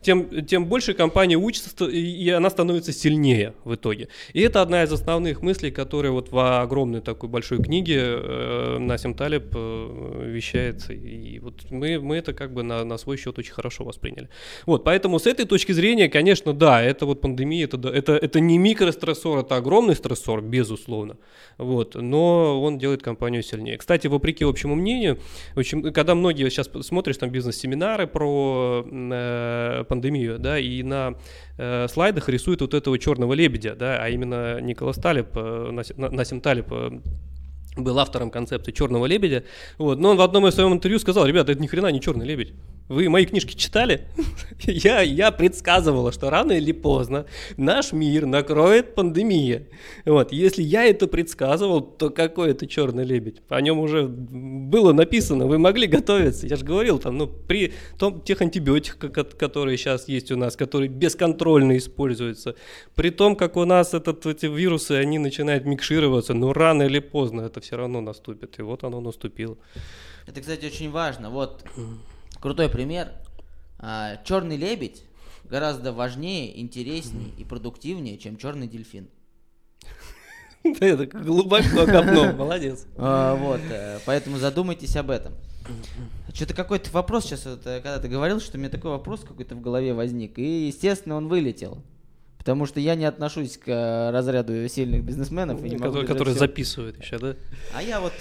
тем, 0.00 0.44
тем 0.44 0.66
больше 0.66 0.94
компания 0.94 1.36
учится, 1.36 1.86
и 1.86 2.28
она 2.30 2.50
становится 2.50 2.92
сильнее 2.92 3.54
в 3.62 3.76
итоге. 3.76 4.08
И 4.32 4.40
это 4.40 4.62
одна 4.62 4.82
из 4.82 4.92
основных 4.92 5.42
мыслей, 5.42 5.70
которые 5.70 6.10
вот 6.10 6.32
в 6.32 6.60
огромной 6.60 7.00
такой 7.00 7.28
большой 7.28 7.62
книге 7.62 8.00
э, 8.00 8.78
Насим 8.80 9.14
Талиб 9.14 9.54
э, 9.54 10.24
вещает. 10.26 10.90
И 10.90 11.38
вот 11.38 11.70
мы, 11.70 12.00
мы 12.00 12.16
это 12.16 12.34
как 12.34 12.52
бы 12.52 12.64
на, 12.64 12.84
на 12.84 12.98
свой 12.98 13.16
счет 13.16 13.38
очень 13.38 13.52
хорошо 13.52 13.84
восприняли. 13.84 14.28
Вот, 14.66 14.82
поэтому 14.82 15.20
с 15.20 15.26
этой 15.26 15.46
точки 15.46 15.70
зрения, 15.70 16.08
конечно, 16.08 16.52
да, 16.52 16.82
это 16.82 17.06
вот 17.06 17.20
пандемия, 17.20 17.66
это, 17.66 17.78
это, 17.88 18.14
это 18.14 18.40
не 18.40 18.58
микрострессор, 18.58 19.38
это 19.38 19.54
огромный 19.54 19.94
стрессор, 19.94 20.21
безусловно. 20.28 21.16
Вот, 21.58 21.94
но 21.94 22.60
он 22.62 22.78
делает 22.78 23.02
компанию 23.02 23.42
сильнее. 23.42 23.78
Кстати, 23.78 24.06
вопреки 24.06 24.44
общему 24.44 24.74
мнению, 24.74 25.18
общем, 25.54 25.92
когда 25.92 26.14
многие 26.14 26.48
сейчас 26.50 26.70
смотришь 26.82 27.16
там 27.16 27.30
бизнес-семинары 27.30 28.06
про 28.06 28.86
э, 28.90 29.84
пандемию, 29.88 30.38
да, 30.38 30.58
и 30.58 30.82
на 30.82 31.14
э, 31.58 31.86
слайдах 31.88 32.28
рисуют 32.28 32.60
вот 32.60 32.74
этого 32.74 32.98
черного 32.98 33.32
лебедя, 33.32 33.74
да, 33.74 34.02
а 34.02 34.08
именно 34.08 34.60
Николас 34.60 34.96
Талиб, 34.96 35.28
э, 35.34 35.70
Насим, 35.70 35.96
Насим 35.98 36.40
Талиб 36.40 36.66
э, 36.70 37.00
был 37.76 37.98
автором 37.98 38.30
концепции 38.30 38.72
черного 38.72 39.06
лебедя. 39.06 39.44
Вот. 39.78 39.98
Но 39.98 40.10
он 40.10 40.16
в 40.16 40.20
одном 40.20 40.46
из 40.46 40.54
своем 40.54 40.72
интервью 40.72 40.98
сказал: 40.98 41.26
ребята, 41.26 41.52
это 41.52 41.62
ни 41.62 41.66
хрена 41.66 41.90
не 41.90 42.00
черный 42.00 42.26
лебедь. 42.26 42.52
Вы 42.88 43.08
мои 43.08 43.24
книжки 43.24 43.54
читали? 43.54 44.08
я, 44.60 45.00
я 45.00 45.30
предсказывала, 45.30 46.12
что 46.12 46.28
рано 46.28 46.52
или 46.52 46.72
поздно 46.72 47.24
наш 47.56 47.92
мир 47.92 48.26
накроет 48.26 48.94
пандемия. 48.94 49.68
Вот. 50.04 50.32
Если 50.32 50.62
я 50.62 50.84
это 50.84 51.06
предсказывал, 51.06 51.80
то 51.80 52.10
какой 52.10 52.50
это 52.50 52.66
черный 52.66 53.04
лебедь? 53.04 53.40
О 53.48 53.60
нем 53.62 53.78
уже 53.78 54.06
было 54.06 54.92
написано, 54.92 55.46
вы 55.46 55.58
могли 55.58 55.86
готовиться. 55.86 56.46
Я 56.46 56.56
же 56.56 56.66
говорил, 56.66 56.98
там, 56.98 57.16
ну, 57.16 57.26
при 57.26 57.72
том, 57.98 58.20
тех 58.20 58.42
антибиотиках, 58.42 59.10
ко- 59.10 59.24
которые 59.24 59.78
сейчас 59.78 60.08
есть 60.08 60.30
у 60.30 60.36
нас, 60.36 60.56
которые 60.56 60.90
бесконтрольно 60.90 61.78
используются, 61.78 62.56
при 62.94 63.08
том, 63.08 63.36
как 63.36 63.56
у 63.56 63.64
нас 63.64 63.94
этот, 63.94 64.26
эти 64.26 64.46
вирусы, 64.46 64.92
они 64.92 65.18
начинают 65.18 65.64
микшироваться, 65.64 66.34
но 66.34 66.52
рано 66.52 66.82
или 66.82 66.98
поздно 66.98 67.42
это 67.42 67.61
все 67.62 67.76
равно 67.76 68.00
наступит. 68.00 68.58
И 68.58 68.62
вот 68.62 68.84
оно 68.84 69.00
наступило. 69.00 69.56
Это, 70.26 70.40
кстати, 70.40 70.66
очень 70.66 70.90
важно. 70.90 71.30
Вот 71.30 71.64
крутой 72.40 72.68
пример. 72.68 73.12
черный 74.24 74.56
лебедь 74.56 75.04
гораздо 75.44 75.92
важнее, 75.92 76.60
интереснее 76.60 77.30
и 77.36 77.44
продуктивнее, 77.44 78.18
чем 78.18 78.36
черный 78.36 78.66
дельфин. 78.68 79.08
Так 80.62 81.24
глубоко 81.24 81.86
копнул, 81.86 82.32
молодец. 82.34 82.86
А, 82.96 83.34
вот, 83.34 83.60
э, 83.68 83.98
поэтому 84.06 84.38
задумайтесь 84.38 84.94
об 84.96 85.10
этом. 85.10 85.34
Что-то 86.32 86.54
какой-то 86.54 86.90
вопрос 86.92 87.24
сейчас, 87.24 87.44
э, 87.46 87.56
когда 87.56 87.98
ты 87.98 88.06
говорил, 88.06 88.40
что 88.40 88.56
у 88.56 88.60
меня 88.60 88.70
такой 88.70 88.92
вопрос 88.92 89.20
какой-то 89.20 89.56
в 89.56 89.60
голове 89.60 89.92
возник, 89.92 90.38
и, 90.38 90.68
естественно, 90.68 91.16
он 91.16 91.26
вылетел. 91.26 91.82
Потому 92.42 92.66
что 92.66 92.80
я 92.80 92.96
не 92.96 93.04
отношусь 93.04 93.56
к 93.56 93.68
э, 93.68 94.10
разряду 94.10 94.68
сильных 94.68 95.04
бизнесменов. 95.04 95.62
И 95.64 95.70
не 95.70 95.76
могу 95.76 96.04
который 96.04 96.30
всё. 96.30 96.40
записывает 96.40 97.00
еще, 97.00 97.18
да? 97.18 97.36
А 97.72 97.80
я 97.80 98.00
вот 98.00 98.12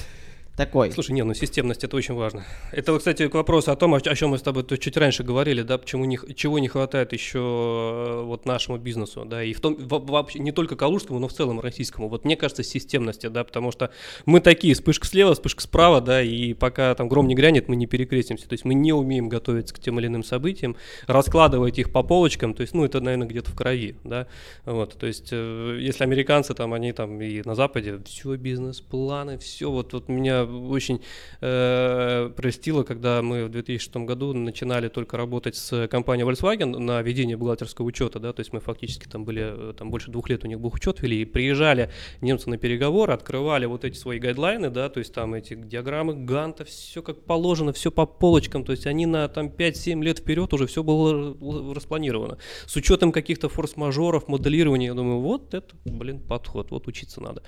такой. 0.65 0.91
Слушай, 0.91 1.13
не, 1.13 1.23
ну 1.23 1.33
системность 1.33 1.83
это 1.83 1.95
очень 1.97 2.13
важно. 2.13 2.45
Это, 2.71 2.97
кстати, 2.97 3.27
к 3.27 3.33
вопросу 3.33 3.71
о 3.71 3.75
том, 3.75 3.93
о, 3.95 3.99
чем 3.99 4.29
мы 4.29 4.37
с 4.37 4.41
тобой 4.41 4.65
чуть 4.77 4.95
раньше 4.97 5.23
говорили, 5.23 5.63
да, 5.63 5.77
почему 5.77 6.05
не, 6.05 6.19
чего 6.35 6.59
не 6.59 6.67
хватает 6.67 7.13
еще 7.13 7.39
э, 7.39 8.23
вот 8.23 8.45
нашему 8.45 8.77
бизнесу, 8.77 9.25
да, 9.25 9.43
и 9.43 9.53
в 9.53 9.59
том, 9.59 9.75
вообще 9.79 10.39
не 10.39 10.51
только 10.51 10.75
калужскому, 10.75 11.19
но 11.19 11.27
в 11.27 11.33
целом 11.33 11.59
российскому. 11.59 12.09
Вот 12.09 12.25
мне 12.25 12.35
кажется, 12.35 12.63
системности, 12.63 13.27
да, 13.27 13.43
потому 13.43 13.71
что 13.71 13.89
мы 14.25 14.39
такие, 14.39 14.75
вспышка 14.75 15.07
слева, 15.07 15.33
вспышка 15.33 15.61
справа, 15.63 15.99
да, 15.99 16.21
и 16.21 16.53
пока 16.53 16.93
там 16.93 17.09
гром 17.09 17.27
не 17.27 17.35
грянет, 17.35 17.67
мы 17.67 17.75
не 17.75 17.87
перекрестимся. 17.87 18.47
То 18.47 18.53
есть 18.53 18.65
мы 18.65 18.75
не 18.75 18.93
умеем 18.93 19.29
готовиться 19.29 19.73
к 19.73 19.79
тем 19.79 19.99
или 19.99 20.07
иным 20.07 20.23
событиям, 20.23 20.75
раскладывать 21.07 21.79
их 21.79 21.91
по 21.91 22.03
полочкам, 22.03 22.53
то 22.53 22.61
есть, 22.61 22.73
ну, 22.73 22.85
это, 22.85 22.99
наверное, 23.01 23.27
где-то 23.27 23.49
в 23.49 23.55
крови, 23.55 23.95
да, 24.03 24.27
вот, 24.65 24.93
то 24.93 25.07
есть, 25.07 25.29
э, 25.31 25.77
если 25.81 26.03
американцы 26.03 26.53
там, 26.53 26.73
они 26.73 26.91
там 26.91 27.19
и 27.19 27.41
на 27.43 27.55
Западе, 27.55 27.99
все 28.05 28.35
бизнес-планы, 28.35 29.37
все, 29.39 29.71
вот, 29.71 29.93
вот 29.93 30.07
меня 30.07 30.45
очень 30.51 31.01
э, 31.41 32.31
простило, 32.35 32.83
когда 32.83 33.21
мы 33.21 33.45
в 33.45 33.49
2006 33.49 33.95
году 33.97 34.33
начинали 34.33 34.89
только 34.89 35.17
работать 35.17 35.55
с 35.55 35.87
компанией 35.87 36.27
Volkswagen 36.27 36.77
на 36.77 37.01
ведение 37.01 37.37
бухгалтерского 37.37 37.85
учета, 37.85 38.19
да, 38.19 38.33
то 38.33 38.41
есть 38.41 38.53
мы 38.53 38.59
фактически 38.59 39.07
там 39.07 39.25
были, 39.25 39.71
э, 39.71 39.73
там 39.73 39.89
больше 39.89 40.11
двух 40.11 40.29
лет 40.29 40.43
у 40.43 40.47
них 40.47 40.59
бухучет 40.59 41.01
вели, 41.01 41.21
и 41.21 41.25
приезжали 41.25 41.91
немцы 42.21 42.49
на 42.49 42.57
переговоры, 42.57 43.13
открывали 43.13 43.65
вот 43.65 43.85
эти 43.85 43.97
свои 43.97 44.19
гайдлайны, 44.19 44.69
да, 44.69 44.89
то 44.89 44.99
есть 44.99 45.13
там 45.13 45.33
эти 45.33 45.55
диаграммы 45.55 46.13
Ганта, 46.13 46.65
все 46.65 47.01
как 47.01 47.23
положено, 47.23 47.73
все 47.73 47.91
по 47.91 48.05
полочкам, 48.05 48.63
то 48.63 48.71
есть 48.71 48.87
они 48.87 49.05
на 49.05 49.27
там 49.27 49.47
5-7 49.47 50.03
лет 50.03 50.19
вперед 50.19 50.53
уже 50.53 50.67
все 50.67 50.83
было 50.83 51.73
распланировано. 51.73 52.37
С 52.65 52.75
учетом 52.75 53.11
каких-то 53.11 53.49
форс-мажоров, 53.49 54.27
моделирования, 54.27 54.87
я 54.87 54.93
думаю, 54.93 55.19
вот 55.19 55.53
это, 55.53 55.75
блин, 55.85 56.19
подход, 56.19 56.71
вот 56.71 56.87
учиться 56.87 57.21
надо. 57.21 57.43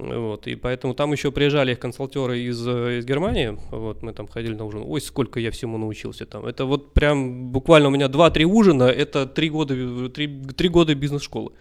Вот, 0.00 0.46
и 0.46 0.54
поэтому 0.54 0.94
там 0.94 1.12
еще 1.12 1.30
приезжали 1.30 1.72
их 1.72 1.78
консалтеры 1.78 2.40
из, 2.40 2.66
из 2.66 3.04
Германии, 3.04 3.58
вот, 3.70 4.02
мы 4.02 4.12
там 4.12 4.26
ходили 4.26 4.54
на 4.54 4.64
ужин, 4.64 4.82
ой, 4.86 5.00
сколько 5.00 5.40
я 5.40 5.50
всему 5.50 5.76
научился 5.78 6.24
там. 6.24 6.46
Это 6.46 6.64
вот 6.64 6.94
прям 6.94 7.50
буквально 7.50 7.88
у 7.88 7.90
меня 7.90 8.06
2-3 8.06 8.44
ужина, 8.44 8.84
это 8.84 9.26
3 9.26 9.50
года, 9.50 10.08
3, 10.08 10.44
3 10.56 10.68
года 10.68 10.94
бизнес-школы. 10.94 11.52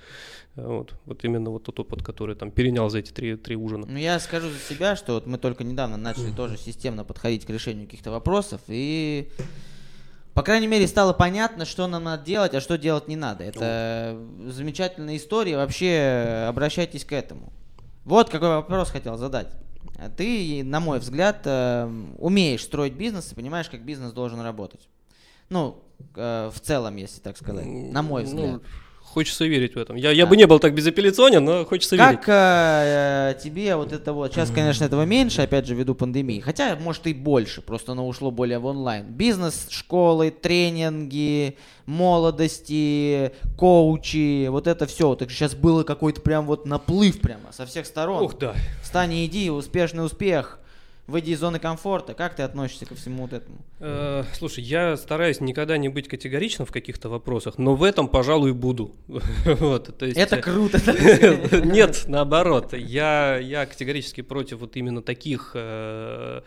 Вот, 0.56 0.94
вот 1.06 1.24
именно 1.24 1.50
вот 1.52 1.64
тот 1.64 1.80
опыт, 1.80 2.02
который 2.02 2.36
там 2.36 2.52
перенял 2.52 2.90
за 2.90 3.00
эти 3.00 3.12
три, 3.12 3.36
три 3.36 3.56
ужина. 3.56 3.86
Ну, 3.88 3.98
я 3.98 4.20
скажу 4.20 4.50
за 4.50 4.60
себя, 4.60 4.96
что 4.96 5.14
вот 5.14 5.26
мы 5.26 5.38
только 5.38 5.64
недавно 5.64 5.98
начали 5.98 6.32
тоже 6.32 6.58
системно 6.58 7.04
подходить 7.04 7.46
к 7.46 7.50
решению 7.50 7.86
каких-то 7.86 8.12
вопросов, 8.12 8.62
и 8.68 9.30
по 10.34 10.44
крайней 10.44 10.68
мере, 10.68 10.88
стало 10.88 11.12
понятно, 11.12 11.66
что 11.66 11.88
нам 11.88 12.06
надо 12.06 12.24
делать, 12.24 12.54
а 12.54 12.62
что 12.62 12.78
делать 12.78 13.10
не 13.10 13.18
надо. 13.18 13.44
Это 13.44 14.18
замечательная 14.48 15.18
история. 15.18 15.58
Вообще, 15.58 16.46
обращайтесь 16.48 17.04
к 17.04 17.12
этому. 17.12 17.52
Вот 18.06 18.30
какой 18.30 18.50
вопрос 18.50 18.90
хотел 18.90 19.18
задать. 19.18 19.50
Ты, 20.18 20.64
на 20.64 20.80
мой 20.80 21.00
взгляд, 21.00 21.42
э, 21.46 21.90
умеешь 22.18 22.64
строить 22.64 22.94
бизнес 22.94 23.32
и 23.32 23.36
понимаешь, 23.36 23.70
как 23.70 23.84
бизнес 23.84 24.14
должен 24.14 24.40
работать. 24.40 24.88
Ну, 25.50 25.84
э, 26.16 26.50
в 26.54 26.60
целом, 26.60 26.96
если 26.96 27.20
так 27.20 27.38
сказать, 27.38 27.66
на 27.66 28.02
мой 28.02 28.24
ну, 28.24 28.28
взгляд. 28.28 28.52
Ну, 28.54 28.62
Хочется 29.14 29.46
верить 29.46 29.74
в 29.74 29.78
этом. 29.78 29.96
Я, 29.96 30.12
я 30.12 30.28
бы 30.28 30.38
не 30.38 30.46
был 30.46 30.60
так 30.60 30.76
безапелляционен, 30.76 31.44
но 31.44 31.66
хочется 31.66 31.98
как, 31.98 32.12
верить. 32.12 32.26
Как 32.26 33.36
э, 33.36 33.40
тебе 33.44 33.76
вот 33.76 33.92
это 33.92 34.14
вот, 34.14 34.32
сейчас, 34.32 34.52
конечно, 34.52 34.86
этого 34.86 35.04
меньше, 35.04 35.42
опять 35.42 35.66
же, 35.66 35.74
ввиду 35.74 35.96
пандемии, 35.96 36.40
хотя, 36.40 36.76
может, 36.76 37.08
и 37.08 37.14
больше, 37.14 37.62
просто 37.62 37.94
оно 37.94 38.08
ушло 38.08 38.30
более 38.30 38.60
в 38.60 38.68
онлайн. 38.68 39.06
Бизнес, 39.06 39.68
школы, 39.72 40.30
тренинги, 40.30 41.58
молодости, 41.88 43.32
коучи, 43.58 44.48
вот 44.48 44.68
это 44.68 44.86
все. 44.86 45.16
Так 45.16 45.32
сейчас 45.32 45.56
было 45.56 45.84
какой-то 45.84 46.22
прям 46.22 46.46
вот 46.46 46.68
наплыв 46.68 47.20
прямо 47.20 47.52
со 47.52 47.66
всех 47.66 47.88
сторон. 47.88 48.24
Ух, 48.24 48.38
да. 48.38 48.54
Встань 48.84 49.14
и 49.14 49.26
иди, 49.26 49.50
успешный 49.50 50.06
успех 50.06 50.60
выйди 51.10 51.32
из 51.32 51.40
зоны 51.40 51.60
комфорта. 51.60 52.14
Как 52.14 52.36
ты 52.36 52.44
относишься 52.44 52.86
ко 52.86 52.96
всему 52.96 53.24
вот 53.24 53.34
этому? 53.34 53.58
Э, 53.80 54.24
слушай, 54.34 54.64
я 54.64 54.96
стараюсь 54.98 55.42
никогда 55.42 55.78
не 55.78 55.90
быть 55.90 56.08
категоричным 56.08 56.66
в 56.66 56.72
каких-то 56.72 57.10
вопросах, 57.10 57.58
но 57.58 57.76
в 57.76 57.84
этом, 57.84 58.08
пожалуй, 58.08 58.54
буду. 58.54 58.96
вот, 59.08 59.98
то 59.98 60.06
есть... 60.06 60.18
Это 60.18 60.38
э, 60.38 60.42
круто. 60.42 60.80
Нет, 61.66 62.04
наоборот. 62.08 62.74
Я, 62.74 63.38
я 63.38 63.66
категорически 63.66 64.22
против 64.22 64.60
вот 64.60 64.76
именно 64.76 65.02
таких 65.02 65.52
э, 65.56 66.42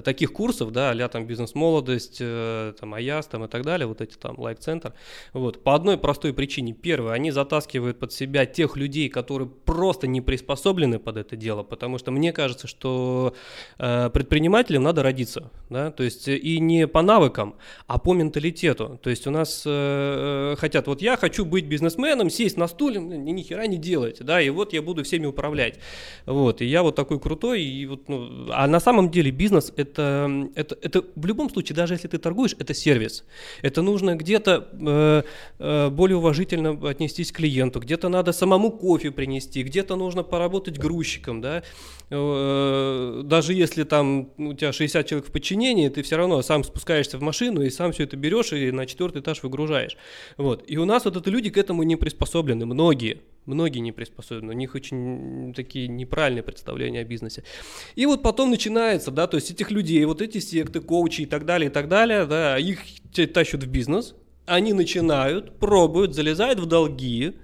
таких 0.00 0.32
курсов, 0.32 0.72
да, 0.72 0.90
а 0.90 1.08
там 1.08 1.26
бизнес-молодость, 1.26 2.18
э, 2.20 2.72
там 2.80 2.94
АЯС 2.94 3.26
там 3.26 3.44
и 3.44 3.48
так 3.48 3.62
далее, 3.62 3.86
вот 3.86 4.00
эти 4.00 4.16
там 4.16 4.38
лайк-центр, 4.38 4.94
вот, 5.34 5.62
по 5.62 5.74
одной 5.74 5.98
простой 5.98 6.32
причине. 6.32 6.72
Первое, 6.72 7.12
они 7.12 7.30
затаскивают 7.30 7.98
под 7.98 8.12
себя 8.12 8.46
тех 8.46 8.76
людей, 8.76 9.08
которые 9.08 9.48
просто 9.48 10.06
не 10.06 10.20
приспособлены 10.20 10.98
под 10.98 11.18
это 11.18 11.36
дело, 11.36 11.62
потому 11.62 11.98
что 11.98 12.10
мне 12.10 12.32
кажется, 12.32 12.66
что 12.66 13.34
э, 13.78 14.10
предпринимателям 14.10 14.82
надо 14.82 15.02
родиться, 15.02 15.50
да, 15.68 15.90
то 15.90 16.02
есть 16.02 16.28
и 16.28 16.58
не 16.60 16.86
по 16.86 17.02
навыкам, 17.02 17.56
а 17.86 17.98
по 17.98 18.14
менталитету. 18.14 18.98
То 19.02 19.10
есть 19.10 19.26
у 19.26 19.30
нас 19.30 19.64
э, 19.66 20.54
хотят, 20.58 20.86
вот 20.86 21.02
я 21.02 21.16
хочу 21.16 21.44
быть 21.44 21.66
бизнесменом, 21.66 22.30
сесть 22.30 22.56
на 22.56 22.68
стуле, 22.68 23.00
ни, 23.00 23.32
ни 23.32 23.42
хера 23.42 23.66
не 23.66 23.76
делать, 23.76 24.18
да, 24.20 24.40
и 24.40 24.48
вот 24.48 24.72
я 24.72 24.80
буду 24.80 25.02
всеми 25.04 25.26
управлять. 25.26 25.78
Вот, 26.24 26.62
и 26.62 26.64
я 26.64 26.82
вот 26.82 26.94
такой 26.94 27.20
крутой, 27.20 27.62
и 27.62 27.86
вот, 27.86 28.08
ну, 28.08 28.48
а 28.50 28.66
на 28.66 28.80
самом 28.80 29.10
деле 29.10 29.30
бизнес 29.30 29.70
это, 29.82 30.48
это, 30.54 30.78
это 30.80 31.04
в 31.14 31.26
любом 31.26 31.50
случае, 31.50 31.76
даже 31.76 31.94
если 31.94 32.08
ты 32.08 32.18
торгуешь, 32.18 32.54
это 32.58 32.74
сервис. 32.74 33.24
Это 33.62 33.82
нужно 33.82 34.16
где-то 34.16 34.68
э, 34.72 35.22
э, 35.58 35.90
более 35.90 36.16
уважительно 36.16 36.88
отнестись 36.88 37.32
к 37.32 37.36
клиенту, 37.36 37.80
где-то 37.80 38.08
надо 38.08 38.32
самому 38.32 38.70
кофе 38.70 39.10
принести, 39.10 39.62
где-то 39.62 39.96
нужно 39.96 40.22
поработать 40.22 40.78
грузчиком, 40.78 41.40
да. 41.40 41.62
Э, 42.14 43.22
даже 43.24 43.54
если 43.54 43.84
там 43.84 44.30
у 44.36 44.52
тебя 44.52 44.72
60 44.72 45.06
человек 45.06 45.28
в 45.28 45.32
подчинении, 45.32 45.88
ты 45.88 46.02
все 46.02 46.16
равно 46.16 46.42
сам 46.42 46.62
спускаешься 46.62 47.16
в 47.16 47.22
машину 47.22 47.62
и 47.62 47.70
сам 47.70 47.92
все 47.92 48.04
это 48.04 48.18
берешь 48.18 48.52
и 48.52 48.70
на 48.70 48.84
четвертый 48.84 49.22
этаж 49.22 49.42
выгружаешь. 49.42 49.96
Вот. 50.36 50.62
И 50.66 50.76
у 50.76 50.84
нас 50.84 51.06
вот 51.06 51.16
это 51.16 51.30
люди 51.30 51.48
к 51.48 51.56
этому 51.56 51.84
не 51.84 51.96
приспособлены, 51.96 52.66
многие. 52.66 53.22
Многие 53.46 53.80
не 53.80 53.92
приспособлены, 53.92 54.52
у 54.52 54.56
них 54.56 54.74
очень 54.74 55.52
такие 55.56 55.88
неправильные 55.88 56.42
представления 56.42 57.00
о 57.00 57.04
бизнесе. 57.04 57.44
И 57.96 58.06
вот 58.06 58.22
потом 58.22 58.50
начинается, 58.50 59.10
да, 59.10 59.26
то 59.26 59.36
есть 59.36 59.50
этих 59.50 59.70
людей, 59.70 60.04
вот 60.04 60.20
эти 60.20 60.38
секты, 60.38 60.80
коучи 60.80 61.22
и 61.22 61.26
так 61.26 61.44
далее, 61.44 61.70
и 61.70 61.72
так 61.72 61.88
далее, 61.88 62.26
да, 62.26 62.58
их 62.58 62.80
тащат 63.34 63.64
в 63.64 63.66
бизнес, 63.68 64.14
они 64.46 64.74
начинают, 64.74 65.58
пробуют, 65.58 66.14
залезают 66.14 66.60
в 66.60 66.66
долги, 66.66 67.36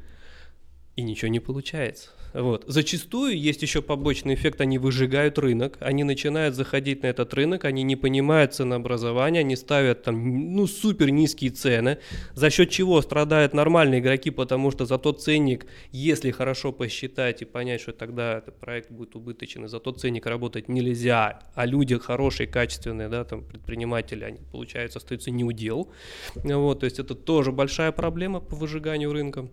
и 0.99 1.03
ничего 1.03 1.29
не 1.29 1.39
получается. 1.39 2.09
Вот. 2.35 2.65
Зачастую 2.67 3.39
есть 3.39 3.63
еще 3.63 3.83
побочный 3.83 4.35
эффект, 4.35 4.61
они 4.61 4.79
выжигают 4.79 5.39
рынок, 5.39 5.79
они 5.79 6.03
начинают 6.03 6.57
заходить 6.57 7.05
на 7.05 7.07
этот 7.07 7.33
рынок, 7.35 7.65
они 7.65 7.85
не 7.85 7.95
понимают 7.95 8.55
ценообразования, 8.55 9.41
они 9.41 9.55
ставят 9.55 10.03
там 10.03 10.55
ну 10.57 10.67
супер 10.67 11.11
низкие 11.11 11.51
цены, 11.51 11.99
за 12.35 12.51
счет 12.51 12.71
чего 12.71 13.01
страдают 13.01 13.55
нормальные 13.55 14.01
игроки, 14.01 14.31
потому 14.31 14.73
что 14.73 14.87
за 14.87 14.99
тот 14.99 15.23
ценник, 15.23 15.67
если 15.93 16.33
хорошо 16.33 16.73
посчитать 16.73 17.43
и 17.43 17.45
понять, 17.45 17.81
что 17.81 17.93
тогда 17.93 18.39
этот 18.39 18.59
проект 18.59 18.91
будет 18.91 19.15
убыточен, 19.15 19.67
и 19.67 19.69
за 19.69 19.79
тот 19.79 20.01
ценник 20.01 20.27
работать 20.27 20.69
нельзя, 20.69 21.43
а 21.55 21.65
люди 21.65 21.97
хорошие, 21.97 22.49
качественные, 22.49 23.09
да, 23.09 23.25
там 23.25 23.45
предприниматели, 23.45 24.25
они, 24.25 24.41
получается, 24.51 24.99
остаются 24.99 25.31
неудел. 25.31 25.93
Вот, 26.35 26.81
то 26.81 26.87
есть 26.87 26.99
это 26.99 27.15
тоже 27.15 27.53
большая 27.53 27.93
проблема 27.93 28.41
по 28.41 28.57
выжиганию 28.57 29.13
рынка. 29.13 29.49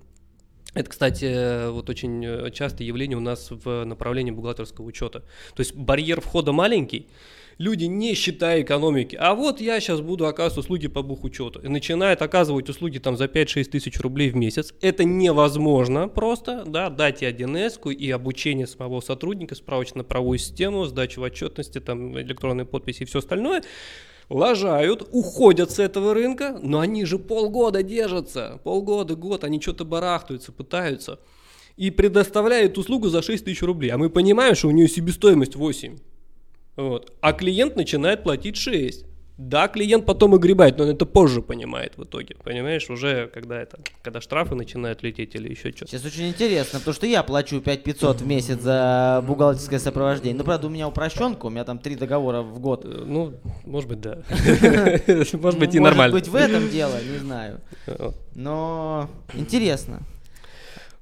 Это, 0.76 0.90
кстати, 0.90 1.70
вот 1.72 1.90
очень 1.90 2.24
э, 2.24 2.52
частое 2.52 2.86
явление 2.86 3.18
у 3.18 3.22
нас 3.22 3.48
в 3.50 3.86
направлении 3.86 4.32
бухгалтерского 4.32 4.86
учета. 4.86 5.22
То 5.56 5.62
есть 5.62 5.74
барьер 5.74 6.20
входа 6.20 6.52
маленький, 6.52 7.08
люди 7.58 7.86
не 7.86 8.14
считая 8.14 8.62
экономики, 8.62 9.16
а 9.18 9.36
вот 9.36 9.62
я 9.62 9.80
сейчас 9.80 10.02
буду 10.02 10.28
оказывать 10.28 10.66
услуги 10.66 10.88
по 10.88 11.02
бухучету. 11.02 11.62
И 11.62 11.70
начинает 11.70 12.22
оказывать 12.22 12.70
услуги 12.70 13.00
там 13.00 13.16
за 13.16 13.26
5-6 13.26 13.64
тысяч 13.70 14.00
рублей 14.02 14.30
в 14.30 14.36
месяц. 14.36 14.74
Это 14.82 15.06
невозможно 15.06 16.10
просто, 16.10 16.66
да, 16.66 16.90
дать 16.90 17.24
и 17.24 17.26
1С 17.26 17.94
и 17.94 18.12
обучение 18.12 18.68
самого 18.68 19.00
сотрудника, 19.00 19.56
справочно-правовую 19.56 20.40
систему, 20.40 20.84
сдачу 20.84 21.22
в 21.22 21.24
отчетности, 21.24 21.80
там 21.80 22.20
электронные 22.20 22.66
подписи 22.66 23.04
и 23.04 23.06
все 23.06 23.20
остальное 23.20 23.64
лажают, 24.30 25.08
уходят 25.12 25.72
с 25.72 25.80
этого 25.80 26.14
рынка, 26.14 26.60
но 26.62 26.80
они 26.80 27.06
же 27.06 27.20
полгода 27.20 27.84
держатся, 27.84 28.60
полгода, 28.64 29.16
год, 29.16 29.44
они 29.44 29.62
что-то 29.62 29.86
барахтаются, 29.86 30.52
пытаются. 30.52 31.20
И 31.78 31.92
предоставляют 31.92 32.78
услугу 32.78 33.10
за 33.10 33.22
6 33.22 33.46
тысяч 33.46 33.62
рублей. 33.62 33.90
А 33.90 33.98
мы 33.98 34.10
понимаем, 34.10 34.56
что 34.56 34.70
у 34.70 34.72
нее 34.72 34.88
себестоимость 34.88 35.56
8. 35.56 35.98
Вот. 36.78 37.14
А 37.22 37.34
клиент 37.34 37.76
начинает 37.76 38.24
платить 38.24 38.56
6. 38.56 39.06
Да, 39.38 39.68
клиент 39.68 40.06
потом 40.06 40.34
огребает, 40.34 40.78
но 40.78 40.86
он 40.86 40.92
это 40.92 41.06
позже 41.06 41.42
понимает 41.42 41.98
в 41.98 42.04
итоге. 42.04 42.36
Понимаешь, 42.42 42.90
уже 42.90 43.28
когда 43.34 43.62
это, 43.62 43.80
когда 44.02 44.22
штрафы 44.22 44.56
начинают 44.56 45.04
лететь 45.04 45.36
или 45.36 45.50
еще 45.50 45.72
что-то. 45.72 45.92
Сейчас 45.92 46.06
очень 46.06 46.30
интересно, 46.30 46.80
потому 46.80 46.96
что 46.96 47.06
я 47.06 47.22
плачу 47.22 47.60
5500 47.60 48.22
в 48.22 48.28
месяц 48.28 48.62
за 48.62 49.22
бухгалтерское 49.28 49.80
сопровождение. 49.80 50.38
Ну, 50.38 50.46
правда, 50.46 50.68
у 50.68 50.70
меня 50.70 50.88
упрощенка, 50.88 51.48
у 51.48 51.50
меня 51.50 51.66
там 51.66 51.80
три 51.80 51.96
договора 51.96 52.42
в 52.44 52.60
год. 52.60 52.86
Э, 52.86 53.04
ну, 53.06 53.34
может 53.66 53.90
быть, 53.90 54.00
да. 54.00 54.20
Может 55.36 55.60
быть, 55.60 55.76
и 55.76 55.80
нормально. 55.80 56.14
Может 56.14 56.14
быть, 56.14 56.28
в 56.28 56.36
этом 56.36 56.70
дело, 56.70 56.96
не 57.04 57.18
знаю. 57.18 57.60
Но 58.36 59.10
интересно. 59.34 60.02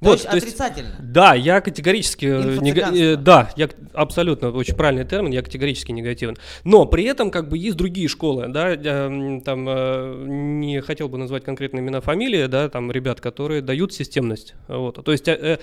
То 0.03 0.09
Вот, 0.09 0.13
есть 0.19 0.27
то 0.29 0.35
есть- 0.35 0.47
отрицательно. 0.47 0.95
Да, 0.99 1.33
я 1.33 1.61
категорически... 1.61 2.25
э, 2.25 2.57
нега- 2.57 2.95
э, 2.95 3.15
Да, 3.15 3.49
я 3.55 3.69
абсолютно, 3.93 4.49
очень 4.51 4.75
правильный 4.75 5.05
термин, 5.05 5.31
я 5.31 5.41
категорически 5.41 5.91
негативен. 5.91 6.35
Но 6.63 6.85
при 6.85 7.05
этом 7.05 7.31
как 7.31 7.47
бы 7.49 7.57
есть 7.57 7.77
другие 7.77 8.07
школы, 8.07 8.47
да, 8.49 8.73
м, 8.73 9.41
там 9.41 9.65
э, 9.69 10.25
не 10.27 10.81
хотел 10.81 11.09
бы 11.09 11.17
назвать 11.17 11.43
конкретно 11.43 11.79
имена, 11.79 12.01
фамилии, 12.01 12.45
да, 12.47 12.69
там 12.69 12.91
ребят, 12.91 13.21
которые 13.21 13.61
дают 13.61 13.93
системность, 13.93 14.55
вот. 14.67 15.03
То 15.03 15.11
есть 15.11 15.27
э, 15.27 15.33
э, 15.41 15.57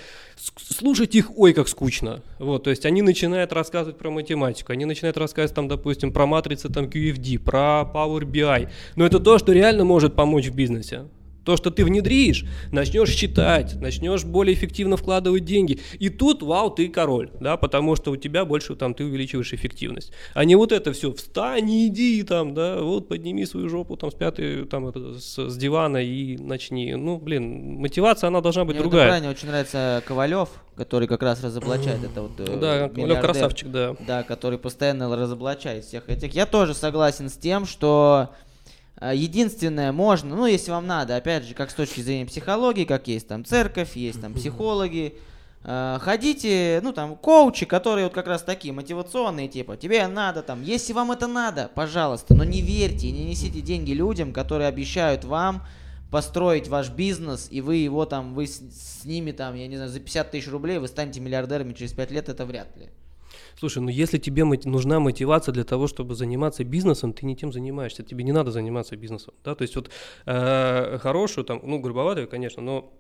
слушать 0.57 1.14
их, 1.14 1.36
ой, 1.38 1.53
как 1.53 1.68
скучно, 1.68 2.22
вот. 2.38 2.64
То 2.64 2.70
есть 2.70 2.86
они 2.86 3.03
начинают 3.03 3.53
рассказывать 3.53 3.99
про 3.99 4.11
математику, 4.11 4.72
они 4.72 4.84
начинают 4.86 5.16
рассказывать 5.18 5.55
там, 5.55 5.68
допустим, 5.68 6.12
про 6.12 6.26
матрицы, 6.26 6.68
там 6.68 6.86
QFD, 6.86 7.38
про 7.41 7.82
Power 7.93 8.22
BI, 8.22 8.68
но 8.97 9.05
это 9.07 9.20
то, 9.20 9.38
что 9.38 9.53
реально 9.53 9.84
может 9.84 10.14
помочь 10.14 10.47
в 10.49 10.55
бизнесе. 10.55 11.05
То, 11.45 11.57
что 11.57 11.70
ты 11.70 11.84
внедришь, 11.84 12.45
начнешь 12.70 13.11
считать, 13.11 13.80
начнешь 13.80 14.24
более 14.24 14.55
эффективно 14.55 14.97
вкладывать 14.97 15.45
деньги. 15.45 15.80
И 15.99 16.09
тут, 16.09 16.43
вау, 16.43 16.70
ты 16.70 16.88
король, 16.88 17.30
да, 17.41 17.57
потому 17.57 17.97
что 17.97 18.11
у 18.11 18.16
тебя 18.16 18.45
больше 18.45 18.76
там 18.76 18.95
ты 18.95 19.05
увеличиваешь 19.05 19.53
эффективность. 19.53 20.12
А 20.34 20.45
не 20.45 20.55
вот 20.57 20.72
это 20.72 20.93
все, 20.93 21.12
встань 21.12 21.70
и 21.70 21.86
иди 21.88 22.22
там, 22.22 22.55
да, 22.55 22.80
вот 22.82 23.09
подними 23.09 23.47
свою 23.47 23.68
жопу 23.68 23.97
там 23.97 24.11
с 24.11 24.14
пятой, 24.14 24.66
там 24.66 24.93
с, 25.18 25.38
с 25.38 25.57
дивана 25.57 25.99
и 25.99 26.36
начни. 26.36 26.95
Ну, 26.95 27.18
блин, 27.18 27.80
мотивация, 27.80 28.28
она 28.28 28.41
должна 28.41 28.64
быть 28.64 28.76
Мне 28.76 28.82
другая. 28.82 29.09
плане 29.09 29.30
очень 29.30 29.49
нравится 29.49 30.03
Ковалев, 30.07 30.51
который 30.76 31.09
как 31.09 31.22
раз 31.22 31.43
разоблачает 31.43 32.05
это 32.05 32.22
вот 32.22 32.32
э, 32.38 32.59
Да, 32.59 32.88
Ковалев 32.88 33.20
красавчик, 33.20 33.70
да. 33.70 33.97
Да, 34.07 34.22
который 34.22 34.59
постоянно 34.59 35.14
разоблачает 35.16 35.84
всех 35.84 36.09
этих. 36.09 36.34
Я 36.34 36.47
тоже 36.47 36.74
согласен 36.74 37.28
с 37.28 37.34
тем, 37.34 37.66
что 37.66 38.30
единственное 39.01 39.92
можно, 39.92 40.36
ну 40.36 40.46
если 40.46 40.70
вам 40.70 40.86
надо, 40.86 41.16
опять 41.16 41.44
же, 41.44 41.55
как 41.55 41.70
с 41.70 41.74
точки 41.74 42.01
зрения 42.01 42.26
психологии, 42.26 42.84
как 42.84 43.09
есть 43.09 43.28
там 43.28 43.44
церковь, 43.44 43.96
есть 43.96 44.20
там 44.20 44.34
психологи, 44.34 45.14
э, 45.64 45.98
ходите, 46.01 46.80
ну 46.82 46.92
там 46.92 47.16
коучи, 47.16 47.64
которые 47.64 48.05
вот 48.05 48.12
как 48.12 48.26
раз 48.26 48.42
такие 48.42 48.74
мотивационные, 48.74 49.48
типа, 49.48 49.76
тебе 49.76 50.07
надо 50.07 50.42
там, 50.42 50.62
если 50.62 50.92
вам 50.92 51.12
это 51.12 51.26
надо, 51.26 51.70
пожалуйста, 51.74 52.34
но 52.34 52.44
не 52.44 52.61
верьте 52.61 53.07
и 53.09 53.12
не 53.12 53.24
несите 53.24 53.61
деньги 53.62 53.92
людям, 53.92 54.32
которые 54.32 54.68
обещают 54.68 55.24
вам 55.24 55.62
построить 56.11 56.68
ваш 56.68 56.90
бизнес, 56.90 57.48
и 57.51 57.61
вы 57.61 57.76
его 57.76 58.05
там, 58.05 58.34
вы 58.34 58.46
с, 58.46 58.59
с 58.59 59.05
ними 59.05 59.32
там, 59.32 59.55
я 59.55 59.66
не 59.66 59.76
знаю, 59.76 59.90
за 59.90 60.01
50 60.01 60.30
тысяч 60.30 60.48
рублей 60.48 60.78
вы 60.78 60.88
станете 60.88 61.20
миллиардерами 61.20 61.72
через 61.72 61.92
5 61.92 62.11
лет, 62.11 62.28
это 62.28 62.44
вряд 62.44 62.76
ли. 62.76 62.90
Слушай, 63.61 63.82
ну 63.82 63.90
если 63.90 64.16
тебе 64.16 64.44
нужна 64.44 65.00
мотивация 65.00 65.52
для 65.52 65.64
того, 65.64 65.86
чтобы 65.86 66.14
заниматься 66.14 66.64
бизнесом, 66.64 67.12
ты 67.12 67.26
не 67.26 67.36
тем 67.36 67.52
занимаешься, 67.52 68.02
тебе 68.02 68.24
не 68.24 68.32
надо 68.32 68.50
заниматься 68.52 68.96
бизнесом, 68.96 69.34
да, 69.44 69.54
то 69.54 69.61
есть 69.61 69.76
вот 69.76 69.90
э, 70.24 70.96
хорошую 70.98 71.44
там, 71.44 71.61
ну 71.62 71.78
грубоватую, 71.78 72.26
конечно, 72.26 72.62
но 72.62 72.90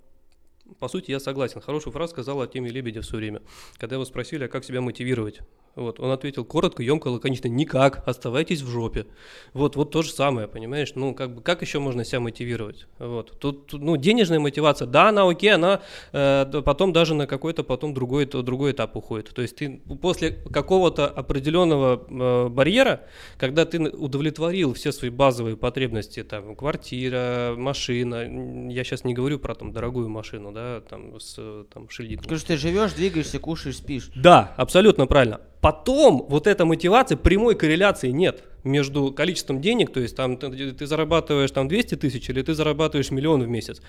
по 0.78 0.88
сути, 0.88 1.10
я 1.10 1.18
согласен. 1.18 1.60
Хорошую 1.60 1.92
фразу 1.92 2.12
сказал 2.12 2.40
Артемий 2.42 2.70
Лебедев 2.70 3.04
в 3.04 3.08
свое 3.08 3.22
время, 3.22 3.42
когда 3.78 3.96
его 3.96 4.04
спросили, 4.04 4.44
а 4.44 4.48
как 4.48 4.64
себя 4.64 4.80
мотивировать. 4.80 5.40
Вот, 5.76 6.00
он 6.00 6.10
ответил 6.10 6.44
коротко, 6.44 6.82
емко, 6.82 7.08
лаконично, 7.08 7.48
никак, 7.48 8.02
оставайтесь 8.06 8.60
в 8.60 8.68
жопе. 8.68 9.06
Вот, 9.52 9.76
вот 9.76 9.92
то 9.92 10.02
же 10.02 10.10
самое, 10.10 10.48
понимаешь? 10.48 10.92
Ну, 10.96 11.14
как 11.14 11.34
бы, 11.34 11.42
как 11.42 11.62
еще 11.62 11.78
можно 11.78 12.04
себя 12.04 12.20
мотивировать? 12.20 12.86
Вот, 12.98 13.38
тут, 13.38 13.66
тут, 13.66 13.80
ну, 13.80 13.96
денежная 13.96 14.40
мотивация, 14.40 14.86
да, 14.86 15.10
она 15.10 15.28
окей, 15.28 15.54
она 15.54 15.80
э, 16.12 16.62
потом 16.64 16.92
даже 16.92 17.14
на 17.14 17.26
какой-то 17.26 17.62
потом 17.62 17.94
другой, 17.94 18.26
другой 18.26 18.72
этап 18.72 18.96
уходит. 18.96 19.32
То 19.32 19.42
есть 19.42 19.56
ты 19.56 19.80
после 20.02 20.32
какого-то 20.32 21.06
определенного 21.06 22.02
э, 22.08 22.48
барьера, 22.48 23.02
когда 23.38 23.64
ты 23.64 23.80
удовлетворил 23.80 24.74
все 24.74 24.90
свои 24.90 25.10
базовые 25.10 25.56
потребности, 25.56 26.24
там, 26.24 26.56
квартира, 26.56 27.54
машина, 27.56 28.70
я 28.70 28.82
сейчас 28.82 29.04
не 29.04 29.14
говорю 29.14 29.38
про 29.38 29.54
там 29.54 29.72
дорогую 29.72 30.08
машину, 30.08 30.50
да, 30.50 30.80
там, 30.80 31.20
с 31.20 31.38
там, 31.72 31.88
шильдиком. 31.88 32.24
Потому 32.24 32.38
что 32.38 32.48
ты 32.48 32.56
живешь, 32.56 32.92
двигаешься, 32.92 33.38
кушаешь, 33.38 33.76
спишь. 33.76 34.10
Да, 34.16 34.52
абсолютно 34.56 35.06
правильно. 35.06 35.40
Потом 35.60 36.26
вот 36.28 36.46
эта 36.46 36.64
мотивация, 36.64 37.16
прямой 37.16 37.54
корреляции 37.54 38.10
нет 38.10 38.44
между 38.64 39.12
количеством 39.12 39.60
денег, 39.60 39.92
то 39.92 40.00
есть 40.00 40.16
там 40.16 40.36
ты, 40.36 40.72
ты 40.72 40.86
зарабатываешь 40.86 41.50
там 41.50 41.68
200 41.68 41.96
тысяч 41.96 42.28
или 42.30 42.42
ты 42.42 42.54
зарабатываешь 42.54 43.10
миллион 43.10 43.42
в 43.42 43.48
месяц, 43.48 43.80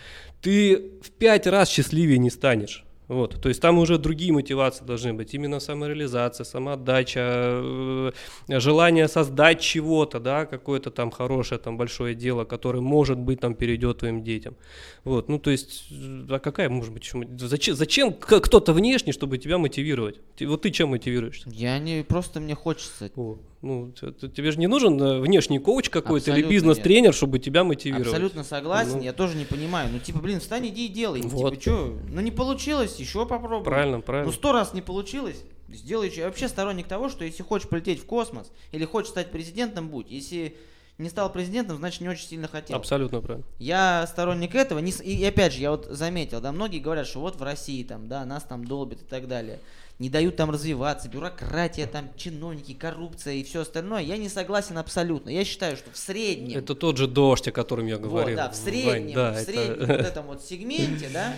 ты 0.41 0.91
в 1.01 1.11
пять 1.11 1.47
раз 1.47 1.69
счастливее 1.69 2.17
не 2.17 2.29
станешь. 2.29 2.85
Вот, 3.11 3.41
то 3.41 3.49
есть 3.49 3.61
там 3.61 3.77
уже 3.77 3.97
другие 3.97 4.31
мотивации 4.31 4.85
должны 4.85 5.13
быть, 5.13 5.33
именно 5.33 5.59
самореализация, 5.59 6.45
самоотдача, 6.45 7.19
э, 7.19 8.11
желание 8.47 9.09
создать 9.09 9.59
чего-то, 9.59 10.21
да, 10.21 10.45
какое-то 10.45 10.91
там 10.91 11.11
хорошее, 11.11 11.59
там 11.59 11.77
большое 11.77 12.15
дело, 12.15 12.45
которое, 12.45 12.79
может 12.79 13.17
быть, 13.17 13.41
там 13.41 13.53
перейдет 13.53 13.97
твоим 13.97 14.23
детям. 14.23 14.55
Вот, 15.03 15.27
ну, 15.27 15.39
то 15.39 15.51
есть, 15.51 15.91
а 16.29 16.39
какая 16.39 16.69
может 16.69 16.93
быть 16.93 17.11
Зачем, 17.37 17.75
зачем 17.75 18.13
кто-то 18.13 18.71
внешний, 18.71 19.11
чтобы 19.11 19.37
тебя 19.39 19.57
мотивировать? 19.57 20.21
Вот 20.39 20.61
ты 20.61 20.71
чем 20.71 20.91
мотивируешься? 20.91 21.49
Я 21.51 21.79
не, 21.79 22.03
просто 22.03 22.39
мне 22.39 22.55
хочется. 22.55 23.11
О, 23.17 23.39
ну, 23.61 23.91
тебе 23.91 24.51
же 24.51 24.57
не 24.57 24.65
нужен 24.65 24.99
э, 24.99 25.19
внешний 25.19 25.59
коуч 25.59 25.89
какой-то 25.89 26.31
или 26.31 26.41
бизнес-тренер, 26.47 27.13
чтобы 27.13 27.37
тебя 27.37 27.63
мотивировать. 27.63 28.07
Абсолютно 28.07 28.43
согласен, 28.43 28.97
Ну. 28.97 29.03
я 29.03 29.13
тоже 29.13 29.37
не 29.37 29.45
понимаю. 29.45 29.89
Ну, 29.91 29.99
типа, 29.99 30.19
блин, 30.19 30.39
встань, 30.39 30.67
иди 30.67 30.87
и 30.87 30.89
делай. 30.89 31.21
Вот. 31.21 31.51
Типа, 31.51 31.61
что? 31.61 31.99
Ну, 32.09 32.21
не 32.21 32.31
получилось, 32.31 32.99
еще 33.01 33.25
попробуй. 33.25 33.65
Правильно, 33.65 33.97
Ну, 33.97 34.03
правильно. 34.03 34.31
сто 34.31 34.51
раз 34.53 34.73
не 34.73 34.81
получилось, 34.81 35.43
сделай 35.69 36.09
еще. 36.09 36.21
Я 36.21 36.27
вообще 36.27 36.47
сторонник 36.47 36.87
того, 36.87 37.09
что 37.09 37.23
если 37.25 37.43
хочешь 37.43 37.67
полететь 37.67 37.99
в 38.01 38.05
космос 38.05 38.51
или 38.71 38.85
хочешь 38.85 39.11
стать 39.11 39.31
президентом, 39.31 39.89
будь. 39.89 40.09
Если 40.09 40.55
не 40.97 41.09
стал 41.09 41.31
президентом, 41.31 41.77
значит, 41.77 42.01
не 42.01 42.09
очень 42.09 42.27
сильно 42.27 42.47
хотел. 42.47 42.77
Абсолютно 42.77 43.21
правильно. 43.21 43.45
Я 43.57 44.05
сторонник 44.07 44.53
этого. 44.53 44.79
Не 44.79 44.91
с- 44.91 45.01
и 45.01 45.23
опять 45.25 45.53
же, 45.53 45.59
я 45.61 45.71
вот 45.71 45.87
заметил, 45.89 46.41
да, 46.41 46.51
многие 46.51 46.79
говорят, 46.79 47.07
что 47.07 47.19
вот 47.21 47.37
в 47.37 47.41
России 47.43 47.83
там, 47.83 48.07
да, 48.07 48.23
нас 48.25 48.43
там 48.43 48.65
долбят 48.65 49.01
и 49.01 49.05
так 49.05 49.27
далее. 49.27 49.59
Не 49.97 50.09
дают 50.09 50.35
там 50.35 50.49
развиваться, 50.49 51.09
бюрократия, 51.09 51.85
там 51.85 52.09
чиновники, 52.17 52.73
коррупция 52.73 53.35
и 53.35 53.43
все 53.43 53.61
остальное. 53.61 54.01
Я 54.01 54.17
не 54.17 54.29
согласен 54.29 54.77
абсолютно. 54.79 55.29
Я 55.29 55.45
считаю, 55.45 55.77
что 55.77 55.91
в 55.91 55.97
среднем... 55.97 56.57
Это 56.57 56.73
тот 56.75 56.97
же 56.97 57.07
дождь, 57.07 57.47
о 57.47 57.51
котором 57.51 57.85
я 57.85 57.97
говорил. 57.97 58.35
Вот, 58.35 58.43
да, 58.43 58.49
в 58.51 58.55
Вань, 58.55 58.63
среднем, 58.73 59.15
да, 59.15 59.31
в 59.31 59.35
это- 59.35 59.51
среднем 59.51 59.87
вот 59.87 59.89
этом 59.89 60.25
вот 60.25 60.43
сегменте, 60.43 61.09
да, 61.13 61.33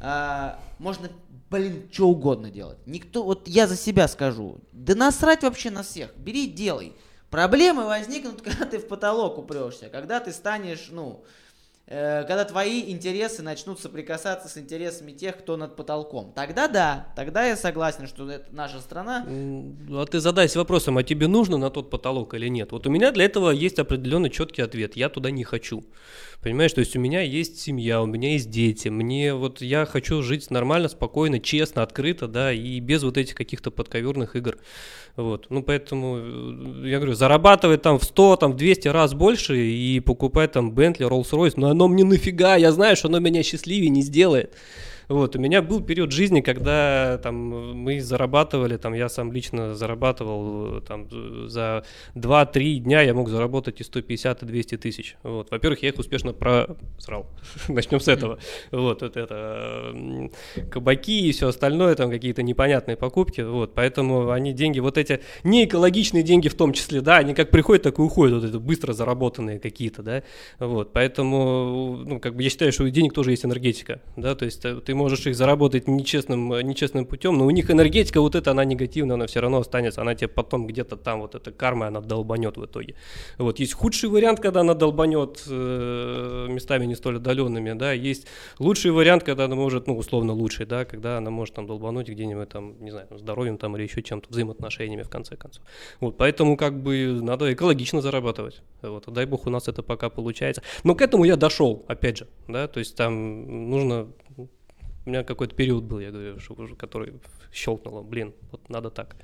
а, 0.00 0.60
можно, 0.78 1.10
блин, 1.50 1.88
что 1.92 2.08
угодно 2.08 2.50
делать. 2.50 2.78
Никто, 2.86 3.22
вот 3.22 3.48
я 3.48 3.66
за 3.66 3.76
себя 3.76 4.08
скажу, 4.08 4.60
да 4.72 4.94
насрать 4.94 5.42
вообще 5.42 5.70
на 5.70 5.82
всех, 5.82 6.16
бери, 6.16 6.46
делай. 6.46 6.94
Проблемы 7.30 7.84
возникнут, 7.84 8.42
когда 8.42 8.64
ты 8.64 8.78
в 8.78 8.88
потолок 8.88 9.38
упрешься, 9.38 9.88
когда 9.88 10.20
ты 10.20 10.32
станешь, 10.32 10.88
ну, 10.90 11.24
когда 11.88 12.44
твои 12.44 12.90
интересы 12.92 13.42
начнут 13.42 13.80
соприкасаться 13.80 14.48
с 14.48 14.58
интересами 14.58 15.12
тех, 15.12 15.38
кто 15.38 15.56
над 15.56 15.74
потолком. 15.74 16.32
Тогда 16.34 16.68
да, 16.68 17.08
тогда 17.16 17.46
я 17.46 17.56
согласен, 17.56 18.06
что 18.06 18.30
это 18.30 18.46
наша 18.54 18.80
страна. 18.80 19.26
А 19.26 20.06
ты 20.06 20.20
задайся 20.20 20.58
вопросом, 20.58 20.98
а 20.98 21.02
тебе 21.02 21.28
нужно 21.28 21.56
на 21.56 21.70
тот 21.70 21.88
потолок 21.90 22.34
или 22.34 22.48
нет? 22.48 22.72
Вот 22.72 22.86
у 22.86 22.90
меня 22.90 23.10
для 23.10 23.24
этого 23.24 23.50
есть 23.50 23.78
определенный 23.78 24.30
четкий 24.30 24.62
ответ. 24.62 24.96
Я 24.96 25.08
туда 25.08 25.30
не 25.30 25.44
хочу. 25.44 25.84
Понимаешь, 26.42 26.72
то 26.72 26.80
есть 26.80 26.94
у 26.94 27.00
меня 27.00 27.20
есть 27.22 27.58
семья, 27.58 28.00
у 28.00 28.06
меня 28.06 28.32
есть 28.32 28.48
дети. 28.48 28.88
Мне 28.88 29.34
вот 29.34 29.60
я 29.60 29.86
хочу 29.86 30.22
жить 30.22 30.50
нормально, 30.50 30.88
спокойно, 30.88 31.40
честно, 31.40 31.82
открыто, 31.82 32.28
да, 32.28 32.52
и 32.52 32.78
без 32.78 33.02
вот 33.02 33.16
этих 33.16 33.34
каких-то 33.34 33.72
подковерных 33.72 34.36
игр. 34.36 34.58
Вот. 35.16 35.46
Ну, 35.50 35.64
поэтому, 35.64 36.18
э, 36.18 36.88
я 36.90 36.98
говорю, 36.98 37.14
зарабатывать 37.14 37.82
там 37.82 37.98
в 37.98 38.04
100, 38.04 38.36
там 38.36 38.52
в 38.52 38.56
200 38.56 38.86
раз 38.86 39.14
больше 39.14 39.58
и 39.58 39.98
покупать 39.98 40.52
там 40.52 40.70
Bentley, 40.70 41.08
Rolls-Royce, 41.08 41.54
но 41.56 41.70
оно 41.78 41.88
мне 41.88 42.04
нафига, 42.04 42.56
я 42.56 42.72
знаю, 42.72 42.96
что 42.96 43.06
оно 43.08 43.20
меня 43.20 43.42
счастливее 43.44 43.88
не 43.88 44.02
сделает. 44.02 44.52
Вот, 45.08 45.36
у 45.36 45.38
меня 45.38 45.62
был 45.62 45.80
период 45.80 46.12
жизни, 46.12 46.42
когда 46.42 47.18
там 47.22 47.36
мы 47.76 48.00
зарабатывали, 48.00 48.76
там 48.76 48.92
я 48.92 49.08
сам 49.08 49.32
лично 49.32 49.74
зарабатывал 49.74 50.78
э, 50.78 50.80
там 50.82 51.08
за 51.48 51.84
2-3 52.14 52.74
дня 52.78 53.00
я 53.00 53.14
мог 53.14 53.30
заработать 53.30 53.80
и 53.80 53.84
150, 53.84 54.42
и 54.42 54.46
200 54.46 54.76
тысяч. 54.76 55.16
Вот, 55.22 55.50
во-первых, 55.50 55.82
я 55.82 55.88
их 55.88 55.98
успешно 55.98 56.34
просрал. 56.34 57.26
Начнем 57.68 58.00
с 58.00 58.08
этого. 58.08 58.38
Вот, 58.70 59.00
вот 59.00 59.16
это 59.16 59.94
кабаки 60.70 61.28
и 61.28 61.32
все 61.32 61.48
остальное, 61.48 61.94
там 61.94 62.10
какие-то 62.10 62.42
непонятные 62.42 62.96
покупки. 62.96 63.40
Вот, 63.40 63.74
поэтому 63.74 64.30
они 64.30 64.52
деньги, 64.52 64.80
вот 64.80 64.98
эти 64.98 65.20
не 65.42 65.64
экологичные 65.64 66.22
деньги 66.22 66.48
в 66.48 66.54
том 66.54 66.74
числе, 66.74 67.00
да, 67.00 67.16
они 67.16 67.34
как 67.34 67.50
приходят, 67.50 67.84
так 67.84 67.98
и 67.98 68.02
уходят, 68.02 68.42
вот 68.42 68.44
это 68.44 68.60
быстро 68.60 68.92
заработанные 68.92 69.58
какие-то, 69.58 70.02
да. 70.02 70.22
Вот, 70.58 70.92
поэтому, 70.92 72.02
ну, 72.04 72.20
как 72.20 72.36
бы 72.36 72.42
я 72.42 72.50
считаю, 72.50 72.72
что 72.72 72.84
у 72.84 72.88
денег 72.90 73.14
тоже 73.14 73.30
есть 73.30 73.44
энергетика, 73.46 74.02
да, 74.16 74.34
то 74.34 74.44
есть 74.44 74.64
э, 74.64 74.80
ты 74.84 74.97
можешь 74.98 75.26
их 75.26 75.34
заработать 75.34 75.88
нечестным, 75.88 76.52
э, 76.52 76.62
нечестным 76.62 77.06
путем, 77.06 77.38
но 77.38 77.46
у 77.46 77.50
них 77.50 77.70
энергетика 77.70 78.20
вот 78.20 78.34
эта, 78.34 78.50
она 78.50 78.64
негативная, 78.64 79.14
она 79.14 79.26
все 79.26 79.40
равно 79.40 79.58
останется, 79.58 80.02
она 80.02 80.14
тебе 80.14 80.28
потом 80.28 80.66
где-то 80.66 80.96
там, 80.96 81.20
вот 81.20 81.34
эта 81.34 81.52
карма, 81.52 81.86
она 81.86 82.00
долбанет 82.00 82.56
в 82.56 82.64
итоге. 82.64 82.94
Вот, 83.38 83.60
есть 83.60 83.72
худший 83.72 84.10
вариант, 84.10 84.40
когда 84.40 84.60
она 84.60 84.74
долбанет 84.74 85.44
э, 85.48 86.46
местами 86.50 86.86
не 86.86 86.96
столь 86.96 87.16
отдаленными, 87.16 87.72
да, 87.72 87.92
есть 87.92 88.26
лучший 88.58 88.90
вариант, 88.90 89.22
когда 89.22 89.44
она 89.44 89.54
может, 89.54 89.86
ну, 89.86 89.96
условно 89.96 90.32
лучший, 90.32 90.66
да, 90.66 90.84
когда 90.84 91.18
она 91.18 91.30
может 91.30 91.54
там 91.54 91.66
долбануть 91.66 92.08
где-нибудь 92.08 92.48
там, 92.48 92.74
не 92.80 92.90
знаю, 92.90 93.06
здоровьем 93.10 93.56
там 93.56 93.76
или 93.76 93.84
еще 93.84 94.02
чем-то, 94.02 94.28
взаимоотношениями 94.30 95.02
в 95.02 95.08
конце 95.08 95.36
концов. 95.36 95.62
Вот, 96.00 96.16
поэтому 96.16 96.56
как 96.56 96.82
бы 96.82 97.20
надо 97.22 97.52
экологично 97.52 98.00
зарабатывать. 98.00 98.62
Вот, 98.82 99.04
дай 99.12 99.26
бог 99.26 99.46
у 99.46 99.50
нас 99.50 99.68
это 99.68 99.82
пока 99.82 100.10
получается. 100.10 100.62
Но 100.84 100.94
к 100.94 101.02
этому 101.02 101.24
я 101.24 101.36
дошел, 101.36 101.84
опять 101.88 102.18
же, 102.18 102.26
да, 102.48 102.66
то 102.68 102.80
есть 102.80 102.96
там 102.96 103.70
нужно 103.70 104.08
У 105.08 105.10
меня 105.10 105.24
какой-то 105.24 105.54
период 105.54 105.84
был, 105.84 106.00
я 106.00 106.10
говорю, 106.10 106.36
который 106.76 107.14
щелкнуло, 107.50 108.02
блин, 108.02 108.34
вот 108.52 108.68
надо 108.68 108.90
так. 108.90 109.16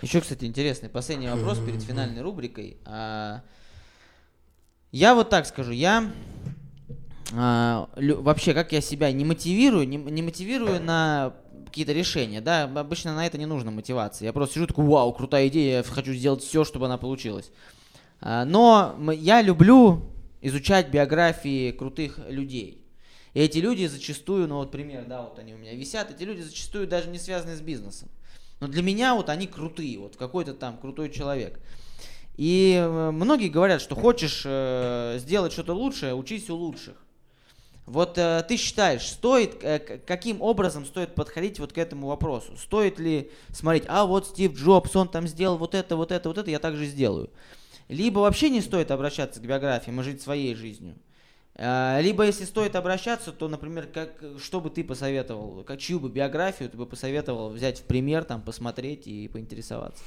Еще, 0.00 0.22
кстати, 0.22 0.46
интересный 0.46 0.88
последний 0.88 1.28
вопрос 1.28 1.58
перед 1.58 1.82
финальной 1.82 2.22
рубрикой. 2.22 2.78
А, 2.86 3.42
я 4.92 5.14
вот 5.14 5.28
так 5.28 5.44
скажу, 5.44 5.72
я 5.72 6.10
а, 7.34 7.90
лю- 7.96 8.22
вообще, 8.22 8.54
как 8.54 8.72
я 8.72 8.80
себя 8.80 9.12
не 9.12 9.26
мотивирую, 9.26 9.86
не, 9.86 9.98
не 9.98 10.22
мотивирую 10.22 10.82
на 10.82 11.34
какие-то 11.66 11.92
решения, 11.92 12.40
да, 12.40 12.62
обычно 12.62 13.14
на 13.14 13.26
это 13.26 13.36
не 13.36 13.44
нужно 13.44 13.70
мотивации. 13.70 14.24
Я 14.24 14.32
просто 14.32 14.54
сижу 14.54 14.68
такой, 14.68 14.86
вау, 14.86 15.12
крутая 15.12 15.48
идея, 15.48 15.76
я 15.76 15.82
хочу 15.82 16.14
сделать 16.14 16.42
все, 16.42 16.64
чтобы 16.64 16.86
она 16.86 16.96
получилась. 16.96 17.50
А, 18.22 18.46
но 18.46 18.96
я 19.12 19.42
люблю 19.42 20.02
изучать 20.40 20.88
биографии 20.88 21.72
крутых 21.72 22.18
людей. 22.26 22.78
И 23.34 23.40
эти 23.40 23.58
люди 23.58 23.86
зачастую, 23.86 24.48
ну 24.48 24.56
вот 24.56 24.70
пример, 24.70 25.04
да, 25.06 25.22
вот 25.22 25.38
они 25.38 25.54
у 25.54 25.58
меня 25.58 25.74
висят, 25.74 26.10
эти 26.10 26.24
люди 26.24 26.40
зачастую 26.40 26.86
даже 26.86 27.08
не 27.08 27.18
связаны 27.18 27.56
с 27.56 27.60
бизнесом. 27.60 28.08
Но 28.60 28.66
для 28.66 28.82
меня 28.82 29.14
вот 29.14 29.28
они 29.28 29.46
крутые, 29.46 29.98
вот 29.98 30.16
какой-то 30.16 30.54
там 30.54 30.78
крутой 30.78 31.10
человек. 31.10 31.60
И 32.36 32.74
э, 32.74 33.10
многие 33.10 33.48
говорят, 33.48 33.80
что 33.80 33.94
хочешь 33.94 34.42
э, 34.44 35.18
сделать 35.18 35.52
что-то 35.52 35.74
лучшее, 35.74 36.14
учись 36.14 36.50
у 36.50 36.56
лучших. 36.56 36.96
Вот 37.86 38.18
э, 38.18 38.44
ты 38.46 38.56
считаешь, 38.56 39.06
стоит, 39.06 39.62
э, 39.62 39.78
каким 39.78 40.40
образом 40.42 40.86
стоит 40.86 41.14
подходить 41.14 41.58
вот 41.58 41.72
к 41.72 41.78
этому 41.78 42.06
вопросу? 42.06 42.56
Стоит 42.56 42.98
ли 42.98 43.30
смотреть, 43.52 43.84
а 43.88 44.06
вот 44.06 44.28
Стив 44.28 44.54
Джобс, 44.54 44.94
он 44.94 45.08
там 45.08 45.26
сделал 45.26 45.58
вот 45.58 45.74
это, 45.74 45.96
вот 45.96 46.12
это, 46.12 46.28
вот 46.28 46.38
это, 46.38 46.50
я 46.50 46.58
также 46.58 46.86
сделаю. 46.86 47.30
Либо 47.88 48.20
вообще 48.20 48.50
не 48.50 48.60
стоит 48.60 48.90
обращаться 48.90 49.40
к 49.40 49.42
биографиям 49.42 50.00
и 50.00 50.04
жить 50.04 50.22
своей 50.22 50.54
жизнью. 50.54 50.94
Э, 51.60 52.00
Либо 52.00 52.24
если 52.24 52.44
стоит 52.46 52.74
обращаться, 52.74 53.32
то, 53.32 53.46
например, 53.46 53.86
как, 53.86 54.12
что 54.42 54.60
бы 54.60 54.70
ты 54.70 54.82
посоветовал, 54.82 55.62
как, 55.62 55.78
чью 55.78 56.00
бы 56.00 56.08
биографию 56.08 56.70
ты 56.70 56.76
бы 56.78 56.86
посоветовал 56.86 57.50
взять 57.50 57.80
в 57.80 57.82
пример, 57.84 58.24
там, 58.24 58.40
посмотреть 58.40 59.06
и 59.06 59.28
поинтересоваться? 59.28 60.02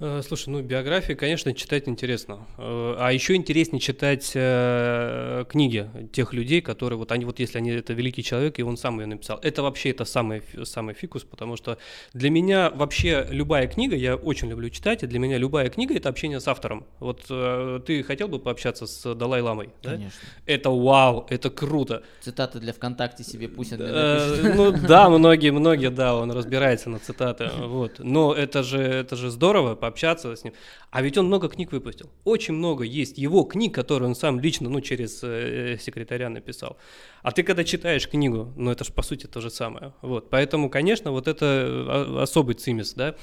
Э, 0.00 0.22
Слушай, 0.26 0.48
ну 0.48 0.62
биографии, 0.62 1.12
конечно, 1.12 1.52
читать 1.52 1.86
интересно. 1.86 2.38
Э, 2.56 2.96
А 2.98 3.12
еще 3.12 3.34
интереснее 3.34 3.80
читать 3.80 4.32
э, 4.34 5.44
книги 5.48 5.90
тех 6.12 6.32
людей, 6.32 6.62
которые 6.62 6.98
вот 6.98 7.12
они 7.12 7.26
вот 7.26 7.38
если 7.38 7.58
они 7.58 7.70
это 7.70 7.92
великий 7.92 8.22
человек 8.22 8.58
и 8.58 8.62
он 8.62 8.78
сам 8.78 8.98
ее 9.00 9.06
написал. 9.06 9.38
Это 9.42 9.62
вообще 9.62 9.90
это 9.90 10.06
самый 10.06 10.42
самый 10.64 10.94
фикус, 10.94 11.24
потому 11.24 11.56
что 11.56 11.76
для 12.14 12.30
меня 12.30 12.70
вообще 12.70 13.26
любая 13.30 13.66
книга, 13.66 13.94
я 13.94 14.16
очень 14.16 14.48
люблю 14.48 14.70
читать, 14.70 15.02
и 15.02 15.06
для 15.06 15.18
меня 15.18 15.36
любая 15.36 15.68
книга 15.68 15.94
это 15.94 16.08
общение 16.08 16.40
с 16.40 16.48
автором. 16.48 16.86
Вот 16.98 17.26
э, 17.28 17.80
ты 17.86 18.02
хотел 18.02 18.28
бы 18.28 18.38
пообщаться 18.38 18.86
с 18.86 19.14
Далай-ламой, 19.14 19.68
да? 19.82 19.90
Конечно. 19.90 20.18
Это 20.46 20.70
вау, 20.70 21.26
это 21.28 21.50
круто. 21.50 22.02
Цитаты 22.22 22.58
для 22.58 22.72
ВКонтакте 22.72 23.22
себе 23.22 23.48
пусть 23.48 23.72
Э. 23.72 24.52
Ну 24.56 24.72
да, 24.72 25.08
многие, 25.18 25.50
многие, 25.50 25.90
да, 25.90 26.16
он 26.16 26.32
разбирается 26.32 26.88
на 26.88 26.98
цитаты, 26.98 27.50
вот. 27.58 27.98
Но 27.98 28.32
это 28.32 28.62
же, 28.62 28.80
это 28.80 29.16
же 29.16 29.30
здорово 29.30 29.74
пообщаться 29.90 30.34
с 30.34 30.44
ним. 30.44 30.54
А 30.90 31.02
ведь 31.02 31.18
он 31.18 31.26
много 31.26 31.48
книг 31.48 31.72
выпустил. 31.72 32.10
Очень 32.24 32.54
много 32.54 32.84
есть 32.84 33.18
его 33.18 33.42
книг, 33.44 33.74
которые 33.74 34.08
он 34.08 34.14
сам 34.14 34.40
лично, 34.40 34.68
ну, 34.70 34.80
через 34.80 35.20
э, 35.22 35.76
секретаря 35.80 36.28
написал. 36.28 36.76
А 37.22 37.32
ты 37.32 37.42
когда 37.42 37.64
читаешь 37.64 38.08
книгу, 38.08 38.52
ну, 38.56 38.70
это 38.70 38.84
же 38.84 38.92
по 38.92 39.02
сути 39.02 39.26
то 39.26 39.40
же 39.40 39.50
самое. 39.50 39.92
Вот. 40.02 40.30
Поэтому, 40.30 40.70
конечно, 40.70 41.10
вот 41.10 41.28
это 41.28 41.44
э, 41.46 42.22
особый 42.22 42.54
цимис, 42.54 42.94
да. 42.94 43.14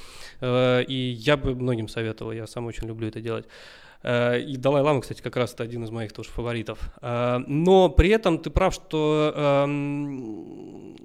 Э, 0.41 0.83
И 0.87 0.93
я 0.93 1.37
бы 1.37 1.55
многим 1.55 1.87
советовал, 1.87 2.31
я 2.33 2.47
сам 2.47 2.65
очень 2.65 2.87
люблю 2.87 3.07
это 3.07 3.21
делать. 3.21 3.45
Э, 4.03 4.39
И 4.39 4.57
Далай-Лама, 4.57 5.01
кстати, 5.01 5.21
как 5.21 5.35
раз 5.37 5.53
это 5.53 5.63
один 5.63 5.83
из 5.83 5.89
моих 5.89 6.11
тоже 6.13 6.29
фаворитов. 6.29 6.79
Э, 7.01 7.39
Но 7.47 7.89
при 7.89 8.09
этом 8.09 8.37
ты 8.37 8.49
прав, 8.49 8.73
что 8.73 9.33
эм, 9.35 10.95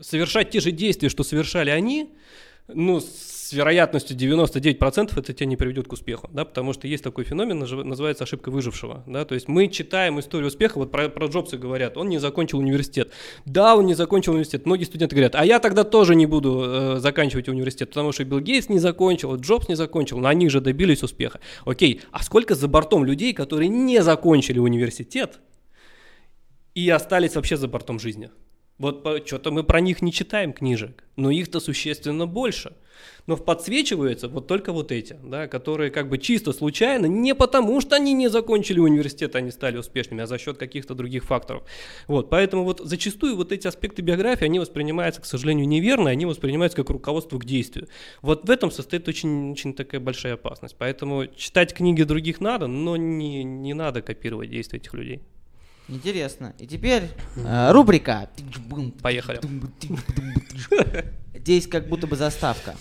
совершать 0.00 0.50
те 0.50 0.60
же 0.60 0.70
действия, 0.70 1.08
что 1.08 1.24
совершали 1.24 1.70
они, 1.70 2.10
ну, 2.68 3.00
с 3.48 3.52
вероятностью 3.54 4.14
99% 4.14 5.18
это 5.18 5.32
тебя 5.32 5.46
не 5.46 5.56
приведет 5.56 5.88
к 5.88 5.92
успеху, 5.92 6.28
да, 6.30 6.44
потому 6.44 6.74
что 6.74 6.86
есть 6.86 7.02
такой 7.02 7.24
феномен, 7.24 7.58
называется 7.58 8.24
ошибка 8.24 8.50
выжившего, 8.50 9.02
да, 9.06 9.24
то 9.24 9.34
есть 9.34 9.48
мы 9.48 9.68
читаем 9.68 10.20
историю 10.20 10.48
успеха, 10.48 10.76
вот 10.76 10.90
про, 10.90 11.08
про 11.08 11.28
Джобса 11.28 11.56
говорят, 11.56 11.96
он 11.96 12.10
не 12.10 12.18
закончил 12.18 12.58
университет. 12.58 13.10
Да, 13.46 13.74
он 13.74 13.86
не 13.86 13.94
закончил 13.94 14.32
университет, 14.32 14.66
многие 14.66 14.84
студенты 14.84 15.16
говорят, 15.16 15.34
а 15.34 15.46
я 15.46 15.60
тогда 15.60 15.84
тоже 15.84 16.14
не 16.14 16.26
буду 16.26 16.62
э, 16.62 16.96
заканчивать 16.98 17.48
университет, 17.48 17.88
потому 17.88 18.12
что 18.12 18.22
Билл 18.26 18.40
Гейтс 18.40 18.68
не 18.68 18.80
закончил, 18.80 19.34
Джобс 19.36 19.66
не 19.66 19.76
закончил, 19.76 20.18
но 20.18 20.28
они 20.28 20.50
же 20.50 20.60
добились 20.60 21.02
успеха. 21.02 21.40
Окей, 21.64 22.02
а 22.12 22.22
сколько 22.22 22.54
за 22.54 22.68
бортом 22.68 23.02
людей, 23.06 23.32
которые 23.32 23.70
не 23.70 24.02
закончили 24.02 24.58
университет 24.58 25.40
и 26.74 26.90
остались 26.90 27.34
вообще 27.34 27.56
за 27.56 27.66
бортом 27.66 27.98
жизни? 27.98 28.28
Вот 28.78 29.04
что-то 29.26 29.50
мы 29.50 29.64
про 29.64 29.80
них 29.80 30.02
не 30.02 30.12
читаем 30.12 30.52
книжек, 30.52 31.04
но 31.16 31.30
их-то 31.30 31.58
существенно 31.58 32.26
больше. 32.26 32.76
Но 33.26 33.36
подсвечиваются 33.36 34.28
вот 34.28 34.46
только 34.46 34.72
вот 34.72 34.90
эти, 34.90 35.16
да, 35.22 35.46
которые 35.48 35.90
как 35.90 36.08
бы 36.08 36.18
чисто 36.18 36.52
случайно, 36.52 37.06
не 37.06 37.34
потому 37.34 37.80
что 37.80 37.96
они 37.96 38.12
не 38.12 38.28
закончили 38.28 38.80
университет, 38.80 39.36
они 39.36 39.50
стали 39.50 39.76
успешными, 39.76 40.22
а 40.22 40.26
за 40.26 40.38
счет 40.38 40.58
каких-то 40.58 40.94
других 40.94 41.24
факторов. 41.24 41.64
Вот, 42.06 42.30
поэтому 42.30 42.64
вот 42.64 42.80
зачастую 42.80 43.36
вот 43.36 43.52
эти 43.52 43.66
аспекты 43.66 44.02
биографии, 44.02 44.44
они 44.44 44.58
воспринимаются, 44.58 45.20
к 45.20 45.26
сожалению, 45.26 45.68
неверно, 45.68 46.10
они 46.10 46.26
воспринимаются 46.26 46.76
как 46.76 46.90
руководство 46.90 47.38
к 47.38 47.44
действию. 47.44 47.88
Вот 48.22 48.46
в 48.46 48.50
этом 48.50 48.70
состоит 48.70 49.06
очень, 49.08 49.52
очень 49.52 49.74
такая 49.74 50.00
большая 50.00 50.34
опасность. 50.34 50.76
Поэтому 50.78 51.26
читать 51.26 51.74
книги 51.74 52.02
других 52.04 52.40
надо, 52.40 52.66
но 52.66 52.96
не, 52.96 53.44
не 53.44 53.74
надо 53.74 54.02
копировать 54.02 54.50
действия 54.50 54.78
этих 54.78 54.94
людей. 54.94 55.22
Интересно. 55.88 56.54
И 56.58 56.66
теперь 56.66 57.04
э, 57.36 57.72
рубрика. 57.72 58.28
Поехали. 59.02 59.40
Здесь 61.34 61.66
как 61.66 61.88
будто 61.88 62.06
бы 62.06 62.16
заставка. 62.16 62.76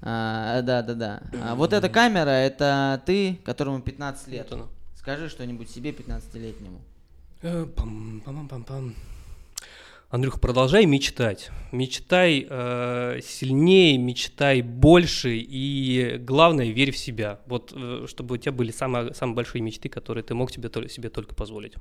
А, 0.00 0.62
да, 0.62 0.82
да, 0.82 0.94
да. 0.94 1.22
А 1.42 1.54
вот 1.54 1.72
эта 1.72 1.88
камера, 1.88 2.30
это 2.30 3.02
ты, 3.06 3.38
которому 3.44 3.80
15 3.80 4.28
лет. 4.28 4.48
Вот. 4.50 4.68
Скажи 4.96 5.28
что-нибудь 5.28 5.70
себе 5.70 5.90
15-летнему. 5.90 6.80
Э, 7.42 7.66
пам, 7.66 8.22
пам, 8.24 8.48
пам, 8.48 8.64
пам. 8.64 8.94
Андрюха, 10.10 10.38
продолжай 10.38 10.84
мечтать. 10.86 11.50
Мечтай 11.72 12.46
э, 12.48 13.20
сильнее, 13.24 13.96
мечтай 13.98 14.60
больше 14.60 15.36
и 15.38 16.18
главное, 16.18 16.70
верь 16.70 16.92
в 16.92 16.98
себя. 16.98 17.40
Вот 17.46 17.72
э, 17.74 18.04
чтобы 18.08 18.34
у 18.34 18.38
тебя 18.38 18.52
были 18.52 18.70
самые, 18.70 19.14
самые 19.14 19.34
большие 19.34 19.62
мечты, 19.62 19.88
которые 19.88 20.22
ты 20.22 20.34
мог 20.34 20.52
тебе, 20.52 20.68
тол- 20.68 20.88
себе 20.88 21.08
только 21.08 21.34
позволить. 21.34 21.74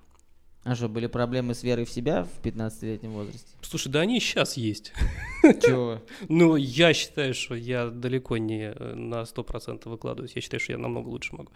А 0.63 0.75
что, 0.75 0.87
были 0.87 1.07
проблемы 1.07 1.55
с 1.55 1.63
верой 1.63 1.85
в 1.85 1.89
себя 1.89 2.23
в 2.23 2.45
15-летнем 2.45 3.11
возрасте? 3.13 3.47
Слушай, 3.61 3.89
да 3.91 4.01
они 4.01 4.19
сейчас 4.19 4.57
есть. 4.57 4.93
Чего? 5.41 5.99
Ну, 6.29 6.55
я 6.55 6.93
считаю, 6.93 7.33
что 7.33 7.55
я 7.55 7.87
далеко 7.87 8.37
не 8.37 8.71
э, 8.75 8.93
на 8.93 9.23
100% 9.23 9.89
выкладываюсь. 9.89 10.33
Я 10.35 10.41
считаю, 10.41 10.59
что 10.61 10.73
я 10.73 10.77
намного 10.77 11.07
лучше 11.09 11.35
могу. 11.35 11.51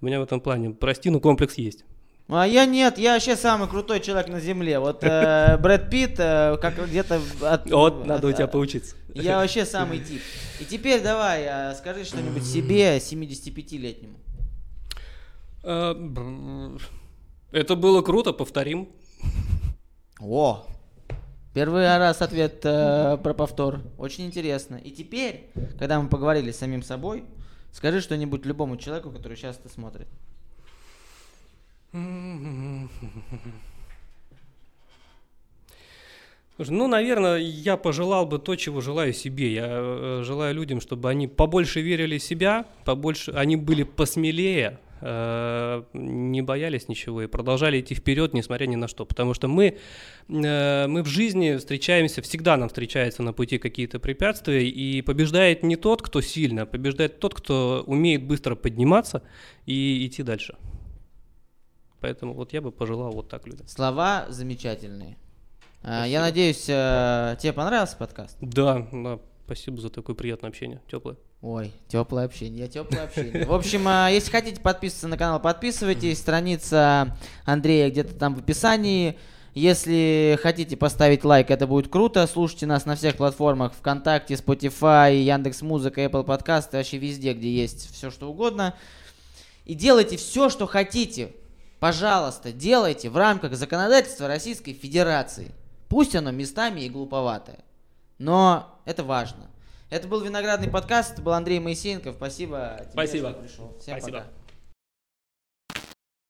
У 0.00 0.06
меня 0.06 0.20
в 0.20 0.22
этом 0.22 0.40
плане, 0.40 0.70
прости, 0.70 1.10
но 1.10 1.18
комплекс 1.18 1.54
есть. 1.54 1.84
А 2.28 2.46
я 2.46 2.64
нет, 2.64 2.96
я 2.96 3.14
вообще 3.14 3.34
самый 3.36 3.68
крутой 3.68 3.98
человек 4.00 4.28
на 4.28 4.38
земле. 4.40 4.78
Вот 4.78 5.02
э, 5.02 5.58
Брэд 5.60 5.90
Питт, 5.90 6.14
э, 6.18 6.56
как 6.62 6.78
где-то... 6.88 7.20
от- 7.42 7.68
Вот, 7.70 8.06
надо 8.06 8.28
у 8.28 8.30
от- 8.30 8.36
тебя 8.36 8.46
поучиться. 8.46 8.94
Я 9.14 9.38
вообще 9.38 9.64
самый 9.66 9.98
тип. 9.98 10.22
И 10.60 10.64
теперь 10.64 11.02
давай, 11.02 11.42
э, 11.44 11.74
скажи 11.74 12.04
что-нибудь 12.04 12.44
себе, 12.44 12.98
75-летнему. 12.98 14.14
Это 17.54 17.76
было 17.76 18.02
круто, 18.02 18.32
повторим. 18.32 18.88
О! 20.18 20.66
Первый 21.54 21.86
раз 21.98 22.20
ответ 22.20 22.62
э, 22.64 23.16
про 23.22 23.32
повтор. 23.32 23.80
Очень 23.96 24.26
интересно. 24.26 24.74
И 24.74 24.90
теперь, 24.90 25.52
когда 25.78 26.00
мы 26.00 26.08
поговорили 26.08 26.50
с 26.50 26.58
самим 26.58 26.82
собой, 26.82 27.22
скажи 27.70 28.00
что-нибудь 28.00 28.44
любому 28.44 28.76
человеку, 28.76 29.12
который 29.12 29.36
сейчас 29.36 29.56
это 29.60 29.68
смотрит. 29.68 30.08
Ну, 31.92 32.88
наверное, 36.88 37.38
я 37.38 37.76
пожелал 37.76 38.26
бы 38.26 38.40
то, 38.40 38.56
чего 38.56 38.80
желаю 38.80 39.12
себе. 39.12 39.52
Я 39.52 39.66
э, 39.68 40.22
желаю 40.24 40.56
людям, 40.56 40.80
чтобы 40.80 41.08
они 41.08 41.28
побольше 41.28 41.82
верили 41.82 42.18
в 42.18 42.22
себя, 42.24 42.66
побольше, 42.84 43.30
они 43.30 43.54
были 43.54 43.84
посмелее, 43.84 44.80
не 45.04 46.40
боялись 46.42 46.88
ничего 46.88 47.22
и 47.22 47.26
продолжали 47.26 47.80
идти 47.80 47.94
вперед, 47.94 48.32
несмотря 48.32 48.66
ни 48.66 48.76
на 48.76 48.88
что. 48.88 49.04
Потому 49.04 49.34
что 49.34 49.48
мы, 49.48 49.76
э, 50.28 50.86
мы 50.86 51.02
в 51.02 51.06
жизни 51.06 51.56
встречаемся, 51.56 52.22
всегда 52.22 52.56
нам 52.56 52.68
встречаются 52.68 53.22
на 53.22 53.32
пути 53.32 53.58
какие-то 53.58 53.98
препятствия, 53.98 54.66
и 54.66 55.02
побеждает 55.02 55.62
не 55.62 55.76
тот, 55.76 56.00
кто 56.00 56.22
сильно, 56.22 56.62
а 56.62 56.66
побеждает 56.66 57.20
тот, 57.20 57.34
кто 57.34 57.84
умеет 57.86 58.24
быстро 58.24 58.54
подниматься 58.54 59.22
и 59.66 60.06
идти 60.06 60.22
дальше. 60.22 60.56
Поэтому 62.00 62.32
вот 62.34 62.52
я 62.52 62.62
бы 62.62 62.72
пожелал 62.72 63.12
вот 63.12 63.28
так 63.28 63.46
людям. 63.46 63.66
Слова 63.68 64.26
замечательные. 64.30 65.18
Э, 65.82 66.04
я 66.06 66.22
надеюсь, 66.22 66.66
э, 66.68 67.36
тебе 67.38 67.52
понравился 67.52 67.96
подкаст? 67.98 68.38
Да, 68.40 68.88
да, 68.90 69.18
спасибо 69.44 69.80
за 69.80 69.90
такое 69.90 70.16
приятное 70.16 70.48
общение, 70.48 70.80
теплое. 70.90 71.16
Ой, 71.46 71.74
теплое 71.88 72.24
общение, 72.24 72.62
я 72.62 72.68
теплое 72.68 73.04
общение. 73.04 73.44
В 73.44 73.52
общем, 73.52 73.86
э, 73.86 74.14
если 74.14 74.30
хотите 74.30 74.62
подписываться 74.62 75.08
на 75.08 75.18
канал, 75.18 75.38
подписывайтесь. 75.40 76.18
Страница 76.18 77.14
Андрея 77.44 77.90
где-то 77.90 78.14
там 78.14 78.34
в 78.34 78.38
описании. 78.38 79.18
Если 79.52 80.38
хотите 80.42 80.78
поставить 80.78 81.22
лайк, 81.22 81.50
это 81.50 81.66
будет 81.66 81.88
круто. 81.88 82.26
Слушайте 82.26 82.64
нас 82.64 82.86
на 82.86 82.96
всех 82.96 83.16
платформах 83.16 83.74
ВКонтакте, 83.74 84.32
Spotify, 84.34 85.20
Яндекс 85.20 85.60
Музыка, 85.60 86.02
Apple 86.02 86.24
Podcast, 86.24 86.70
вообще 86.72 86.96
везде, 86.96 87.34
где 87.34 87.50
есть 87.54 87.92
все 87.92 88.10
что 88.10 88.30
угодно. 88.30 88.74
И 89.66 89.74
делайте 89.74 90.16
все, 90.16 90.48
что 90.48 90.66
хотите. 90.66 91.32
Пожалуйста, 91.78 92.52
делайте 92.52 93.10
в 93.10 93.18
рамках 93.18 93.52
законодательства 93.52 94.28
Российской 94.28 94.72
Федерации. 94.72 95.52
Пусть 95.90 96.16
оно 96.16 96.30
местами 96.30 96.80
и 96.80 96.88
глуповатое. 96.88 97.58
Но 98.16 98.80
это 98.86 99.04
важно. 99.04 99.50
Это 99.94 100.08
был 100.08 100.22
Виноградный 100.22 100.68
подкаст, 100.68 101.12
это 101.12 101.22
был 101.22 101.34
Андрей 101.34 101.60
Моисеенков. 101.60 102.16
Спасибо 102.16 102.78
тебе, 102.80 102.90
Спасибо. 102.90 103.30
что 103.30 103.38
пришел. 103.38 103.76
Всем 103.80 103.96
Спасибо. 103.96 104.18
пока. 104.18 104.30